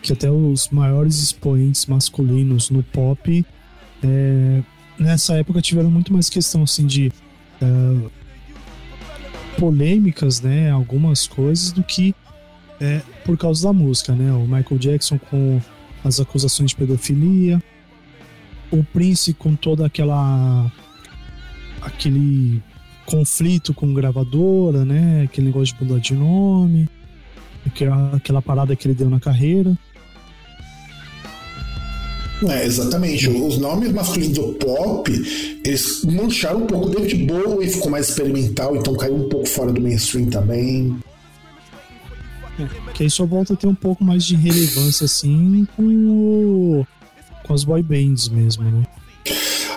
que 0.00 0.12
até 0.12 0.30
os 0.30 0.68
maiores 0.68 1.20
expoentes 1.20 1.86
masculinos 1.86 2.70
no 2.70 2.84
pop 2.84 3.44
é, 4.04 4.62
nessa 4.98 5.34
época 5.36 5.60
tiveram 5.60 5.90
muito 5.90 6.12
mais 6.12 6.28
questão 6.28 6.62
assim 6.62 6.86
de 6.86 7.12
uh, 7.60 8.10
polêmicas, 9.58 10.40
né, 10.40 10.70
algumas 10.70 11.26
coisas 11.26 11.72
do 11.72 11.82
que 11.82 12.14
é, 12.80 13.00
por 13.24 13.36
causa 13.36 13.68
da 13.68 13.72
música, 13.72 14.14
né? 14.14 14.32
O 14.32 14.42
Michael 14.42 14.78
Jackson 14.78 15.18
com 15.18 15.60
as 16.02 16.20
acusações 16.20 16.70
de 16.70 16.76
pedofilia, 16.76 17.62
o 18.70 18.82
Prince 18.82 19.32
com 19.32 19.54
toda 19.54 19.86
aquela 19.86 20.70
aquele 21.80 22.62
conflito 23.06 23.72
com 23.72 23.92
gravadora, 23.94 24.84
né? 24.84 25.22
Aquele 25.22 25.46
negócio 25.46 25.74
de 25.76 25.84
mudar 25.84 26.00
de 26.00 26.14
nome, 26.14 26.88
aquela, 27.66 28.16
aquela 28.16 28.42
parada 28.42 28.74
que 28.74 28.86
ele 28.88 28.94
deu 28.94 29.08
na 29.08 29.20
carreira. 29.20 29.76
É, 32.42 32.66
exatamente. 32.66 33.28
Os 33.28 33.58
nomes 33.58 33.92
masculinos 33.92 34.36
do 34.36 34.52
pop, 34.54 35.10
eles 35.64 36.04
mancharam 36.04 36.64
um 36.64 36.66
pouco. 36.66 36.90
David 36.90 37.24
Bowie 37.24 37.68
ficou 37.68 37.90
mais 37.90 38.08
experimental, 38.08 38.76
então 38.76 38.94
caiu 38.94 39.16
um 39.16 39.28
pouco 39.28 39.46
fora 39.46 39.72
do 39.72 39.80
mainstream 39.80 40.26
também. 40.26 40.96
É, 42.58 42.92
que 42.92 43.02
aí 43.04 43.10
só 43.10 43.24
volta 43.24 43.54
a 43.54 43.56
ter 43.56 43.66
um 43.66 43.74
pouco 43.74 44.04
mais 44.04 44.24
de 44.24 44.36
relevância, 44.36 45.04
assim, 45.04 45.66
com, 45.76 45.82
o, 45.82 46.86
com 47.44 47.54
as 47.54 47.64
boy 47.64 47.82
bands 47.82 48.28
mesmo, 48.28 48.64
né? 48.64 48.82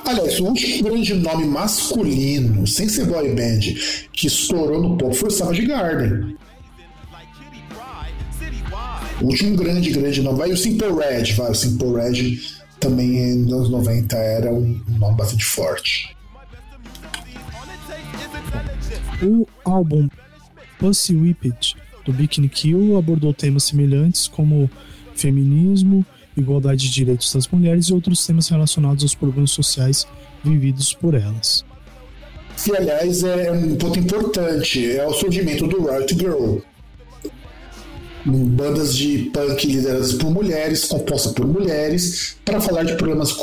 Aliás, 0.05 0.39
o 0.39 0.45
último 0.45 0.83
grande 0.83 1.13
nome 1.15 1.45
masculino, 1.45 2.65
sem 2.65 2.87
ser 2.87 3.05
boy 3.05 3.33
band, 3.35 3.59
que 4.13 4.27
estourou 4.27 4.81
no 4.81 4.97
pop 4.97 5.15
foi 5.15 5.29
o 5.29 5.31
Savage 5.31 5.65
Garden. 5.65 6.35
O 9.21 9.25
último 9.25 9.55
grande, 9.55 9.91
grande 9.91 10.21
nome. 10.21 10.37
Vai 10.37 10.51
o 10.51 10.57
Simple 10.57 10.93
Red, 10.93 11.33
vai. 11.33 11.51
O 11.51 11.55
Simple 11.55 11.93
Red 11.93 12.39
também 12.79 13.35
nos 13.35 13.53
anos 13.53 13.69
90 13.69 14.15
era 14.15 14.53
um 14.53 14.79
nome 14.99 15.17
bastante 15.17 15.43
forte. 15.43 16.15
O 19.21 19.47
álbum 19.65 20.07
Pussy 20.79 21.15
Whipped 21.15 21.75
do 22.05 22.13
Bikini 22.13 22.47
Kill 22.47 22.97
abordou 22.97 23.33
temas 23.33 23.63
semelhantes 23.63 24.27
como 24.27 24.69
feminismo, 25.15 26.05
igualdade 26.37 26.87
de 26.87 26.93
direitos 26.93 27.33
das 27.33 27.47
mulheres 27.47 27.87
e 27.87 27.93
outros 27.93 28.25
temas 28.25 28.47
relacionados 28.47 29.03
aos 29.03 29.15
problemas 29.15 29.51
sociais 29.51 30.07
vividos 30.43 30.93
por 30.93 31.15
elas. 31.15 31.65
E 32.65 32.75
aliás 32.75 33.23
é 33.23 33.51
um 33.51 33.75
ponto 33.75 33.99
importante, 33.99 34.95
é 34.95 35.05
o 35.05 35.13
surgimento 35.13 35.67
do 35.67 35.87
Right 35.87 36.13
Girl. 36.15 36.59
Bandas 38.27 38.93
de 38.95 39.29
punk 39.33 39.65
lideradas 39.65 40.13
por 40.13 40.29
mulheres, 40.29 40.83
compostas 40.85 41.31
por 41.31 41.47
mulheres, 41.47 42.35
para 42.43 42.59
falar 42.59 42.83
de 42.83 42.95
problemas 42.95 43.33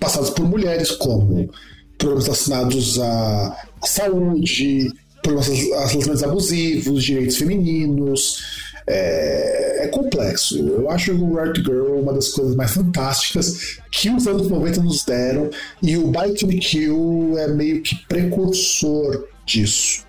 passados 0.00 0.30
por 0.30 0.44
mulheres, 0.44 0.90
como 0.90 1.48
problemas 1.96 2.24
relacionados 2.24 2.98
à 2.98 3.66
saúde, 3.84 4.90
problemas 5.22 5.48
relacionados 5.48 6.22
abusivos, 6.24 7.04
direitos 7.04 7.36
femininos, 7.36 8.42
é, 8.86 9.84
é, 9.84 9.88
complexo. 9.88 10.58
Eu 10.58 10.90
acho 10.90 11.12
o 11.12 11.36
Right 11.36 11.62
Girl 11.62 12.00
uma 12.00 12.12
das 12.12 12.28
coisas 12.28 12.54
mais 12.54 12.72
fantásticas 12.72 13.78
que 13.90 14.10
os 14.10 14.26
anos 14.26 14.48
90 14.48 14.82
nos 14.82 15.04
deram, 15.04 15.50
e 15.82 15.96
o 15.96 16.08
Bite 16.08 16.46
Me 16.46 16.58
Kill 16.58 17.34
é 17.38 17.48
meio 17.48 17.82
que 17.82 17.96
precursor 18.06 19.24
disso. 19.44 20.06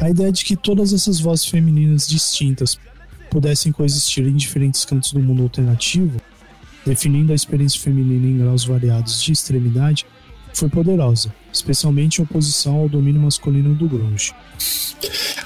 A 0.00 0.08
ideia 0.08 0.32
de 0.32 0.44
que 0.44 0.56
todas 0.56 0.94
essas 0.94 1.20
vozes 1.20 1.44
femininas 1.44 2.08
distintas 2.08 2.78
pudessem 3.30 3.70
coexistir 3.70 4.26
em 4.26 4.34
diferentes 4.34 4.84
cantos 4.84 5.12
do 5.12 5.20
mundo 5.20 5.42
alternativo, 5.42 6.18
definindo 6.86 7.32
a 7.32 7.34
experiência 7.34 7.78
feminina 7.80 8.26
em 8.26 8.38
graus 8.38 8.64
variados 8.64 9.22
de 9.22 9.32
extremidade, 9.32 10.06
foi 10.54 10.68
poderosa, 10.70 11.32
especialmente 11.52 12.18
em 12.18 12.24
oposição 12.24 12.76
ao 12.76 12.88
domínio 12.88 13.20
masculino 13.20 13.74
do 13.74 13.86
grunge. 13.86 14.32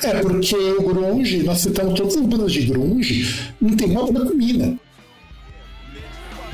É, 0.02 0.20
porque 0.20 0.56
o 0.56 0.82
grunge, 0.82 1.42
nós 1.42 1.58
citamos 1.58 1.98
todas 1.98 2.16
as 2.16 2.26
bandas 2.26 2.52
de 2.52 2.62
grunge, 2.66 3.52
não 3.60 3.76
tem 3.76 3.90
uma 3.90 4.10
banda 4.10 4.32
mina. 4.34 4.78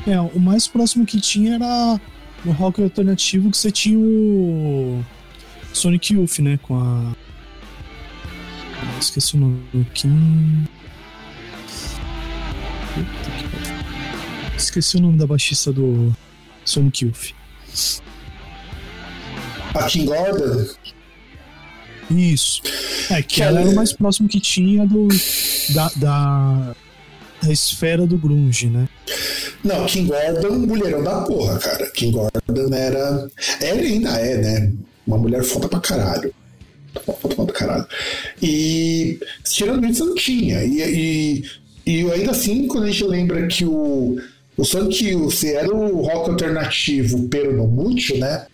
É, 0.07 0.19
o 0.19 0.39
mais 0.39 0.67
próximo 0.67 1.05
que 1.05 1.21
tinha 1.21 1.55
era 1.55 2.01
no 2.43 2.51
rock 2.51 2.81
alternativo 2.81 3.51
que 3.51 3.57
você 3.57 3.71
tinha 3.71 3.99
o 3.99 5.03
Sonic 5.71 6.13
Youth, 6.13 6.39
né, 6.39 6.57
com 6.63 6.75
a 6.75 7.15
esqueci 9.01 9.35
o 9.35 9.39
nome 9.39 9.61
Kim 9.93 10.67
Esqueci 14.57 14.97
o 14.97 15.01
nome 15.01 15.17
da 15.17 15.25
baixista 15.25 15.71
do 15.71 16.15
Sonic 16.63 17.05
Youth. 17.05 17.31
A 19.73 19.83
Kim 19.85 20.05
Gordon? 20.05 20.67
Isso. 22.11 22.61
É, 23.09 23.21
que, 23.21 23.35
que 23.35 23.43
ela 23.43 23.61
era 23.61 23.69
o 23.69 23.75
mais 23.75 23.93
próximo 23.93 24.27
que 24.27 24.39
tinha 24.39 24.85
do, 24.85 25.07
da, 25.73 25.91
da, 25.95 26.75
da 27.41 27.51
esfera 27.51 28.05
do 28.05 28.17
grunge, 28.17 28.67
né? 28.67 28.87
Não, 29.63 29.85
Kim 29.85 30.07
Gordon, 30.07 30.59
mulherão 30.59 31.03
da 31.03 31.21
porra, 31.21 31.57
cara. 31.57 31.89
Kim 31.91 32.11
Gordon 32.11 32.73
era. 32.73 33.27
Ela 33.61 33.81
ainda 33.81 34.09
é, 34.11 34.37
né? 34.37 34.73
Uma 35.07 35.17
mulher 35.17 35.43
foda 35.43 35.67
pra 35.67 35.79
caralho. 35.79 36.33
Pra 36.93 37.45
caralho. 37.53 37.87
E 38.41 39.19
tirando 39.43 39.85
isso, 39.85 40.05
não 40.05 40.15
tinha. 40.15 40.63
E, 40.63 40.81
e, 40.81 41.45
e 41.85 42.11
ainda 42.11 42.31
assim, 42.31 42.67
quando 42.67 42.85
a 42.85 42.91
gente 42.91 43.03
lembra 43.03 43.47
que 43.47 43.65
o. 43.65 44.17
O 44.57 44.65
Sonic 44.65 45.05
Youth 45.05 45.43
era 45.45 45.73
o 45.73 46.01
rock 46.01 46.31
alternativo, 46.31 47.27
pero 47.29 47.55
no 47.55 47.65
mútil, 47.65 48.17
né? 48.17 48.45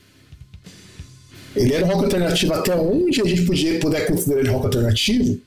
Ele 1.55 1.73
era 1.73 1.87
rock 1.87 2.05
alternativo 2.05 2.53
até 2.53 2.75
onde 2.75 3.19
a 3.19 3.25
gente 3.25 3.41
podia 3.41 3.79
puder 3.79 4.05
considerar 4.05 4.41
ele 4.41 4.49
rock 4.49 4.65
alternativo. 4.65 5.41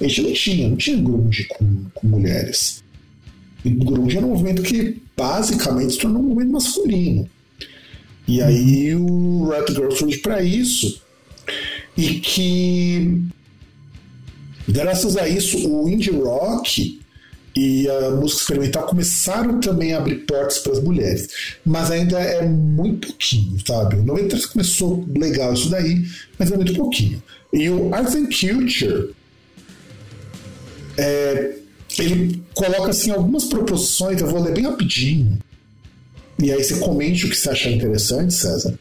A 0.00 0.04
gente 0.04 0.22
não 0.22 0.32
tinha, 0.32 0.68
não 0.68 0.76
tinha 0.76 0.96
grunge 0.96 1.44
com, 1.48 1.84
com 1.92 2.06
mulheres. 2.06 2.82
E 3.64 3.70
grunge 3.70 4.16
era 4.16 4.24
um 4.24 4.30
movimento 4.30 4.62
que 4.62 5.02
basicamente 5.16 5.94
se 5.94 5.98
tornou 5.98 6.22
um 6.22 6.26
movimento 6.26 6.52
masculino. 6.52 7.28
E 8.26 8.40
aí 8.40 8.94
o 8.94 9.48
Red 9.48 9.74
Girl 9.74 9.90
surge 9.90 10.18
para 10.18 10.42
isso. 10.42 11.02
E 11.98 12.20
que 12.20 13.24
graças 14.68 15.16
a 15.16 15.28
isso 15.28 15.68
o 15.68 15.88
indie 15.88 16.12
rock 16.12 17.00
e 17.56 17.90
a 17.90 18.10
música 18.12 18.42
experimental 18.42 18.86
começaram 18.86 19.58
também 19.58 19.92
a 19.92 19.98
abrir 19.98 20.18
portas 20.18 20.58
para 20.58 20.74
as 20.74 20.80
mulheres. 20.80 21.28
Mas 21.66 21.90
ainda 21.90 22.16
é 22.20 22.46
muito 22.46 23.08
pouquinho, 23.08 23.58
sabe? 23.66 23.96
O 23.96 24.04
93 24.04 24.46
começou 24.46 25.04
legal 25.16 25.52
isso 25.52 25.68
daí, 25.68 26.06
mas 26.38 26.52
é 26.52 26.56
muito 26.56 26.72
pouquinho. 26.74 27.20
E 27.52 27.68
o 27.68 27.92
Arts 27.92 28.14
and 28.14 28.26
Culture, 28.26 29.12
é, 30.96 31.56
ele 31.98 32.40
coloca 32.54 32.90
assim 32.90 33.10
algumas 33.10 33.46
proposições, 33.46 34.20
eu 34.20 34.28
vou 34.28 34.40
ler 34.40 34.54
bem 34.54 34.64
rapidinho. 34.64 35.36
E 36.40 36.52
aí 36.52 36.62
você 36.62 36.76
comente 36.76 37.26
o 37.26 37.30
que 37.30 37.36
você 37.36 37.50
achar 37.50 37.70
interessante, 37.72 38.32
César. 38.34 38.78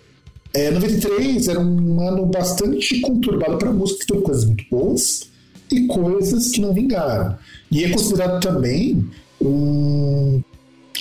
É, 0.54 0.72
93 0.72 1.48
era 1.48 1.60
um 1.60 2.08
ano 2.08 2.26
bastante 2.26 3.00
conturbado 3.02 3.58
para 3.58 3.72
música, 3.72 4.00
que 4.00 4.08
teve 4.08 4.22
coisas 4.22 4.46
muito 4.46 4.64
boas 4.70 5.30
e 5.72 5.86
coisas 5.88 6.52
que 6.52 6.62
não 6.62 6.74
vingaram. 6.74 7.38
E 7.70 7.84
é 7.84 7.90
considerado 7.90 8.42
também 8.42 9.06
um, 9.42 10.42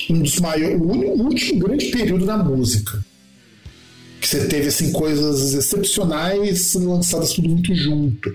um 0.09 0.19
dos 0.19 0.39
maiores, 0.39 0.79
o 0.79 1.23
último 1.23 1.59
grande 1.59 1.85
período 1.87 2.25
da 2.25 2.37
música. 2.37 3.03
Que 4.19 4.27
você 4.27 4.47
teve 4.47 4.67
assim, 4.67 4.91
coisas 4.91 5.53
excepcionais 5.53 6.73
lançadas 6.73 7.33
tudo 7.33 7.49
muito 7.49 7.73
junto. 7.75 8.33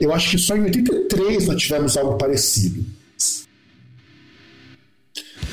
Eu 0.00 0.12
acho 0.12 0.30
que 0.30 0.38
só 0.38 0.56
em 0.56 0.62
83 0.62 1.46
nós 1.46 1.60
tivemos 1.60 1.96
algo 1.96 2.16
parecido. 2.16 2.84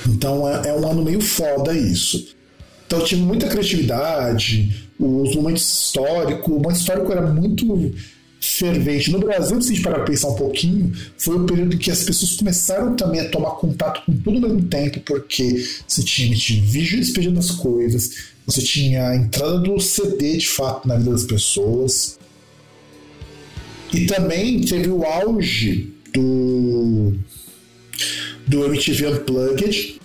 Então 0.08 0.48
é, 0.48 0.70
é 0.70 0.74
um 0.74 0.88
ano 0.88 1.04
meio 1.04 1.22
foda 1.22 1.76
isso. 1.76 2.36
Então 2.92 3.06
tive 3.06 3.22
muita 3.22 3.48
criatividade, 3.48 4.90
os 5.00 5.34
momentos 5.34 5.64
históricos, 5.64 6.46
o 6.46 6.60
momento 6.60 6.76
histórico 6.76 7.10
era 7.10 7.22
muito 7.22 7.94
fervente. 8.42 9.10
No 9.10 9.20
Brasil, 9.20 9.62
se 9.62 9.72
a 9.72 9.74
gente 9.74 9.82
parar 9.82 9.96
para 10.00 10.08
pensar 10.08 10.28
um 10.28 10.36
pouquinho, 10.36 10.92
foi 11.18 11.38
o 11.38 11.46
período 11.46 11.74
em 11.74 11.78
que 11.78 11.90
as 11.90 12.04
pessoas 12.04 12.36
começaram 12.36 12.94
também 12.98 13.22
a 13.22 13.30
tomar 13.30 13.52
contato 13.52 14.06
com 14.06 14.12
tudo 14.12 14.46
ao 14.46 14.54
mesmo 14.54 14.68
tempo, 14.68 15.00
porque 15.06 15.66
você 15.88 16.04
tinha 16.04 16.36
vídeo 16.36 17.00
despedindo 17.00 17.40
as 17.40 17.52
coisas, 17.52 18.12
você 18.46 18.62
tinha 18.62 19.08
a 19.08 19.16
entrada 19.16 19.60
do 19.60 19.80
CD 19.80 20.36
de 20.36 20.50
fato 20.50 20.86
na 20.86 20.98
vida 20.98 21.12
das 21.12 21.24
pessoas. 21.24 22.20
E 23.94 24.06
também 24.06 24.60
teve 24.60 24.90
o 24.90 25.06
auge 25.06 25.94
do, 26.14 27.14
do 28.46 28.66
MTV 28.66 29.14
Unplugged 29.14 30.02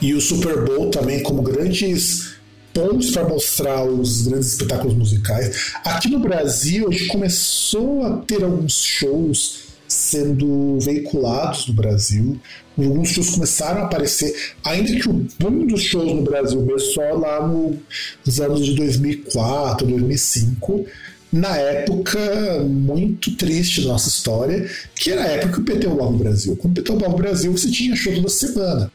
e 0.00 0.14
o 0.14 0.20
Super 0.20 0.64
Bowl 0.64 0.90
também 0.90 1.22
como 1.22 1.42
grandes 1.42 2.34
pontos 2.72 3.10
para 3.12 3.28
mostrar 3.28 3.84
os 3.84 4.26
grandes 4.26 4.48
espetáculos 4.48 4.94
musicais. 4.94 5.72
Aqui 5.84 6.08
no 6.08 6.18
Brasil, 6.18 6.88
a 6.88 6.90
gente 6.90 7.06
começou 7.06 8.04
a 8.04 8.16
ter 8.18 8.42
alguns 8.42 8.82
shows 8.82 9.64
sendo 9.86 10.78
veiculados 10.80 11.68
no 11.68 11.74
Brasil. 11.74 12.40
Alguns 12.76 13.10
shows 13.10 13.30
começaram 13.30 13.82
a 13.82 13.84
aparecer, 13.84 14.34
ainda 14.64 14.92
que 14.92 15.08
o 15.08 15.26
boom 15.38 15.66
dos 15.66 15.82
shows 15.82 16.12
no 16.12 16.22
Brasil 16.22 16.60
começou 16.60 17.18
lá 17.18 17.46
no, 17.46 17.78
nos 18.26 18.40
anos 18.40 18.64
de 18.64 18.74
2004, 18.74 19.86
2005, 19.86 20.84
na 21.32 21.56
época 21.56 22.18
muito 22.64 23.36
triste 23.36 23.82
da 23.82 23.88
nossa 23.88 24.08
história, 24.08 24.68
que 24.96 25.10
era 25.10 25.22
a 25.22 25.26
época 25.28 25.54
que 25.54 25.60
o 25.60 25.64
PT 25.64 25.86
no 25.86 26.18
Brasil. 26.18 26.56
Quando 26.56 26.78
o 26.78 26.82
PT 26.82 26.92
no 26.92 27.16
Brasil, 27.16 27.52
você 27.52 27.70
tinha 27.70 27.94
show 27.94 28.12
toda 28.14 28.28
semana. 28.28 28.90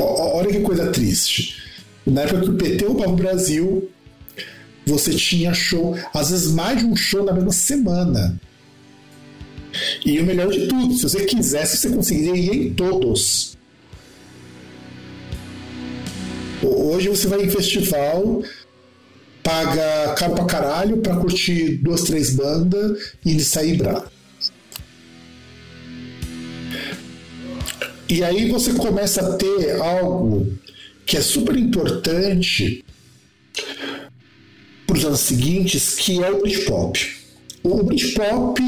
Olha 0.00 0.48
que 0.48 0.60
coisa 0.60 0.90
triste. 0.90 1.62
Na 2.06 2.22
época 2.22 2.42
que 2.42 2.50
o 2.50 2.56
PT 2.56 2.84
roubava 2.86 3.12
o 3.12 3.16
Brasil, 3.16 3.90
você 4.86 5.12
tinha 5.12 5.52
show, 5.52 5.96
às 6.14 6.30
vezes 6.30 6.50
mais 6.52 6.78
de 6.78 6.86
um 6.86 6.96
show 6.96 7.24
na 7.24 7.32
mesma 7.32 7.52
semana. 7.52 8.40
E 10.04 10.18
o 10.18 10.24
melhor 10.24 10.50
de 10.50 10.66
tudo, 10.66 10.94
se 10.94 11.02
você 11.02 11.24
quisesse, 11.24 11.76
você 11.76 11.90
conseguiria 11.90 12.34
ir 12.34 12.66
em 12.66 12.74
todos. 12.74 13.56
Hoje 16.62 17.08
você 17.08 17.28
vai 17.28 17.42
em 17.42 17.48
festival, 17.48 18.42
paga 19.42 20.14
caro 20.14 20.34
pra 20.34 20.44
caralho 20.44 20.96
pra 20.98 21.16
curtir 21.16 21.76
duas, 21.76 22.02
três 22.02 22.30
bandas 22.30 23.14
e 23.24 23.40
sair 23.40 23.76
bravo. 23.76 24.19
E 28.10 28.24
aí 28.24 28.50
você 28.50 28.72
começa 28.72 29.20
a 29.20 29.36
ter 29.36 29.80
algo 29.80 30.52
que 31.06 31.16
é 31.16 31.20
super 31.20 31.56
importante 31.56 32.84
para 34.84 34.98
os 34.98 35.04
anos 35.04 35.20
seguintes, 35.20 35.94
que 35.94 36.20
é 36.20 36.28
o 36.28 36.40
Britpop. 36.40 37.08
O 37.62 37.84
Britpop, 37.84 38.60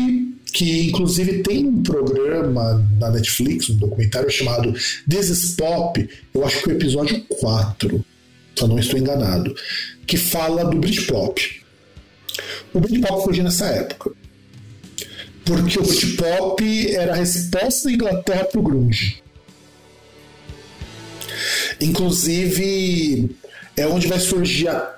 que 0.52 0.86
inclusive 0.86 1.42
tem 1.42 1.66
um 1.66 1.82
programa 1.82 2.88
na 3.00 3.10
Netflix, 3.10 3.68
um 3.68 3.78
documentário 3.78 4.30
chamado 4.30 4.72
This 5.10 5.28
is 5.28 5.56
Pop, 5.56 6.08
eu 6.32 6.46
acho 6.46 6.62
que 6.62 6.70
é 6.70 6.74
o 6.74 6.76
episódio 6.76 7.20
4, 7.24 8.04
se 8.54 8.62
eu 8.62 8.68
não 8.68 8.78
estou 8.78 8.96
enganado, 8.96 9.52
que 10.06 10.16
fala 10.16 10.64
do 10.66 10.78
Britpop. 10.78 11.62
O 12.72 12.78
Britpop 12.78 13.24
surgiu 13.24 13.42
nessa 13.42 13.66
época. 13.66 14.12
Porque 15.44 15.80
o 15.80 15.82
Britpop 15.82 16.94
era 16.94 17.14
a 17.14 17.16
resposta 17.16 17.88
da 17.88 17.94
Inglaterra 17.94 18.44
para 18.44 18.60
o 18.60 18.62
grunge. 18.62 19.20
Inclusive, 21.82 23.34
é 23.76 23.86
onde 23.86 24.06
vai 24.06 24.20
surgir 24.20 24.68
a, 24.68 24.96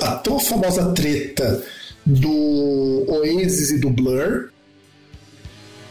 a 0.00 0.16
tão 0.16 0.40
famosa 0.40 0.92
treta 0.92 1.64
do 2.04 3.04
Oasis 3.08 3.70
e 3.70 3.78
do 3.78 3.90
Blur. 3.90 4.50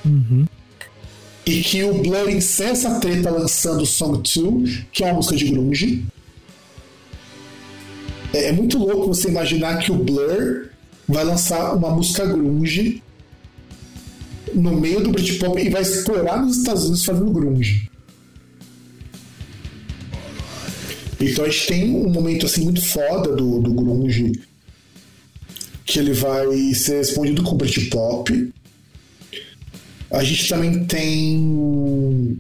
Uhum. 0.05 0.45
E 1.45 1.61
que 1.61 1.83
o 1.83 1.93
Blur 2.01 2.29
incessa 2.29 2.89
a 2.89 2.99
treta 2.99 3.29
lançando 3.29 3.85
Song 3.85 4.21
2, 4.21 4.85
que 4.91 5.03
é 5.03 5.07
uma 5.07 5.15
música 5.15 5.35
de 5.35 5.45
grunge. 5.45 6.05
É, 8.33 8.49
é 8.49 8.51
muito 8.51 8.77
louco 8.77 9.07
você 9.07 9.29
imaginar 9.29 9.77
que 9.77 9.91
o 9.91 9.95
Blur 9.95 10.69
vai 11.07 11.23
lançar 11.23 11.75
uma 11.75 11.91
música 11.91 12.25
grunge 12.25 13.01
no 14.53 14.79
meio 14.79 15.01
do 15.01 15.11
Britpop 15.11 15.61
e 15.61 15.69
vai 15.69 15.81
explorar 15.81 16.41
nos 16.41 16.57
Estados 16.57 16.83
Unidos 16.83 17.05
fazendo 17.05 17.31
grunge. 17.31 17.89
Então 21.19 21.45
a 21.45 21.49
gente 21.49 21.67
tem 21.67 21.95
um 21.95 22.09
momento 22.09 22.45
assim 22.45 22.63
muito 22.63 22.81
foda 22.85 23.35
do, 23.35 23.61
do 23.61 23.73
grunge 23.73 24.33
que 25.85 25.99
ele 25.99 26.13
vai 26.13 26.73
ser 26.73 26.97
respondido 26.97 27.43
com 27.43 27.55
Britpop. 27.55 28.53
A 30.11 30.23
gente 30.23 30.47
também 30.49 30.85
tem 30.85 32.37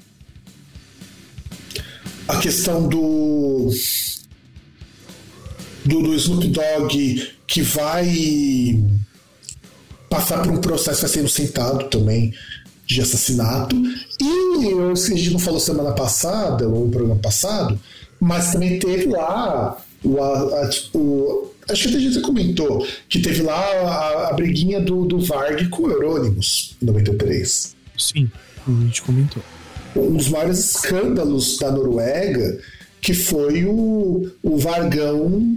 a 2.27 2.37
questão 2.37 2.87
do 2.87 3.69
do, 5.85 6.01
do 6.01 6.13
Snoop 6.15 6.47
Dogg 6.47 7.31
que 7.47 7.61
vai 7.61 8.83
passar 10.09 10.41
por 10.41 10.51
um 10.51 10.59
processo 10.59 11.01
vai 11.01 11.09
sendo 11.09 11.29
sentado 11.29 11.85
também 11.89 12.33
de 12.85 13.01
assassinato. 13.01 13.75
E 14.19 14.65
eu, 14.65 14.91
a 14.91 14.95
gente 14.95 15.31
não 15.31 15.39
falou 15.39 15.59
semana 15.59 15.91
passada, 15.91 16.67
ou 16.67 16.85
no 16.85 16.91
programa 16.91 17.19
passado, 17.19 17.79
mas 18.25 18.51
também 18.51 18.79
teve 18.79 19.05
lá 19.05 19.77
o, 20.03 20.19
a, 20.19 20.69
o 20.95 21.51
acho 21.69 21.89
que 21.89 21.95
a 21.95 21.99
gente 21.99 22.19
comentou 22.21 22.85
que 23.07 23.19
teve 23.19 23.43
lá 23.43 23.59
a, 23.59 24.29
a 24.29 24.33
briguinha 24.33 24.81
do, 24.81 25.05
do 25.05 25.19
Varg 25.19 25.69
com 25.69 25.83
o 25.83 25.91
Eurônimos 25.91 26.75
em 26.81 26.85
93. 26.87 27.75
Sim, 27.95 28.29
a 28.67 28.71
gente 28.83 29.03
comentou. 29.03 29.43
Um 29.95 30.17
dos 30.17 30.27
maiores 30.29 30.57
escândalos 30.57 31.57
da 31.59 31.71
Noruega 31.71 32.59
que 32.99 33.13
foi 33.13 33.63
o, 33.63 34.31
o 34.41 34.57
Vargão 34.57 35.55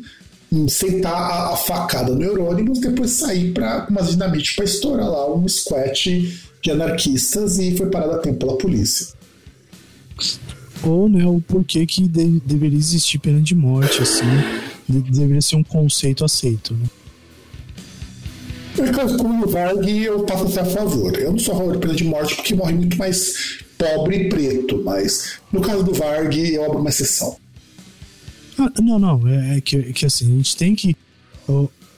sentar 0.68 1.14
a, 1.14 1.54
a 1.54 1.56
facada 1.56 2.14
no 2.14 2.22
Eurônimos 2.22 2.80
depois 2.80 3.12
sair 3.12 3.52
para 3.54 3.86
umas 3.88 4.10
dinamite 4.10 4.56
para 4.56 4.66
estourar 4.66 5.08
lá 5.08 5.34
um 5.34 5.48
squat 5.48 6.04
de 6.62 6.70
anarquistas 6.70 7.58
e 7.58 7.74
foi 7.78 7.88
parado 7.88 8.12
a 8.12 8.18
tempo 8.18 8.40
pela 8.40 8.58
polícia 8.58 9.08
ou 10.82 11.08
né, 11.08 11.26
o 11.26 11.40
porquê 11.40 11.84
que 11.86 12.06
de, 12.06 12.40
deveria 12.40 12.78
existir 12.78 13.18
pena 13.18 13.40
de 13.40 13.54
morte, 13.54 14.02
assim, 14.02 14.26
de, 14.88 15.00
deveria 15.00 15.42
ser 15.42 15.56
um 15.56 15.64
conceito 15.64 16.24
aceito, 16.24 16.74
né? 16.74 16.86
No 18.76 18.92
caso 18.92 19.16
como 19.18 19.44
o 19.44 19.48
Varg, 19.48 19.88
eu 19.88 20.22
passo 20.24 20.44
a 20.44 20.48
ser 20.48 20.60
a 20.60 20.64
favor. 20.64 21.18
Eu 21.18 21.32
não 21.32 21.38
sou 21.38 21.54
a 21.54 21.58
favor 21.58 21.72
de 21.72 21.78
pena 21.80 21.94
de 21.94 22.04
morte 22.04 22.36
porque 22.36 22.54
morre 22.54 22.74
muito 22.74 22.96
mais 22.96 23.58
pobre 23.76 24.16
e 24.16 24.28
preto, 24.28 24.80
mas 24.84 25.40
no 25.52 25.60
caso 25.60 25.82
do 25.82 25.92
Varg, 25.92 26.36
eu 26.36 26.64
abro 26.64 26.78
uma 26.78 26.88
exceção. 26.88 27.36
Ah, 28.56 28.70
não, 28.80 28.98
não, 28.98 29.26
é, 29.26 29.58
é 29.58 29.60
que, 29.60 29.76
é 29.76 29.92
que 29.92 30.06
assim, 30.06 30.26
a 30.26 30.36
gente 30.36 30.56
tem 30.56 30.76
que. 30.76 30.96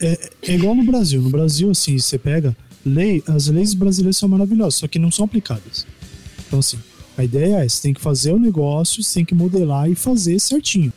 É, 0.00 0.30
é, 0.42 0.54
igual 0.54 0.74
no 0.74 0.84
Brasil. 0.84 1.20
No 1.20 1.30
Brasil, 1.30 1.70
assim, 1.70 1.98
você 1.98 2.18
pega 2.18 2.56
lei, 2.84 3.22
as 3.26 3.48
leis 3.48 3.74
brasileiras 3.74 4.16
são 4.16 4.28
maravilhosas, 4.28 4.76
só 4.76 4.88
que 4.88 4.98
não 4.98 5.10
são 5.10 5.24
aplicadas. 5.24 5.86
Então, 6.46 6.58
assim, 6.58 6.78
a 7.20 7.24
ideia 7.24 7.64
é, 7.64 7.68
você 7.68 7.82
tem 7.82 7.94
que 7.94 8.00
fazer 8.00 8.32
o 8.32 8.38
negócio, 8.38 9.02
você 9.02 9.14
tem 9.14 9.24
que 9.24 9.34
modelar 9.34 9.90
e 9.90 9.94
fazer 9.94 10.38
certinho. 10.40 10.92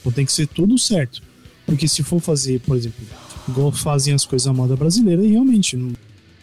Então 0.00 0.12
tem 0.12 0.24
que 0.26 0.32
ser 0.32 0.46
tudo 0.46 0.78
certo. 0.78 1.22
Porque 1.64 1.88
se 1.88 2.02
for 2.02 2.20
fazer, 2.20 2.60
por 2.60 2.76
exemplo, 2.76 3.04
igual 3.48 3.72
fazem 3.72 4.12
as 4.12 4.26
coisas 4.26 4.46
da 4.46 4.52
moda 4.52 4.76
brasileira, 4.76 5.22
realmente, 5.22 5.76
não, 5.76 5.92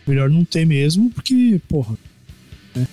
melhor 0.07 0.29
não 0.29 0.43
ter 0.43 0.65
mesmo, 0.65 1.09
porque, 1.11 1.61
porra, 1.67 1.95
né? 2.75 2.87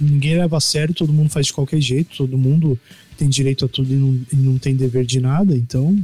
ninguém 0.00 0.36
leva 0.36 0.58
a 0.58 0.60
sério, 0.60 0.94
todo 0.94 1.12
mundo 1.12 1.30
faz 1.30 1.46
de 1.46 1.52
qualquer 1.52 1.80
jeito, 1.80 2.16
todo 2.16 2.36
mundo 2.36 2.78
tem 3.16 3.28
direito 3.28 3.64
a 3.64 3.68
tudo 3.68 3.92
e 3.92 3.96
não, 3.96 4.20
e 4.32 4.36
não 4.36 4.58
tem 4.58 4.74
dever 4.74 5.04
de 5.04 5.20
nada, 5.20 5.56
então. 5.56 5.98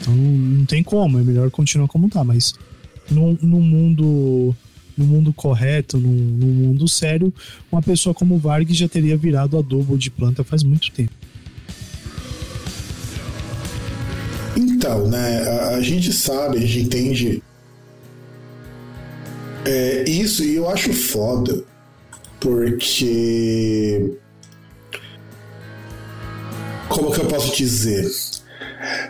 Então 0.00 0.14
não 0.14 0.64
tem 0.64 0.82
como, 0.82 1.18
é 1.18 1.22
melhor 1.22 1.50
continuar 1.50 1.88
como 1.88 2.08
tá, 2.08 2.24
mas 2.24 2.54
no, 3.10 3.36
no 3.42 3.60
mundo 3.60 4.54
no 4.96 5.04
mundo 5.04 5.32
correto, 5.32 5.98
no, 5.98 6.08
no 6.08 6.46
mundo 6.46 6.88
sério, 6.88 7.32
uma 7.70 7.82
pessoa 7.82 8.14
como 8.14 8.38
Varg 8.38 8.72
já 8.72 8.88
teria 8.88 9.16
virado 9.16 9.58
adubo 9.58 9.96
de 9.96 10.10
planta 10.10 10.44
faz 10.44 10.62
muito 10.62 10.90
tempo. 10.92 11.12
Então, 14.56 15.08
né, 15.08 15.42
a, 15.42 15.68
a 15.76 15.80
gente 15.80 16.12
sabe, 16.12 16.58
a 16.58 16.60
gente 16.60 16.80
entende 16.80 17.42
é, 19.64 20.04
isso 20.08 20.42
e 20.42 20.56
eu 20.56 20.68
acho 20.68 20.92
foda, 20.92 21.62
porque. 22.38 24.16
Como 26.88 27.12
que 27.12 27.20
eu 27.20 27.26
posso 27.26 27.56
dizer? 27.56 28.10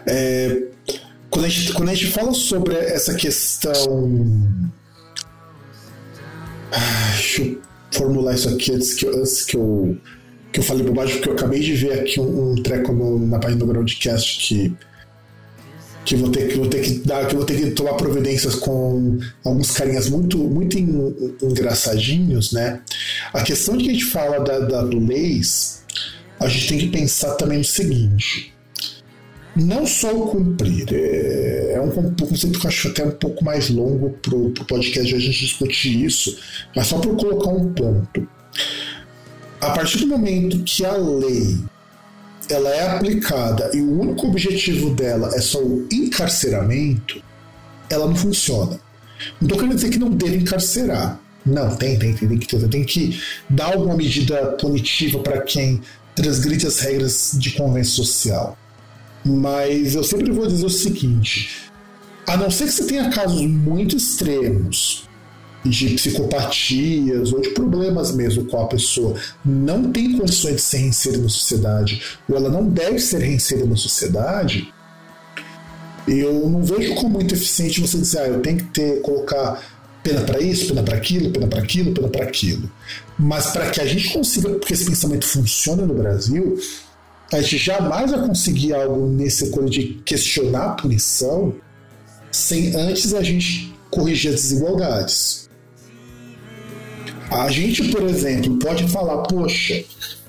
É, 0.06 0.62
quando, 1.30 1.44
a 1.46 1.48
gente, 1.48 1.72
quando 1.72 1.88
a 1.88 1.94
gente 1.94 2.12
fala 2.12 2.34
sobre 2.34 2.74
essa 2.74 3.14
questão 3.14 4.70
deixa 6.70 7.42
eu 7.42 7.60
formular 7.92 8.34
isso 8.34 8.48
aqui 8.48 8.72
antes 8.72 8.94
que, 8.94 9.06
antes 9.06 9.44
que 9.44 9.56
eu 9.56 9.96
que 10.52 10.58
eu 10.58 10.64
falei 10.64 10.84
bobagem, 10.84 11.16
porque 11.16 11.28
eu 11.28 11.34
acabei 11.34 11.60
de 11.60 11.74
ver 11.74 12.00
aqui 12.00 12.18
um, 12.18 12.52
um 12.52 12.54
treco 12.56 12.92
no, 12.92 13.24
na 13.24 13.38
página 13.38 13.60
do 13.60 13.66
Groundcast 13.66 14.46
que 14.46 14.76
que 16.04 16.16
vou 16.16 16.30
ter 16.30 16.48
que 16.48 16.56
vou 16.56 16.66
ter 16.66 16.80
que 16.80 16.94
dar 17.06 17.26
que 17.26 17.34
vou 17.34 17.44
ter 17.44 17.56
que 17.56 17.70
tomar 17.70 17.94
providências 17.94 18.54
com 18.54 19.18
alguns 19.44 19.70
carinhas 19.70 20.08
muito 20.08 20.38
muito 20.38 20.78
engraçadinhos, 20.78 22.52
né? 22.52 22.80
A 23.32 23.42
questão 23.42 23.76
de 23.76 23.84
que 23.84 23.90
a 23.90 23.92
gente 23.92 24.06
fala 24.06 24.40
da, 24.40 24.58
da 24.60 24.80
leis, 24.82 25.84
a 26.38 26.48
gente 26.48 26.68
tem 26.68 26.78
que 26.78 26.88
pensar 26.88 27.34
também 27.34 27.58
no 27.58 27.64
seguinte: 27.64 28.52
não 29.56 29.86
só 29.86 30.14
o 30.14 30.28
cumprir, 30.28 30.86
é, 30.92 31.72
é 31.74 31.80
um 31.80 31.90
conceito 31.90 32.58
que 32.58 32.66
eu 32.66 32.68
acho 32.68 32.88
até 32.88 33.04
um 33.04 33.10
pouco 33.10 33.44
mais 33.44 33.68
longo 33.70 34.10
para 34.10 34.34
o 34.34 34.52
podcast 34.66 35.14
a 35.14 35.18
gente 35.18 35.40
discutir 35.40 36.04
isso, 36.04 36.38
mas 36.74 36.86
só 36.86 36.98
para 36.98 37.12
colocar 37.14 37.50
um 37.50 37.72
ponto. 37.72 38.28
A 39.60 39.70
partir 39.70 39.98
do 39.98 40.06
momento 40.06 40.62
que 40.64 40.84
a 40.84 40.96
lei 40.96 41.58
ela 42.48 42.70
é 42.70 42.96
aplicada 42.96 43.70
e 43.74 43.80
o 43.80 44.00
único 44.00 44.26
objetivo 44.26 44.94
dela 44.94 45.30
é 45.34 45.40
só 45.40 45.62
o 45.62 45.86
encarceramento, 45.92 47.22
ela 47.88 48.06
não 48.06 48.16
funciona. 48.16 48.80
Não 49.40 49.46
estou 49.46 49.58
querendo 49.58 49.74
dizer 49.74 49.90
que 49.90 49.98
não 49.98 50.10
deve 50.10 50.36
encarcerar. 50.36 51.20
Não, 51.44 51.74
tem, 51.76 51.98
tem, 51.98 52.14
tem, 52.14 52.28
tem 52.28 52.38
que 52.38 52.46
ter. 52.46 52.68
Tem 52.68 52.84
que 52.84 53.20
dar 53.48 53.74
alguma 53.74 53.96
medida 53.96 54.52
punitiva 54.52 55.18
para 55.20 55.40
quem 55.42 55.80
transgride 56.14 56.66
as 56.66 56.80
regras 56.80 57.32
de 57.34 57.52
convênio 57.52 57.88
social. 57.88 58.56
Mas 59.24 59.94
eu 59.94 60.02
sempre 60.02 60.30
vou 60.30 60.46
dizer 60.46 60.66
o 60.66 60.70
seguinte: 60.70 61.70
a 62.26 62.36
não 62.36 62.50
ser 62.50 62.64
que 62.64 62.72
você 62.72 62.84
tenha 62.84 63.10
casos 63.10 63.42
muito 63.42 63.96
extremos 63.96 65.08
de 65.64 65.90
psicopatias 65.90 67.32
ou 67.32 67.40
de 67.40 67.50
problemas 67.50 68.14
mesmo 68.14 68.46
com 68.46 68.62
a 68.62 68.66
pessoa 68.66 69.14
não 69.44 69.92
tem 69.92 70.16
condições 70.16 70.56
de 70.56 70.62
ser 70.62 70.78
reinserida 70.78 71.22
na 71.22 71.28
sociedade 71.28 72.02
ou 72.26 72.34
ela 72.34 72.48
não 72.48 72.66
deve 72.66 72.98
ser 72.98 73.18
reinserida 73.18 73.66
na 73.66 73.76
sociedade, 73.76 74.72
eu 76.08 76.48
não 76.48 76.62
vejo 76.62 76.94
como 76.94 77.10
muito 77.10 77.34
eficiente 77.34 77.80
você 77.80 77.98
dizer, 77.98 78.20
ah, 78.20 78.28
eu 78.28 78.40
tenho 78.40 78.58
que 78.58 78.64
ter, 78.64 79.00
colocar 79.02 79.62
pena 80.02 80.22
para 80.22 80.40
isso, 80.40 80.68
pena 80.68 80.82
para 80.82 80.96
aquilo, 80.96 81.30
pena 81.30 81.46
para 81.46 81.60
aquilo, 81.60 81.92
pena 81.92 82.08
para 82.08 82.24
aquilo. 82.24 82.70
Mas 83.18 83.48
para 83.48 83.70
que 83.70 83.80
a 83.80 83.86
gente 83.86 84.12
consiga, 84.12 84.48
porque 84.50 84.72
esse 84.72 84.86
pensamento 84.86 85.26
funcione 85.26 85.82
no 85.82 85.94
Brasil, 85.94 86.58
a 87.32 87.40
gente 87.40 87.58
jamais 87.58 88.10
vai 88.10 88.26
conseguir 88.26 88.74
algo 88.74 89.06
nesse 89.08 89.50
coisa 89.50 89.70
de 89.70 90.00
questionar 90.04 90.64
a 90.64 90.70
punição 90.70 91.54
sem 92.30 92.74
antes 92.74 93.14
a 93.14 93.22
gente 93.22 93.72
corrigir 93.90 94.34
as 94.34 94.42
desigualdades. 94.42 95.48
A 97.30 97.48
gente, 97.48 97.88
por 97.92 98.02
exemplo, 98.02 98.58
pode 98.58 98.88
falar, 98.88 99.22
poxa, 99.22 99.84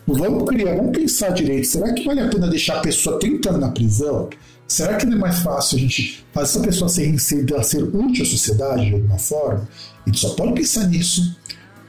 vamos 0.08 0.48
criar, 0.48 0.76
vamos 0.76 0.96
pensar 0.96 1.30
direito, 1.30 1.68
será 1.68 1.92
que 1.94 2.06
vale 2.06 2.22
a 2.22 2.30
pena 2.30 2.48
deixar 2.48 2.78
a 2.78 2.82
pessoa 2.82 3.20
30 3.20 3.50
anos 3.50 3.62
na 3.62 3.72
prisão? 3.72 4.30
Será 4.68 4.96
que 4.96 5.06
não 5.06 5.18
é 5.18 5.20
mais 5.20 5.40
fácil 5.40 5.78
a 5.78 5.82
gente 5.82 6.24
fazer 6.32 6.50
essa 6.52 6.60
pessoa 6.62 6.90
ser, 6.90 7.20
ser, 7.20 7.46
ser 7.64 7.84
útil 7.84 8.24
à 8.24 8.26
sociedade 8.26 8.86
de 8.86 8.94
alguma 8.94 9.18
forma? 9.18 9.68
A 10.06 10.10
gente 10.10 10.20
só 10.20 10.30
pode 10.30 10.54
pensar 10.54 10.88
nisso 10.88 11.36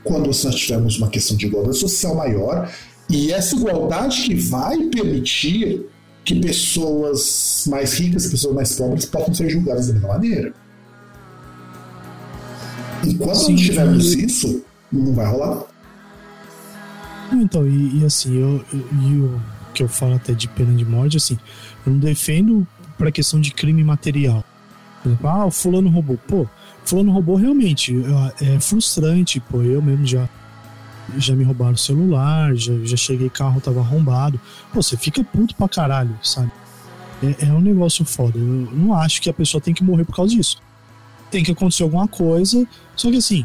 quando 0.03 0.27
nós 0.27 0.55
tivermos 0.55 0.99
uma 0.99 1.09
questão 1.09 1.37
de 1.37 1.47
igualdade 1.47 1.79
social 1.79 2.15
maior 2.15 2.69
e 3.09 3.33
essa 3.33 3.55
igualdade 3.57 4.23
que 4.23 4.35
vai 4.35 4.79
permitir 4.85 5.87
que 6.25 6.41
pessoas 6.41 7.65
mais 7.69 7.95
ricas 7.95 8.27
pessoas 8.27 8.55
mais 8.55 8.75
pobres 8.75 9.07
possam 9.07 9.35
ser 9.35 9.51
julgadas 9.51 9.89
da 9.89 9.95
mesma 9.95 10.09
maneira. 10.09 10.55
Enquanto 13.05 13.35
Sim, 13.35 13.53
não 13.53 13.57
tivermos 13.57 14.15
e... 14.15 14.27
isso, 14.27 14.65
não 14.93 15.13
vai 15.13 15.27
rolar. 15.27 15.65
Então, 17.33 17.67
e, 17.67 18.01
e 18.01 18.05
assim, 18.05 18.37
eu, 18.37 18.65
eu, 18.73 18.81
eu, 19.11 19.41
que 19.75 19.83
eu 19.83 19.89
falo 19.89 20.15
até 20.15 20.33
de 20.33 20.47
pena 20.49 20.73
de 20.75 20.85
morte, 20.85 21.17
assim, 21.17 21.39
eu 21.85 21.93
não 21.93 21.99
defendo 21.99 22.67
para 22.97 23.11
questão 23.11 23.41
de 23.41 23.53
crime 23.53 23.83
material. 23.83 24.45
Por 25.03 25.09
exemplo, 25.09 25.29
ah, 25.29 25.47
o 25.47 25.51
fulano 25.51 25.89
roubou. 25.89 26.19
Pô, 26.29 26.47
fulano 26.85 27.11
roubou 27.11 27.37
realmente. 27.37 27.95
É, 28.41 28.55
é 28.55 28.61
frustrante, 28.61 29.41
pô, 29.41 29.63
eu 29.63 29.83
mesmo 29.83 30.07
já 30.07 30.29
já 31.17 31.35
me 31.35 31.45
roubaram 31.45 31.75
o 31.75 31.79
celular, 31.79 32.55
já, 32.55 32.73
já 32.85 32.97
cheguei 32.97 33.29
carro 33.29 33.61
tava 33.61 33.81
arrombado. 33.81 34.41
Pô, 34.73 34.83
você 34.83 34.97
fica 34.97 35.23
puto 35.23 35.55
pra 35.55 35.69
caralho, 35.69 36.17
sabe? 36.23 36.51
É, 37.23 37.47
é, 37.47 37.53
um 37.53 37.61
negócio 37.61 38.05
foda. 38.05 38.39
Eu 38.39 38.45
não 38.45 38.95
acho 38.95 39.21
que 39.21 39.31
a 39.31 39.33
pessoa 39.33 39.61
tem 39.61 39.75
que 39.75 39.85
morrer 39.85 40.05
por 40.05 40.17
causa 40.17 40.35
disso. 40.35 40.61
Tem 41.31 41.43
que 41.43 41.53
acontecer 41.53 41.83
alguma 41.83 42.09
coisa, 42.09 42.67
só 42.97 43.11
que 43.11 43.17
assim, 43.17 43.45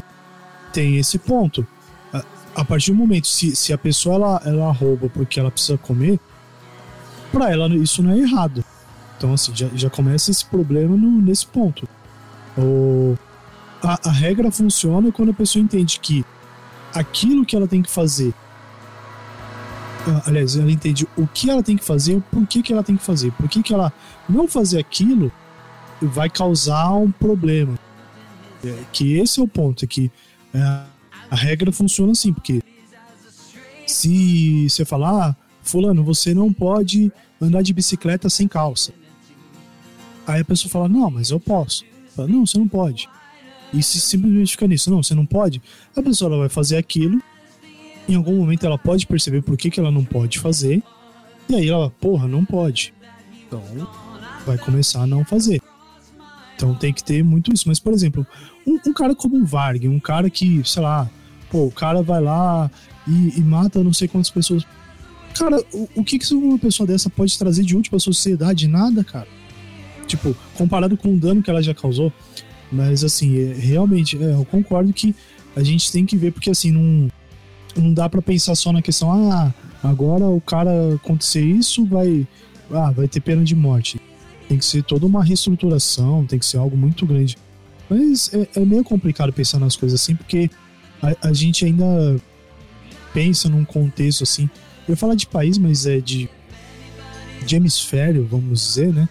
tem 0.72 0.96
esse 0.96 1.18
ponto. 1.18 1.66
A, 2.12 2.24
a 2.56 2.64
partir 2.64 2.90
do 2.90 2.96
momento, 2.96 3.26
se, 3.26 3.54
se 3.54 3.72
a 3.72 3.78
pessoa 3.78 4.16
ela, 4.16 4.42
ela 4.44 4.72
rouba 4.72 5.08
porque 5.08 5.38
ela 5.38 5.50
precisa 5.50 5.78
comer, 5.78 6.18
pra 7.32 7.50
ela 7.50 7.68
isso 7.76 8.02
não 8.02 8.12
é 8.12 8.18
errado. 8.18 8.64
Então, 9.16 9.32
assim, 9.32 9.52
já, 9.54 9.68
já 9.74 9.90
começa 9.90 10.30
esse 10.30 10.44
problema 10.44 10.96
no, 10.96 11.22
nesse 11.22 11.46
ponto. 11.46 11.88
O, 12.56 13.16
a, 13.82 14.08
a 14.08 14.12
regra 14.12 14.50
funciona 14.50 15.10
quando 15.12 15.30
a 15.30 15.34
pessoa 15.34 15.62
entende 15.62 15.98
que 16.00 16.24
aquilo 16.98 17.44
que 17.44 17.54
ela 17.54 17.68
tem 17.68 17.80
que 17.80 17.90
fazer. 17.90 18.34
Ah, 20.06 20.22
aliás, 20.26 20.56
ela 20.56 20.70
entende 20.70 21.06
o 21.16 21.26
que 21.26 21.50
ela 21.50 21.62
tem 21.62 21.76
que 21.76 21.84
fazer, 21.84 22.16
o 22.16 22.20
porquê 22.20 22.62
que 22.62 22.72
ela 22.72 22.82
tem 22.82 22.96
que 22.96 23.04
fazer. 23.04 23.32
Por 23.32 23.48
que, 23.48 23.72
ela 23.72 23.92
não 24.28 24.48
fazer 24.48 24.78
aquilo 24.78 25.30
vai 26.00 26.28
causar 26.28 26.92
um 26.94 27.10
problema. 27.10 27.78
É, 28.64 28.84
que 28.92 29.14
esse 29.14 29.38
é 29.38 29.42
o 29.42 29.46
ponto, 29.48 29.84
é 29.84 29.88
que 29.88 30.10
é, 30.52 30.58
a 31.30 31.36
regra 31.36 31.70
funciona 31.70 32.12
assim, 32.12 32.32
porque 32.32 32.60
se 33.86 34.68
você 34.68 34.84
falar, 34.84 35.28
ah, 35.28 35.36
fulano, 35.62 36.02
você 36.02 36.34
não 36.34 36.52
pode 36.52 37.12
andar 37.40 37.62
de 37.62 37.72
bicicleta 37.72 38.28
sem 38.28 38.48
calça. 38.48 38.92
Aí 40.26 40.40
a 40.40 40.44
pessoa 40.44 40.70
fala, 40.70 40.88
não, 40.88 41.10
mas 41.10 41.30
eu 41.30 41.38
posso. 41.38 41.84
Fala, 42.14 42.28
não, 42.28 42.44
você 42.44 42.58
não 42.58 42.66
pode. 42.66 43.08
E 43.72 43.82
se 43.82 44.00
simplesmente 44.00 44.52
fica 44.52 44.66
nisso, 44.66 44.90
não, 44.90 45.02
você 45.02 45.14
não 45.14 45.26
pode, 45.26 45.60
a 45.94 46.02
pessoa 46.02 46.30
ela 46.30 46.40
vai 46.40 46.48
fazer 46.48 46.76
aquilo, 46.76 47.20
em 48.08 48.14
algum 48.14 48.36
momento 48.36 48.64
ela 48.64 48.78
pode 48.78 49.06
perceber 49.06 49.42
por 49.42 49.56
que, 49.56 49.70
que 49.70 49.78
ela 49.78 49.90
não 49.90 50.04
pode 50.04 50.38
fazer, 50.38 50.82
e 51.48 51.54
aí 51.54 51.68
ela, 51.68 51.90
porra, 51.90 52.26
não 52.26 52.44
pode. 52.44 52.94
Então, 53.46 53.62
vai 54.46 54.58
começar 54.58 55.02
a 55.02 55.06
não 55.06 55.24
fazer. 55.24 55.60
Então 56.54 56.74
tem 56.74 56.92
que 56.92 57.04
ter 57.04 57.22
muito 57.22 57.52
isso. 57.54 57.68
Mas, 57.68 57.78
por 57.78 57.92
exemplo, 57.92 58.26
um, 58.66 58.78
um 58.86 58.92
cara 58.92 59.14
como 59.14 59.36
o 59.36 59.46
Varg, 59.46 59.86
um 59.88 60.00
cara 60.00 60.28
que, 60.28 60.60
sei 60.64 60.82
lá, 60.82 61.08
pô, 61.50 61.66
o 61.66 61.70
cara 61.70 62.02
vai 62.02 62.20
lá 62.20 62.70
e, 63.06 63.38
e 63.38 63.40
mata 63.40 63.82
não 63.82 63.92
sei 63.92 64.08
quantas 64.08 64.30
pessoas. 64.30 64.64
Cara, 65.34 65.56
o, 65.72 65.88
o 65.96 66.04
que, 66.04 66.18
que 66.18 66.34
uma 66.34 66.58
pessoa 66.58 66.86
dessa 66.86 67.08
pode 67.08 67.38
trazer 67.38 67.62
de 67.62 67.76
útil 67.76 67.90
pra 67.90 67.98
sociedade? 67.98 68.66
Nada, 68.66 69.04
cara. 69.04 69.28
Tipo, 70.06 70.34
comparado 70.54 70.96
com 70.96 71.14
o 71.14 71.18
dano 71.18 71.42
que 71.42 71.48
ela 71.48 71.62
já 71.62 71.74
causou. 71.74 72.12
Mas 72.70 73.02
assim, 73.02 73.38
é, 73.38 73.54
realmente, 73.54 74.16
é, 74.16 74.34
eu 74.34 74.44
concordo 74.44 74.92
que 74.92 75.14
a 75.56 75.62
gente 75.62 75.90
tem 75.90 76.04
que 76.04 76.16
ver, 76.16 76.32
porque 76.32 76.50
assim, 76.50 76.70
não, 76.70 77.10
não 77.76 77.92
dá 77.92 78.08
para 78.08 78.22
pensar 78.22 78.54
só 78.54 78.72
na 78.72 78.82
questão, 78.82 79.10
ah, 79.32 79.52
agora 79.82 80.26
o 80.26 80.40
cara 80.40 80.94
acontecer 80.94 81.42
isso, 81.42 81.84
vai. 81.86 82.26
Ah, 82.70 82.90
vai 82.90 83.08
ter 83.08 83.20
pena 83.20 83.42
de 83.42 83.56
morte. 83.56 83.98
Tem 84.46 84.58
que 84.58 84.64
ser 84.64 84.82
toda 84.82 85.06
uma 85.06 85.24
reestruturação, 85.24 86.26
tem 86.26 86.38
que 86.38 86.44
ser 86.44 86.58
algo 86.58 86.76
muito 86.76 87.06
grande. 87.06 87.36
Mas 87.88 88.32
é, 88.34 88.48
é 88.56 88.64
meio 88.64 88.84
complicado 88.84 89.32
pensar 89.32 89.58
nas 89.58 89.74
coisas 89.74 90.00
assim, 90.00 90.14
porque 90.14 90.50
a, 91.02 91.28
a, 91.28 91.32
gente 91.32 91.64
ainda 91.64 92.16
pensa 93.14 93.48
num 93.48 93.64
contexto 93.64 94.24
assim. 94.24 94.48
Eu 94.86 94.96
falar 94.96 95.14
de 95.14 95.26
país, 95.26 95.56
mas 95.56 95.86
é 95.86 95.98
de, 95.98 96.28
de 97.46 97.56
hemisfério, 97.56 98.26
vamos 98.30 98.60
dizer, 98.60 98.92
né? 98.92 99.08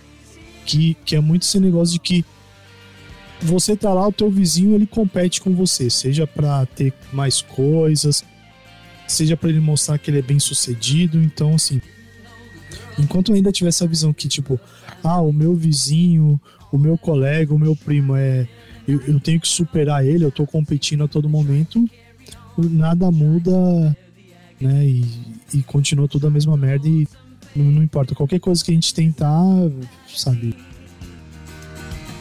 Que, 0.66 0.95
que 1.05 1.16
é 1.16 1.20
muito 1.20 1.43
esse 1.43 1.60
negócio 1.60 1.93
de 1.93 1.99
que 1.99 2.26
você 3.41 3.75
tá 3.75 3.93
lá, 3.93 4.07
o 4.07 4.11
teu 4.11 4.29
vizinho 4.29 4.75
ele 4.75 4.88
compete 4.88 5.41
com 5.41 5.53
você, 5.53 5.89
seja 5.89 6.25
para 6.25 6.65
ter 6.65 6.93
mais 7.13 7.41
coisas, 7.41 8.23
seja 9.07 9.38
para 9.38 9.49
ele 9.49 9.59
mostrar 9.59 9.97
que 9.97 10.09
ele 10.09 10.19
é 10.19 10.23
bem 10.23 10.39
sucedido. 10.39 11.21
Então, 11.21 11.55
assim, 11.55 11.81
enquanto 12.97 13.33
ainda 13.33 13.51
tiver 13.51 13.69
essa 13.69 13.88
visão 13.88 14.11
que, 14.11 14.27
tipo, 14.27 14.59
ah, 15.03 15.21
o 15.21 15.31
meu 15.31 15.55
vizinho, 15.55 16.39
o 16.71 16.77
meu 16.77 16.97
colega, 16.97 17.53
o 17.53 17.59
meu 17.59 17.75
primo 17.75 18.15
é. 18.15 18.47
Eu, 18.88 19.01
eu 19.01 19.19
tenho 19.19 19.39
que 19.39 19.47
superar 19.47 20.05
ele, 20.05 20.23
eu 20.23 20.31
tô 20.31 20.47
competindo 20.47 21.03
a 21.03 21.09
todo 21.09 21.27
momento, 21.27 21.85
nada 22.57 23.11
muda, 23.11 23.95
né? 24.61 24.85
E, 24.85 25.05
e 25.53 25.63
continua 25.63 26.07
tudo 26.07 26.27
a 26.27 26.29
mesma 26.29 26.55
merda 26.55 26.88
e 26.88 27.05
não, 27.53 27.65
não 27.65 27.83
importa. 27.83 28.15
Qualquer 28.15 28.39
coisa 28.39 28.63
que 28.63 28.71
a 28.71 28.73
gente 28.73 28.93
tentar, 28.93 29.43
sabe? 30.07 30.55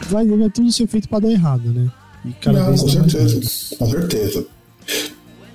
Vai, 0.09 0.25
vai 0.25 0.49
tudo 0.49 0.71
ser 0.71 0.87
feito 0.87 1.07
para 1.07 1.19
dar 1.19 1.31
errado, 1.31 1.71
né? 1.71 1.91
E 2.25 2.31
cada 2.33 2.59
Não, 2.59 2.67
vez 2.67 2.81
com 2.81 2.89
certeza, 2.89 3.75
com 3.77 3.89
certeza. 3.89 4.47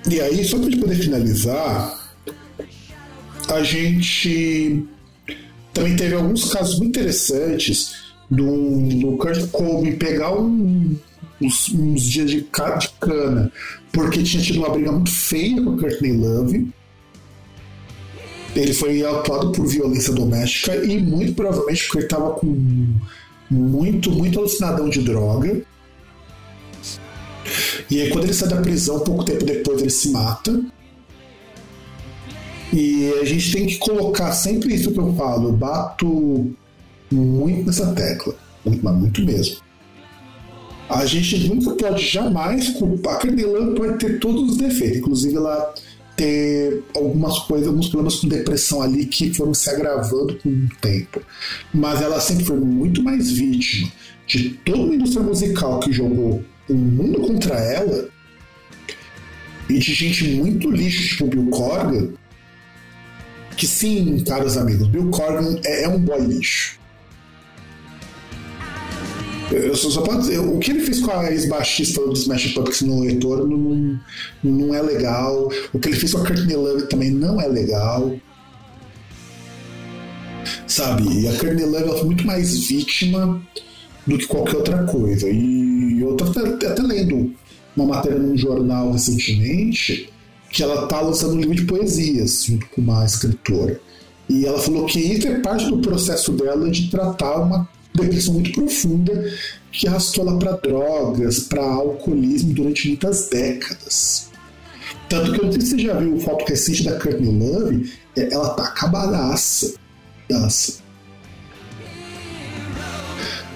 E 0.09 0.19
aí, 0.19 0.43
só 0.43 0.57
para 0.57 0.69
gente 0.69 0.79
poder 0.79 0.95
finalizar, 0.95 2.13
a 3.49 3.63
gente 3.63 4.85
também 5.73 5.95
teve 5.95 6.15
alguns 6.15 6.51
casos 6.51 6.77
muito 6.77 6.99
interessantes 6.99 8.03
do, 8.29 8.99
do 8.99 9.17
Kurt 9.17 9.47
Cobain 9.49 9.95
pegar 9.95 10.33
um, 10.35 10.95
uns, 11.41 11.69
uns, 11.73 12.03
dias 12.03 12.29
de, 12.29 12.41
de 12.41 12.89
cana 12.99 13.51
porque 13.91 14.23
tinha 14.23 14.41
tido 14.41 14.59
uma 14.59 14.69
briga 14.69 14.91
muito 14.91 15.11
feia 15.11 15.61
com 15.61 15.71
o 15.71 15.79
Courtney 15.79 16.17
Love. 16.17 16.67
Ele 18.55 18.73
foi 18.73 19.03
autuado 19.03 19.51
por 19.51 19.67
violência 19.67 20.13
doméstica 20.13 20.75
e 20.75 21.01
muito 21.01 21.33
provavelmente 21.33 21.83
porque 21.85 21.97
ele 21.99 22.05
estava 22.05 22.31
com 22.31 22.95
muito, 23.49 24.11
muito 24.11 24.39
alucinadão 24.39 24.89
de 24.89 25.01
droga. 25.01 25.61
E 27.89 28.01
aí, 28.01 28.09
quando 28.09 28.25
ele 28.25 28.33
sai 28.33 28.49
da 28.49 28.61
prisão, 28.61 28.99
pouco 28.99 29.23
tempo 29.23 29.43
depois, 29.43 29.81
ele 29.81 29.89
se 29.89 30.09
mata. 30.09 30.63
E 32.71 33.13
a 33.21 33.25
gente 33.25 33.51
tem 33.51 33.67
que 33.67 33.77
colocar 33.77 34.31
sempre 34.31 34.73
isso 34.73 34.91
que 34.91 34.99
eu 34.99 35.13
falo. 35.13 35.49
Eu 35.49 35.53
bato 35.53 36.51
muito 37.11 37.67
nessa 37.67 37.93
tecla. 37.93 38.35
Muito, 38.65 38.83
mas 38.83 38.95
muito 38.95 39.23
mesmo. 39.23 39.57
A 40.89 41.05
gente 41.05 41.47
nunca 41.47 41.71
pode 41.75 42.05
jamais 42.05 42.69
culpar. 42.69 43.15
A 43.15 43.19
Carmelã 43.19 43.73
pode 43.75 43.99
ter 43.99 44.19
todos 44.19 44.51
os 44.51 44.57
defeitos. 44.57 44.97
Inclusive, 44.97 45.35
ela 45.35 45.73
ter 46.15 46.83
algumas 46.95 47.39
coisas, 47.39 47.67
alguns 47.67 47.89
problemas 47.89 48.19
com 48.19 48.27
depressão 48.27 48.81
ali 48.81 49.05
que 49.05 49.33
foram 49.33 49.53
se 49.53 49.69
agravando 49.69 50.35
com 50.39 50.49
o 50.49 50.69
tempo. 50.81 51.21
Mas 51.73 52.01
ela 52.01 52.19
sempre 52.19 52.45
foi 52.45 52.59
muito 52.59 53.01
mais 53.03 53.31
vítima 53.31 53.91
de 54.27 54.49
toda 54.65 54.79
uma 54.79 54.95
indústria 54.95 55.23
musical 55.23 55.79
que 55.79 55.91
jogou 55.91 56.43
o 56.69 56.73
mundo 56.73 57.21
contra 57.21 57.55
ela 57.55 58.09
e 59.69 59.79
de 59.79 59.93
gente 59.93 60.27
muito 60.29 60.69
lixo, 60.71 61.09
tipo 61.09 61.27
Bill 61.27 61.47
Corgan. 61.47 62.09
Que 63.57 63.67
sim, 63.67 64.23
caros 64.23 64.57
amigos, 64.57 64.87
Bill 64.87 65.09
Corgan 65.09 65.59
é, 65.63 65.83
é 65.83 65.89
um 65.89 65.99
boy 65.99 66.21
lixo. 66.21 66.79
Eu 69.53 69.75
só, 69.75 69.89
só 69.89 70.01
dizer, 70.17 70.39
o 70.39 70.57
que 70.59 70.71
ele 70.71 70.81
fez 70.81 70.99
com 70.99 71.11
a 71.11 71.31
ex-baixista 71.31 72.01
do 72.05 72.13
Smash 72.13 72.53
Pumpkins 72.53 72.81
no 72.81 73.01
leitor 73.01 73.47
não, 73.47 73.99
não 74.43 74.73
é 74.73 74.81
legal. 74.81 75.49
O 75.71 75.79
que 75.79 75.89
ele 75.89 75.97
fez 75.97 76.13
com 76.13 76.19
a 76.19 76.25
Courtney 76.25 76.55
Love 76.55 76.87
também 76.87 77.11
não 77.11 77.39
é 77.39 77.47
legal. 77.47 78.13
Sabe? 80.67 81.21
E 81.21 81.27
a 81.27 81.37
Courtney 81.37 81.65
Love 81.65 81.99
foi 81.99 82.05
muito 82.05 82.25
mais 82.25 82.65
vítima 82.65 83.41
do 84.07 84.17
que 84.17 84.27
qualquer 84.27 84.57
outra 84.57 84.83
coisa. 84.85 85.29
E 85.29 86.01
eu 86.01 86.15
tô 86.15 86.25
até, 86.25 86.67
até 86.67 86.81
lendo 86.81 87.33
uma 87.75 87.85
matéria 87.85 88.19
num 88.19 88.37
jornal 88.37 88.91
recentemente 88.91 90.09
que 90.49 90.61
ela 90.61 90.87
tá 90.87 91.01
lançando 91.01 91.33
um 91.33 91.39
livro 91.39 91.55
de 91.55 91.65
poesias 91.65 92.45
junto 92.45 92.65
com 92.67 92.81
uma 92.81 93.05
escritora. 93.05 93.79
E 94.29 94.45
ela 94.45 94.59
falou 94.59 94.85
que 94.85 94.99
isso 94.99 95.27
é 95.27 95.39
parte 95.39 95.67
do 95.67 95.79
processo 95.79 96.31
dela 96.31 96.69
de 96.69 96.89
tratar 96.89 97.37
uma 97.37 97.67
depressão 97.95 98.33
muito 98.33 98.51
profunda 98.51 99.31
que 99.71 99.87
arrastou 99.87 100.27
ela 100.27 100.39
para 100.39 100.57
drogas, 100.57 101.41
para 101.41 101.63
alcoolismo 101.63 102.53
durante 102.53 102.87
muitas 102.87 103.29
décadas. 103.29 104.29
Tanto 105.09 105.33
que 105.33 105.39
eu 105.39 105.45
não 105.45 105.51
sei 105.51 105.61
se 105.61 105.69
você 105.71 105.79
já 105.79 105.93
viu 105.95 106.19
foto 106.19 106.45
recente 106.45 106.83
da 106.83 106.99
Courtney 106.99 107.31
Love, 107.31 107.93
é, 108.15 108.33
ela 108.33 108.49
tá 108.49 108.63
acabadaça. 108.63 109.73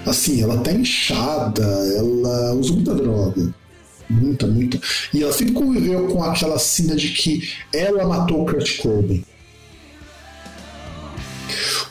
Assim, 0.06 0.42
ela 0.42 0.58
tá 0.58 0.72
inchada, 0.72 1.62
ela 1.62 2.54
usa 2.54 2.72
muita 2.72 2.94
droga. 2.94 3.54
Muita, 4.08 4.46
muita. 4.46 4.80
E 5.12 5.22
ela 5.22 5.32
sempre 5.32 5.54
conviveu 5.54 6.08
com 6.08 6.22
aquela 6.22 6.58
cena 6.58 6.96
de 6.96 7.10
que 7.10 7.52
ela 7.72 8.06
matou 8.06 8.42
o 8.42 8.46
Kurt 8.46 8.78
Cobain. 8.78 9.24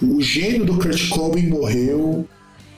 O 0.02 0.22
gênio 0.22 0.66
do 0.66 0.78
Kurt 0.78 1.10
Cobain 1.10 1.48
morreu 1.48 2.28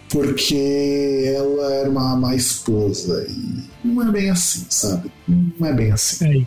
porque 0.09 1.33
ela 1.35 1.73
era 1.73 1.89
uma 1.89 2.15
má 2.15 2.35
esposa. 2.35 3.25
E 3.29 3.87
não 3.87 4.07
é 4.07 4.11
bem 4.11 4.29
assim, 4.29 4.65
sabe? 4.69 5.11
Não 5.27 5.67
é 5.67 5.73
bem 5.73 5.91
assim. 5.91 6.25
É, 6.25 6.37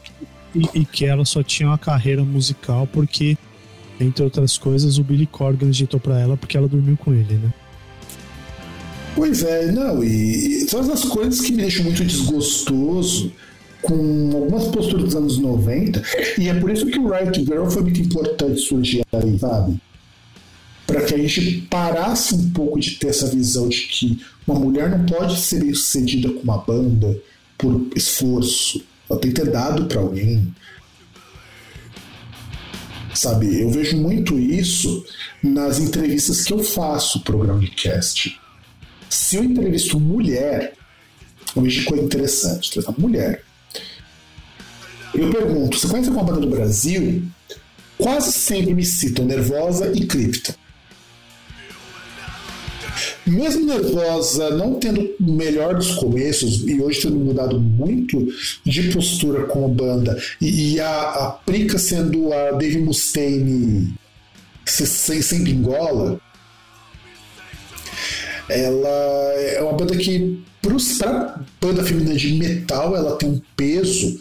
e, 0.54 0.80
e, 0.80 0.84
que 0.84 1.06
ela 1.06 1.24
só 1.24 1.42
tinha 1.42 1.68
uma 1.68 1.78
carreira 1.78 2.24
musical 2.24 2.86
porque, 2.86 3.38
entre 4.00 4.24
outras 4.24 4.58
coisas, 4.58 4.98
o 4.98 5.04
Billy 5.04 5.26
Corgan 5.26 5.68
agitou 5.68 5.98
para 5.98 6.20
ela 6.20 6.36
porque 6.36 6.56
ela 6.56 6.68
dormiu 6.68 6.96
com 6.96 7.12
ele, 7.12 7.34
né? 7.34 7.52
Pois 9.14 9.42
é, 9.42 9.70
não, 9.70 10.02
e, 10.02 10.62
e 10.62 10.66
todas 10.66 10.88
as 10.88 11.04
coisas 11.04 11.40
que 11.40 11.52
me 11.52 11.58
deixam 11.58 11.84
muito 11.84 12.02
desgostoso 12.04 13.32
com 13.82 14.30
algumas 14.32 14.64
posturas 14.68 15.04
dos 15.06 15.16
anos 15.16 15.38
90, 15.38 16.02
e 16.38 16.48
é 16.48 16.54
por 16.54 16.70
isso 16.70 16.86
que 16.86 16.98
o 16.98 17.10
Right 17.10 17.44
Girl 17.44 17.66
foi 17.66 17.82
muito 17.82 18.00
importante 18.00 18.60
surgir 18.60 19.04
aí, 19.12 19.38
sabe? 19.38 19.78
Para 20.86 21.02
que 21.02 21.14
a 21.14 21.18
gente 21.18 21.62
parasse 21.70 22.34
um 22.34 22.50
pouco 22.50 22.78
de 22.78 22.92
ter 22.92 23.08
essa 23.08 23.26
visão 23.26 23.68
de 23.68 23.82
que 23.82 24.20
uma 24.46 24.58
mulher 24.58 24.90
não 24.90 25.06
pode 25.06 25.38
ser 25.40 25.62
sucedida 25.74 26.28
com 26.30 26.40
uma 26.40 26.58
banda 26.58 27.16
por 27.56 27.88
esforço, 27.94 28.82
ela 29.08 29.18
tem 29.18 29.32
que 29.32 29.40
ter 29.40 29.50
dado 29.50 29.86
para 29.86 30.00
alguém. 30.00 30.52
Sabe, 33.14 33.60
eu 33.60 33.70
vejo 33.70 33.96
muito 33.96 34.38
isso 34.38 35.04
nas 35.42 35.78
entrevistas 35.78 36.42
que 36.42 36.52
eu 36.52 36.62
faço 36.62 37.20
pro 37.20 37.38
Groundcast 37.38 38.40
se 39.12 39.36
eu 39.36 39.44
entrevisto 39.44 40.00
mulher, 40.00 40.72
hoje 41.54 41.84
coisa 41.84 42.02
interessante, 42.02 42.68
entrevistar 42.68 42.94
mulher. 42.98 43.44
Eu 45.14 45.30
pergunto, 45.30 45.78
você 45.78 45.86
conhece 45.86 46.08
alguma 46.08 46.24
banda 46.24 46.40
do 46.40 46.48
Brasil? 46.48 47.22
Quase 47.98 48.32
sempre 48.32 48.72
me 48.72 48.82
citam 48.82 49.26
Nervosa 49.26 49.92
e 49.94 50.06
Cripta. 50.06 50.56
Mesmo 53.26 53.66
Nervosa 53.66 54.50
não 54.50 54.80
tendo 54.80 55.14
o 55.20 55.32
melhor 55.32 55.76
dos 55.76 55.94
começos 55.94 56.66
e 56.66 56.80
hoje 56.80 57.02
tendo 57.02 57.16
mudado 57.16 57.58
muito 57.58 58.26
de 58.64 58.90
postura 58.92 59.44
com 59.44 59.64
a 59.64 59.68
banda 59.68 60.20
e, 60.40 60.74
e 60.74 60.80
a, 60.80 61.10
a 61.10 61.30
Prica 61.30 61.78
sendo 61.78 62.32
a 62.32 62.50
Dave 62.52 62.78
Mustaine 62.78 63.94
sem, 64.64 65.22
sem 65.22 65.44
pingola, 65.44 66.20
ela 68.48 68.88
é 69.38 69.62
uma 69.62 69.72
banda 69.72 69.96
que, 69.96 70.42
para 70.60 71.40
banda 71.60 71.84
feminina 71.84 72.14
de 72.14 72.34
metal, 72.34 72.96
ela 72.96 73.16
tem 73.16 73.30
um 73.30 73.40
peso 73.56 74.20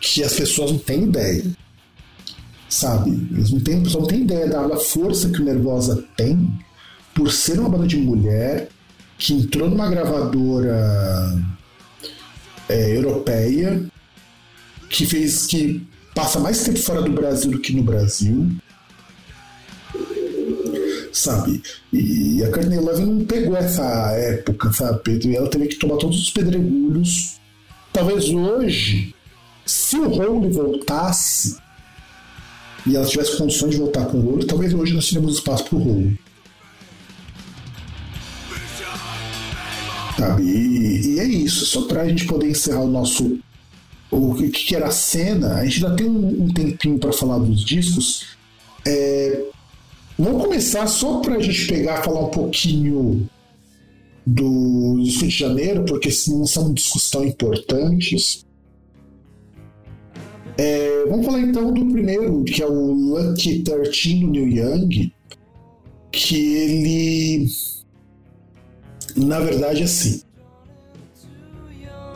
que 0.00 0.22
as 0.22 0.34
pessoas 0.34 0.72
não 0.72 0.78
têm 0.78 1.04
ideia. 1.04 1.44
Sabe? 2.68 3.10
Eles 3.32 3.50
não 3.50 3.60
têm, 3.60 3.80
não 3.80 4.06
tem 4.06 4.22
ideia 4.22 4.48
da 4.48 4.76
força 4.76 5.28
que 5.28 5.40
o 5.40 5.44
Nervosa 5.44 6.04
tem 6.16 6.50
por 7.14 7.30
ser 7.30 7.58
uma 7.60 7.68
banda 7.68 7.86
de 7.86 7.96
mulher 7.96 8.68
que 9.16 9.32
entrou 9.32 9.70
numa 9.70 9.88
gravadora 9.88 11.38
é, 12.68 12.96
europeia, 12.96 13.84
que 14.90 15.06
fez 15.06 15.46
que 15.46 15.86
passa 16.14 16.40
mais 16.40 16.62
tempo 16.62 16.78
fora 16.78 17.02
do 17.02 17.12
Brasil 17.12 17.50
do 17.50 17.60
que 17.60 17.72
no 17.72 17.82
Brasil, 17.82 18.50
sabe? 21.12 21.62
E 21.92 22.42
a 22.42 22.50
Courtney 22.50 22.78
Love 22.78 23.04
não 23.04 23.24
pegou 23.24 23.56
essa 23.56 23.84
época, 24.12 24.72
sabe? 24.72 25.18
E 25.24 25.36
ela 25.36 25.48
teve 25.48 25.68
que 25.68 25.76
tomar 25.76 25.96
todos 25.96 26.20
os 26.20 26.30
pedregulhos. 26.30 27.38
Talvez 27.92 28.28
hoje, 28.28 29.14
se 29.64 29.96
o 29.96 30.08
Role 30.08 30.52
voltasse 30.52 31.56
e 32.86 32.96
ela 32.96 33.06
tivesse 33.06 33.36
condições 33.38 33.70
de 33.70 33.78
voltar 33.78 34.06
com 34.06 34.18
o 34.18 34.20
Role, 34.20 34.46
talvez 34.46 34.74
hoje 34.74 34.92
nós 34.92 35.06
teríamos 35.08 35.36
espaço 35.36 35.64
para 35.64 35.76
o 35.76 35.82
Role. 35.82 36.18
Sabe? 40.28 40.42
E, 40.42 41.14
e, 41.14 41.20
é 41.20 41.24
isso, 41.24 41.66
só 41.66 41.82
para 41.82 42.02
a 42.02 42.08
gente 42.08 42.26
poder 42.26 42.50
encerrar 42.50 42.82
o 42.82 42.90
nosso. 42.90 43.38
O 44.10 44.34
que, 44.34 44.48
que 44.48 44.76
era 44.76 44.86
a 44.86 44.92
cena, 44.92 45.54
a 45.54 45.64
gente 45.64 45.84
ainda 45.84 45.96
tem 45.96 46.06
um, 46.06 46.44
um 46.44 46.48
tempinho 46.52 46.98
para 46.98 47.12
falar 47.12 47.38
dos 47.38 47.64
discos. 47.64 48.36
É, 48.86 49.44
Vamos 50.16 50.44
começar 50.44 50.86
só 50.86 51.18
para 51.18 51.34
a 51.34 51.40
gente 51.40 51.66
pegar 51.66 52.02
falar 52.04 52.20
um 52.20 52.30
pouquinho 52.30 53.28
do 54.24 54.94
Rio 54.94 55.12
de 55.12 55.28
Janeiro, 55.28 55.84
porque 55.84 56.08
não 56.28 56.46
são 56.46 56.72
discos 56.72 57.10
tão 57.10 57.24
importantes. 57.24 58.46
É, 60.56 61.04
vamos 61.08 61.26
falar 61.26 61.40
então 61.40 61.72
do 61.72 61.84
primeiro, 61.86 62.44
que 62.44 62.62
é 62.62 62.66
o 62.66 62.92
Lucky 62.92 63.64
13 63.64 64.20
do 64.20 64.26
Neil 64.28 64.48
Young, 64.48 65.12
que 66.12 66.56
ele, 66.56 67.46
na 69.16 69.40
verdade, 69.40 69.82
assim, 69.82 70.20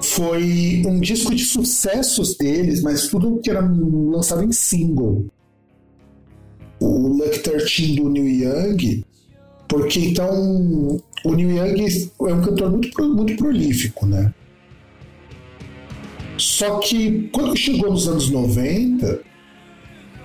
foi 0.01 0.83
um 0.87 1.01
disco 1.01 1.35
de 1.35 1.45
sucessos 1.45 2.37
deles, 2.37 2.83
mas 2.83 3.09
tudo 3.09 3.41
que 3.43 3.51
era 3.51 3.61
lançado 3.61 4.43
em 4.45 4.53
single 4.53 5.27
o 6.81 7.09
Luck 7.09 7.41
13 7.41 7.97
do 7.97 8.09
Neil 8.09 8.29
Young, 8.29 9.05
porque 9.69 9.99
então 9.99 11.01
o 11.25 11.35
Neil 11.35 11.51
Young 11.51 12.11
é 12.21 12.35
um 12.35 12.41
cantor 12.43 12.71
muito, 12.71 13.09
muito 13.15 13.37
prolífico, 13.37 14.07
né? 14.07 14.33
Só 16.37 16.79
que 16.79 17.29
quando 17.33 17.57
chegou 17.57 17.91
nos 17.91 18.07
anos 18.07 18.31
90, 18.31 19.21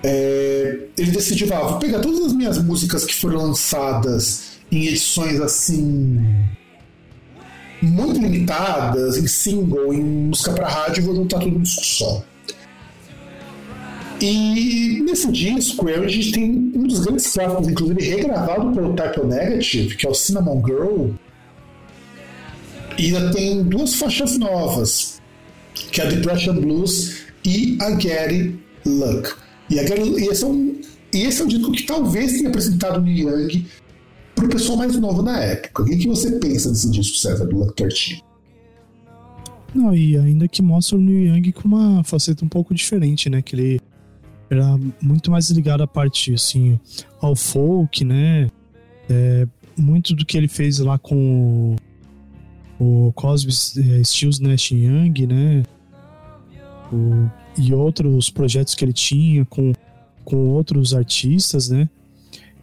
é, 0.04 0.78
ele 0.96 1.10
decidiu, 1.10 1.52
ah, 1.52 1.70
vou 1.70 1.78
pegar 1.80 1.98
todas 2.00 2.20
as 2.20 2.32
minhas 2.32 2.62
músicas 2.62 3.04
que 3.04 3.14
foram 3.14 3.38
lançadas 3.38 4.53
em 4.76 4.86
edições 4.86 5.40
assim 5.40 6.20
muito 7.82 8.18
limitadas, 8.18 9.18
em 9.18 9.26
single, 9.26 9.92
em 9.92 10.02
música 10.02 10.52
para 10.52 10.68
rádio, 10.68 11.04
vou 11.04 11.16
juntar 11.16 11.38
tudo 11.38 11.52
num 11.52 11.62
disco 11.62 11.84
só. 11.84 12.24
E 14.20 15.02
nesse 15.02 15.30
disco 15.30 15.86
a 15.88 16.08
gente 16.08 16.32
tem 16.32 16.72
um 16.74 16.86
dos 16.86 17.00
grandes 17.00 17.30
clássicos, 17.32 17.68
inclusive 17.68 18.02
regravado 18.02 18.72
pelo 18.72 18.94
Type 18.94 19.26
Negative, 19.26 19.96
que 19.96 20.06
é 20.06 20.10
o 20.10 20.14
Cinnamon 20.14 20.62
Girl. 20.64 21.10
E 22.96 23.06
ainda 23.06 23.32
tem 23.32 23.62
duas 23.64 23.94
faixas 23.96 24.38
novas, 24.38 25.20
que 25.74 26.00
é 26.00 26.04
a 26.04 26.08
Depression 26.08 26.54
Blues 26.54 27.24
e 27.44 27.76
a 27.80 27.90
Gary 27.90 28.58
Luck. 28.86 29.34
E, 29.68 29.78
a 29.78 29.82
Gary, 29.82 30.02
e, 30.02 30.28
esse, 30.28 30.44
é 30.44 30.46
um, 30.46 30.80
e 31.12 31.22
esse 31.24 31.42
é 31.42 31.44
um 31.44 31.48
disco 31.48 31.72
que 31.72 31.82
talvez 31.82 32.32
tenha 32.32 32.48
apresentado 32.48 32.98
o 32.98 33.02
Neil 33.02 33.28
Young 33.28 33.66
para 34.34 34.46
o 34.46 34.48
pessoal 34.48 34.78
mais 34.78 34.96
novo 34.96 35.22
na 35.22 35.40
época. 35.40 35.82
O 35.82 35.86
que, 35.86 35.96
que 35.96 36.08
você 36.08 36.38
pensa 36.38 36.70
desse 36.70 36.90
disco, 36.90 37.16
César, 37.16 37.46
do 37.46 37.56
Luck 37.56 37.74
13? 37.74 38.22
Não, 39.74 39.94
e 39.94 40.16
ainda 40.16 40.46
que 40.46 40.62
mostra 40.62 40.96
o 40.96 41.00
Neil 41.00 41.34
Young 41.34 41.52
com 41.52 41.66
uma 41.66 42.04
faceta 42.04 42.44
um 42.44 42.48
pouco 42.48 42.72
diferente, 42.72 43.28
né? 43.28 43.42
Que 43.42 43.56
ele 43.56 43.80
era 44.48 44.78
muito 45.00 45.30
mais 45.30 45.50
ligado 45.50 45.82
à 45.82 45.86
parte, 45.86 46.32
assim, 46.34 46.78
ao 47.20 47.34
folk, 47.34 48.04
né? 48.04 48.48
É, 49.10 49.46
muito 49.76 50.14
do 50.14 50.24
que 50.24 50.36
ele 50.36 50.46
fez 50.46 50.78
lá 50.78 50.96
com 50.96 51.76
o, 52.78 53.06
o 53.08 53.12
Cosby 53.12 53.50
é, 53.50 54.04
Stills 54.04 54.40
Nash 54.40 54.70
Young, 54.70 55.26
né? 55.26 55.64
O, 56.92 57.28
e 57.58 57.74
outros 57.74 58.30
projetos 58.30 58.74
que 58.74 58.84
ele 58.84 58.92
tinha 58.92 59.44
com, 59.44 59.72
com 60.24 60.50
outros 60.50 60.94
artistas, 60.94 61.68
né? 61.68 61.88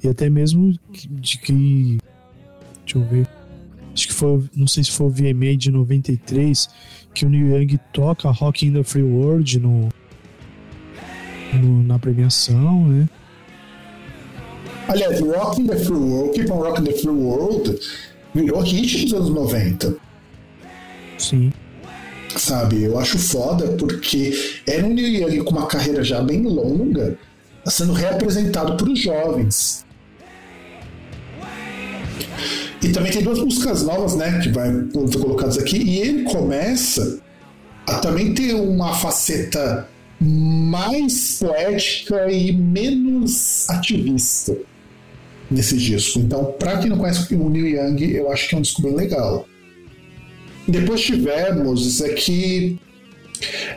E 0.03 0.07
até 0.07 0.29
mesmo 0.29 0.73
de 1.09 1.37
que. 1.37 1.97
Deixa 2.85 2.97
eu 2.97 3.03
ver. 3.05 3.27
Acho 3.93 4.07
que 4.07 4.13
foi. 4.13 4.43
Não 4.55 4.67
sei 4.67 4.83
se 4.83 4.91
foi 4.91 5.07
o 5.07 5.09
VMA 5.09 5.55
de 5.55 5.71
93 5.71 6.69
que 7.13 7.25
o 7.25 7.29
Neil 7.29 7.57
Young 7.57 7.79
toca 7.93 8.29
Rock 8.31 8.65
in 8.65 8.73
the 8.73 8.83
Free 8.83 9.03
World 9.03 9.59
no, 9.59 9.89
no, 11.53 11.83
na 11.83 11.99
premiação, 11.99 12.87
né? 12.87 13.09
Aliás, 14.87 15.19
Rock 15.19 15.61
in 15.61 15.67
the 15.67 15.77
Free 15.77 15.95
World, 15.95 16.33
Keep 16.33 16.51
on 16.51 16.57
Rock 16.57 16.81
in 16.81 16.85
the 16.85 16.93
Free 16.93 17.11
World 17.11 17.79
virou 18.33 18.61
hit 18.61 19.05
dos 19.05 19.13
anos 19.13 19.29
90. 19.29 19.95
Sim. 21.17 21.51
Sabe, 22.35 22.83
eu 22.83 22.97
acho 22.97 23.19
foda 23.19 23.67
porque 23.73 24.33
era 24.65 24.85
um 24.85 24.93
Neil 24.93 25.29
Young 25.29 25.43
com 25.43 25.51
uma 25.51 25.67
carreira 25.67 26.01
já 26.03 26.21
bem 26.21 26.41
longa 26.41 27.17
sendo 27.65 27.93
reapresentado 27.93 28.75
para 28.75 28.89
os 28.89 28.99
jovens. 28.99 29.85
E 32.81 32.89
também 32.89 33.11
tem 33.11 33.21
duas 33.21 33.39
músicas 33.39 33.83
novas, 33.83 34.15
né, 34.15 34.39
que 34.41 34.49
vai 34.49 34.71
ser 34.71 35.19
colocadas 35.19 35.57
aqui, 35.57 35.77
e 35.77 35.99
ele 35.99 36.23
começa 36.23 37.21
a 37.85 37.99
também 37.99 38.33
ter 38.33 38.53
uma 38.55 38.93
faceta 38.93 39.87
mais 40.19 41.37
poética 41.39 42.31
e 42.31 42.51
menos 42.51 43.69
ativista 43.69 44.55
nesse 45.49 45.77
disco. 45.77 46.19
Então, 46.19 46.55
para 46.57 46.77
quem 46.77 46.89
não 46.89 46.97
conhece 46.97 47.33
o 47.33 47.49
Neil 47.49 47.67
Young, 47.67 48.15
eu 48.15 48.31
acho 48.31 48.47
que 48.47 48.55
é 48.55 48.57
um 48.57 48.61
disco 48.61 48.81
bem 48.81 48.95
legal. 48.95 49.47
Depois 50.67 51.01
tivemos 51.01 51.85
isso 51.85 52.05
aqui. 52.05 52.79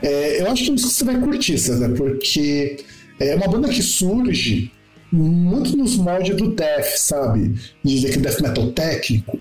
É, 0.02 0.42
eu 0.42 0.50
acho 0.50 0.64
que 0.64 0.68
é 0.68 0.72
um 0.72 0.76
disco 0.76 0.90
que 0.90 0.96
você 0.96 1.04
vai 1.04 1.20
curtir, 1.20 1.58
César, 1.58 1.90
porque 1.90 2.76
é 3.18 3.34
uma 3.34 3.48
banda 3.48 3.68
que 3.68 3.82
surge 3.82 4.70
muito 5.12 5.76
nos 5.76 5.96
moldes 5.96 6.36
do 6.36 6.54
death, 6.54 6.96
sabe? 6.96 7.54
De 7.84 8.06
aquele 8.06 8.22
death 8.22 8.40
metal 8.40 8.72
técnico, 8.72 9.40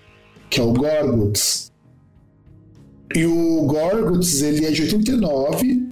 que 0.50 0.60
é 0.60 0.64
o 0.64 0.74
Gorguts. 0.74 1.72
E 3.16 3.26
o 3.26 3.66
Gorguts, 3.66 4.42
ele 4.42 4.66
é 4.66 4.72
de 4.72 4.84
89 4.84 5.90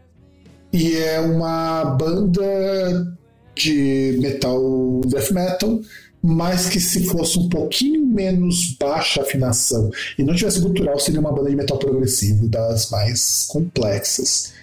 e 0.74 0.96
é 0.96 1.20
uma 1.20 1.86
banda 1.86 3.18
de 3.56 4.18
metal, 4.22 5.02
death 5.06 5.32
metal, 5.32 5.80
mas 6.22 6.70
que 6.70 6.80
se 6.80 7.06
fosse 7.06 7.40
um 7.40 7.50
pouquinho 7.50 8.06
menos 8.06 8.76
baixa 8.80 9.22
afinação 9.22 9.90
e 10.18 10.24
não 10.24 10.36
tivesse 10.36 10.62
cultural, 10.62 11.00
seria 11.00 11.20
uma 11.20 11.32
banda 11.32 11.50
de 11.50 11.56
metal 11.56 11.78
progressivo 11.78 12.48
das 12.48 12.90
mais 12.92 13.46
complexas. 13.50 14.54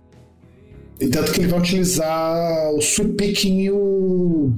E 1.00 1.08
tanto 1.08 1.32
que 1.32 1.40
ele 1.40 1.48
vai 1.48 1.60
utilizar 1.60 2.72
o 2.72 2.80
sweep 2.80 3.14
picking 3.14 3.60
e 3.60 3.70
o 3.70 4.52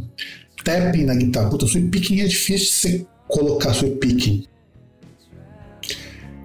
tapping 0.65 1.05
na 1.05 1.15
guitarra. 1.15 1.51
Puta, 1.51 1.67
sweep 1.67 1.89
picking 1.89 2.21
é 2.21 2.27
difícil 2.27 2.71
você 2.71 3.07
colocar 3.29 3.73
sweep 3.75 3.97
picking. 3.97 4.45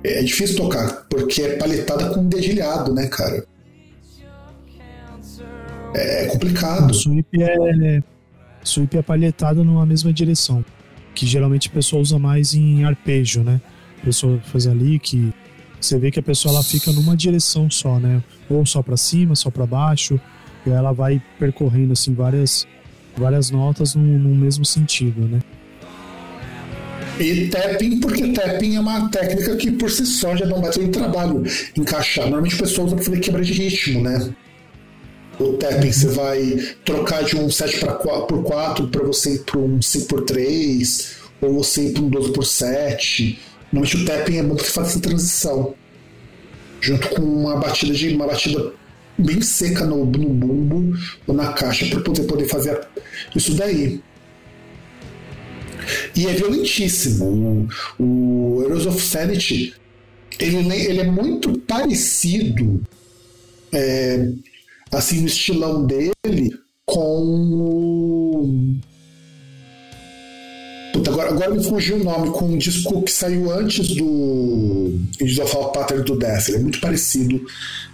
É 0.04 0.22
difícil 0.24 0.58
tocar, 0.58 1.06
porque 1.10 1.42
é 1.42 1.58
paletada 1.58 2.10
com 2.14 2.28
dedilhado, 2.28 2.94
né, 2.94 3.08
cara? 3.08 3.46
É 5.96 6.26
complicado. 6.26 6.92
O 6.92 6.94
sweep 6.94 7.42
é, 7.42 8.04
sweep 8.64 8.98
é 8.98 9.02
palhetada 9.02 9.64
numa 9.64 9.86
mesma 9.86 10.14
direção, 10.14 10.64
que 11.16 11.26
geralmente 11.26 11.70
a 11.70 11.72
pessoa 11.72 12.02
usa 12.02 12.20
mais 12.20 12.54
em 12.54 12.84
arpejo, 12.84 13.44
né? 13.44 13.60
A 14.02 14.06
pessoa 14.06 14.40
faz 14.42 14.68
ali 14.68 15.00
que 15.00 15.34
você 15.80 15.98
vê 15.98 16.12
que 16.12 16.20
a 16.20 16.24
pessoa 16.24 16.54
ela 16.54 16.64
fica 16.64 16.92
numa 16.92 17.16
direção 17.16 17.70
só, 17.70 18.00
né? 18.00 18.22
Ou 18.50 18.66
só 18.66 18.84
para 18.84 18.98
cima, 18.98 19.36
só 19.36 19.50
para 19.50 19.66
baixo, 19.66 20.20
e 20.66 20.70
ela 20.70 20.92
vai 20.92 21.22
percorrendo 21.40 21.94
assim 21.94 22.14
várias 22.14 22.68
várias 23.18 23.50
notas 23.50 23.96
no, 23.96 24.36
mesmo 24.36 24.66
sentido, 24.66 25.28
né? 25.28 25.40
E 27.20 27.48
tapping, 27.48 28.00
porque 28.00 28.34
tapping 28.34 28.76
é 28.76 28.80
uma 28.80 29.10
técnica 29.10 29.56
que 29.56 29.72
por 29.72 29.90
si 29.90 30.06
só 30.06 30.36
já 30.36 30.46
não 30.46 30.62
vai 30.62 30.72
ter 30.72 30.90
trabalho 30.90 31.44
encaixar. 31.78 32.26
Normalmente 32.26 32.56
o 32.56 32.60
pessoal 32.60 32.88
usa 32.88 32.96
para 32.96 33.06
fazer 33.06 33.20
quebra 33.20 33.44
de 33.44 33.54
ritmo, 33.54 34.02
né? 34.02 34.30
O 35.40 35.54
tapping, 35.54 35.92
você 35.92 36.08
vai 36.10 36.60
trocar 36.84 37.24
de 37.24 37.38
um 37.38 37.50
7 37.50 37.80
para 37.80 37.94
4 37.94 38.26
por 38.28 38.44
4 38.44 38.88
para 38.88 39.04
você 39.04 39.36
ir 39.36 39.40
para 39.40 39.60
um 39.60 39.82
5 39.82 40.06
por 40.08 40.24
3 40.24 41.16
ou 41.42 41.54
você 41.54 41.88
ir 41.88 41.94
para 41.94 42.04
um 42.04 42.10
12 42.10 42.34
por 42.34 42.46
7 42.46 43.40
Normalmente 43.76 43.98
o 43.98 44.06
tapping 44.06 44.38
é 44.38 44.44
bom 44.44 44.56
para 44.56 44.64
fazer 44.64 44.90
essa 44.90 45.00
transição. 45.02 45.76
Junto 46.80 47.10
com 47.10 47.22
uma 47.22 47.58
batida 47.58 47.94
de 47.94 48.16
uma 48.16 48.26
batida 48.26 48.74
bem 49.18 49.42
seca 49.42 49.86
no, 49.86 50.06
no 50.06 50.30
bumbo 50.30 50.98
ou 51.28 51.34
na 51.36 51.54
caixa 51.54 51.86
para 51.88 52.02
poder, 52.02 52.24
poder 52.24 52.46
fazer 52.46 52.88
isso 53.36 53.54
daí. 53.54 54.02
E 56.16 56.26
é 56.26 56.34
violentíssimo. 56.34 57.68
O, 57.98 58.04
o 58.04 58.64
Heroes 58.64 58.86
of 58.86 59.02
Sanity 59.02 59.74
ele, 60.40 60.58
ele 60.74 61.02
é 61.02 61.06
muito 61.06 61.58
parecido 61.60 62.82
é, 63.74 64.32
assim 64.92 65.22
no 65.22 65.28
estilão 65.28 65.86
dele 65.86 66.58
com 66.86 68.80
Puta, 70.94 71.12
agora, 71.12 71.30
agora 71.30 71.54
me 71.54 71.62
fugiu 71.62 71.98
o 71.98 72.04
nome, 72.06 72.32
com 72.32 72.46
um 72.46 72.58
disco 72.58 73.02
que 73.02 73.12
saiu 73.12 73.52
antes 73.52 73.96
do 73.96 74.98
Angels 75.22 75.40
of 75.40 75.74
Pattern 75.74 76.06
do 76.06 76.18
Death. 76.18 76.48
Ele 76.48 76.58
é 76.58 76.62
muito 76.62 76.80
parecido 76.80 77.46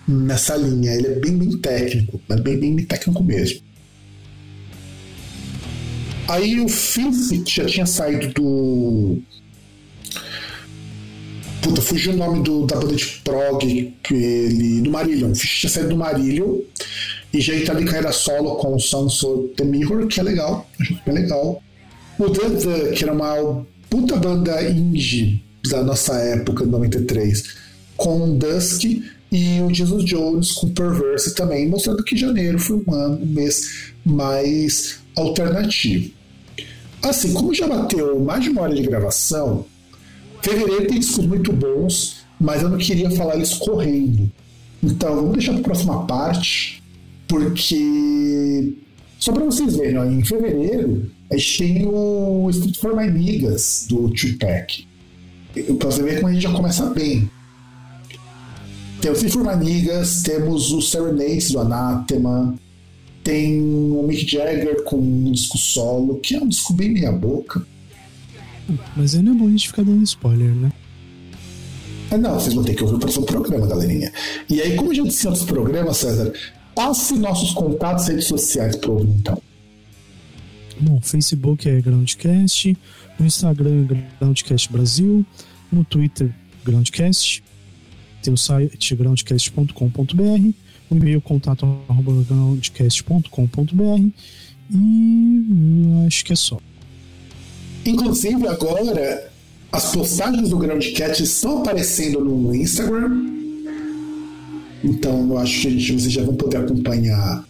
nessa 0.07 0.55
linha. 0.55 0.93
Ele 0.93 1.07
é 1.07 1.15
bem, 1.19 1.37
bem 1.37 1.57
técnico, 1.57 2.21
mas 2.27 2.39
bem, 2.39 2.59
bem 2.59 2.85
técnico 2.85 3.23
mesmo. 3.23 3.61
Aí 6.27 6.59
o 6.61 6.69
Filth 6.69 7.47
já 7.47 7.65
tinha 7.65 7.85
saído 7.85 8.33
do. 8.33 9.19
Puta, 11.61 11.81
fugiu 11.81 12.13
o 12.13 12.17
nome 12.17 12.43
do, 12.43 12.65
da 12.65 12.77
banda 12.77 12.95
de 12.95 13.05
prog 13.23 13.93
que 14.03 14.13
ele. 14.13 14.81
do 14.81 14.91
Marillion. 14.91 15.31
O 15.31 15.33
tinha 15.33 15.69
saído 15.69 15.89
do 15.89 15.97
Marillion 15.97 16.59
e 17.33 17.39
já 17.39 17.53
tá 17.65 17.71
ali 17.73 17.85
carreira 17.85 18.11
solo 18.11 18.55
com 18.55 18.75
o 18.75 18.79
Sons 18.79 19.23
of 19.23 19.49
the 19.55 19.63
Mirror, 19.63 20.07
que 20.07 20.19
é 20.19 20.23
legal. 20.23 20.69
Acho 20.79 21.03
que 21.03 21.09
é 21.09 21.13
legal. 21.13 21.61
O 22.19 22.29
The, 22.29 22.49
The 22.49 22.91
que 22.91 23.03
era 23.03 23.13
uma 23.13 23.65
puta 23.89 24.15
banda 24.17 24.61
indie 24.69 25.43
da 25.69 25.83
nossa 25.83 26.15
época, 26.17 26.65
de 26.65 26.71
93, 26.71 27.55
com 27.95 28.37
Dusk 28.37 28.83
e 29.31 29.61
o 29.61 29.73
Jesus 29.73 30.03
Jones 30.03 30.51
com 30.51 30.69
Perverse 30.69 31.33
também, 31.33 31.69
mostrando 31.69 32.03
que 32.03 32.17
janeiro 32.17 32.59
foi 32.59 32.83
um 32.85 32.93
ano, 32.93 33.23
um 33.23 33.25
mês 33.25 33.93
mais 34.05 34.99
alternativo. 35.15 36.11
Assim, 37.01 37.33
como 37.33 37.53
já 37.53 37.67
bateu 37.67 38.19
mais 38.19 38.43
de 38.43 38.49
uma 38.49 38.61
hora 38.61 38.75
de 38.75 38.83
gravação, 38.83 39.65
fevereiro 40.41 40.87
tem 40.87 40.99
discos 40.99 41.25
muito 41.25 41.53
bons, 41.53 42.17
mas 42.39 42.61
eu 42.61 42.69
não 42.69 42.77
queria 42.77 43.09
falar 43.11 43.35
eles 43.35 43.53
correndo. 43.53 44.29
Então, 44.83 45.15
vamos 45.15 45.33
deixar 45.33 45.53
para 45.53 45.61
a 45.61 45.63
próxima 45.63 46.05
parte, 46.05 46.83
porque 47.27 48.73
só 49.17 49.31
para 49.31 49.45
vocês 49.45 49.75
verem, 49.75 49.97
ó, 49.97 50.05
em 50.05 50.25
fevereiro 50.25 51.09
a 51.31 51.37
gente 51.37 51.57
tem 51.57 51.87
o 51.87 52.49
Street 52.49 52.77
for 52.77 52.95
My 52.95 53.09
Niggas 53.09 53.85
do 53.87 54.09
Tupac. 54.09 54.85
Pra 55.77 55.91
você 55.91 56.03
ver 56.03 56.15
como 56.15 56.27
a 56.27 56.33
gente 56.33 56.43
já 56.43 56.51
começa 56.51 56.87
bem. 56.87 57.29
Tem 59.01 59.09
o 59.09 59.13
Street 59.15 59.33
for 59.33 59.43
My 59.43 59.55
Niggas, 59.55 60.21
temos 60.21 60.71
o 60.71 60.79
Serenades 60.79 61.51
do 61.51 61.59
Anathema, 61.59 62.53
tem 63.23 63.59
o 63.59 64.03
Mick 64.07 64.29
Jagger 64.29 64.83
com 64.83 64.97
um 64.97 65.31
disco 65.31 65.57
solo, 65.57 66.19
que 66.19 66.35
é 66.35 66.39
um 66.39 66.47
disco 66.47 66.71
bem 66.73 66.91
meia 66.91 67.11
boca. 67.11 67.65
Mas 68.95 69.15
não 69.15 69.31
é 69.31 69.35
bom 69.35 69.47
a 69.47 69.49
gente 69.49 69.69
ficar 69.69 69.83
dando 69.83 70.03
spoiler, 70.03 70.53
né? 70.53 70.71
É, 72.11 72.17
não, 72.17 72.35
vocês 72.35 72.53
vão 72.53 72.63
ter 72.63 72.75
que 72.75 72.83
ouvir 72.83 72.95
o 72.95 72.99
próximo 72.99 73.25
programa, 73.25 73.65
galerinha. 73.65 74.11
E 74.47 74.61
aí, 74.61 74.75
como 74.75 74.91
a 74.91 74.93
gente 74.93 75.07
disse 75.07 75.25
em 75.25 75.29
outros 75.29 75.47
programas, 75.47 75.97
César, 75.97 76.31
passe 76.75 77.15
nossos 77.15 77.51
contatos 77.53 78.07
redes 78.07 78.25
sociais 78.25 78.75
para 78.75 78.91
ouvir, 78.91 79.09
então. 79.09 79.41
Bom, 80.79 81.01
Facebook 81.01 81.67
é 81.67 81.81
Groundcast, 81.81 82.77
no 83.17 83.25
Instagram 83.25 83.87
é 83.89 84.19
Groundcast 84.19 84.71
Brasil, 84.71 85.25
no 85.71 85.83
Twitter 85.83 86.31
Groundcast, 86.63 87.43
tem 88.21 88.33
o 88.33 88.37
site 88.37 88.95
groundcast.com.br, 88.95 90.51
o 90.89 90.95
e-mail 90.95 91.21
contato 91.21 91.67
groundcast.com.br 91.89 94.09
e 94.73 96.05
acho 96.07 96.25
que 96.25 96.33
é 96.33 96.35
só. 96.35 96.57
Inclusive 97.85 98.47
agora 98.47 99.31
as 99.71 99.93
postagens 99.93 100.49
do 100.49 100.57
Groundcast 100.57 101.23
estão 101.23 101.59
aparecendo 101.59 102.23
no 102.23 102.53
Instagram. 102.53 103.31
Então 104.83 105.29
eu 105.29 105.37
acho 105.37 105.61
que 105.61 105.67
a 105.67 105.71
gente, 105.71 105.93
vocês 105.93 106.11
já 106.11 106.23
vão 106.23 106.35
poder 106.35 106.57
acompanhar 106.57 107.45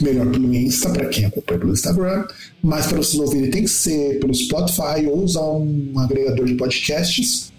melhor 0.00 0.30
pelo 0.30 0.52
Insta, 0.52 0.90
para 0.90 1.06
quem 1.06 1.24
acompanha 1.24 1.60
pelo 1.60 1.72
Instagram, 1.72 2.26
mas 2.62 2.86
para 2.86 2.98
vocês 2.98 3.20
ouvirem 3.20 3.50
tem 3.50 3.62
que 3.62 3.70
ser 3.70 4.18
pelo 4.18 4.34
Spotify 4.34 5.06
ou 5.06 5.22
usar 5.22 5.44
um 5.44 5.92
agregador 5.98 6.44
de 6.44 6.54
podcasts. 6.54 7.52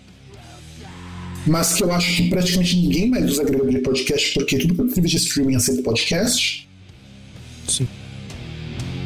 Mas 1.47 1.73
que 1.73 1.83
eu 1.83 1.91
acho 1.91 2.15
que 2.15 2.29
praticamente 2.29 2.75
ninguém 2.75 3.09
mais 3.09 3.31
usa 3.31 3.41
agregador 3.41 3.71
de 3.71 3.79
podcast, 3.79 4.33
porque 4.33 4.57
tudo 4.57 4.91
que 4.91 4.99
é 4.99 5.03
de 5.03 5.17
streaming 5.17 5.55
aceita 5.55 5.81
podcast. 5.81 6.67
Sim. 7.67 7.87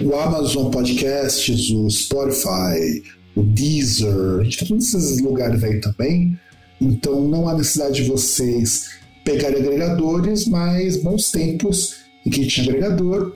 O 0.02 0.16
Amazon 0.16 0.72
Podcasts, 0.72 1.70
o 1.70 1.90
Spotify, 1.90 3.04
o 3.36 3.44
Deezer, 3.44 4.40
a 4.40 4.44
gente 4.44 4.58
tem 4.58 4.68
todos 4.68 4.94
esses 4.94 5.22
lugares 5.22 5.64
aí 5.64 5.80
também. 5.80 6.38
Então 6.80 7.28
não 7.28 7.48
há 7.48 7.54
necessidade 7.54 8.04
de 8.04 8.10
vocês 8.10 8.90
pegarem 9.24 9.60
agregadores, 9.60 10.48
mas 10.48 10.98
bons 10.98 11.30
tempos 11.30 11.98
e 12.26 12.30
que 12.30 12.48
tinha 12.48 12.68
agregador. 12.68 13.36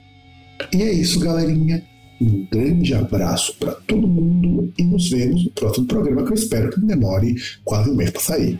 E 0.72 0.82
é 0.82 0.92
isso, 0.92 1.20
galerinha. 1.20 1.84
Um 2.20 2.46
grande 2.50 2.94
abraço 2.94 3.54
para 3.58 3.72
todo 3.72 4.08
mundo 4.08 4.72
e 4.78 4.82
nos 4.82 5.10
vemos 5.10 5.44
no 5.44 5.50
próximo 5.50 5.86
programa 5.86 6.24
que 6.24 6.30
eu 6.30 6.34
espero 6.34 6.70
que 6.70 6.80
demore 6.80 7.34
quase 7.62 7.90
um 7.90 7.94
mês 7.94 8.10
para 8.10 8.22
sair. 8.22 8.58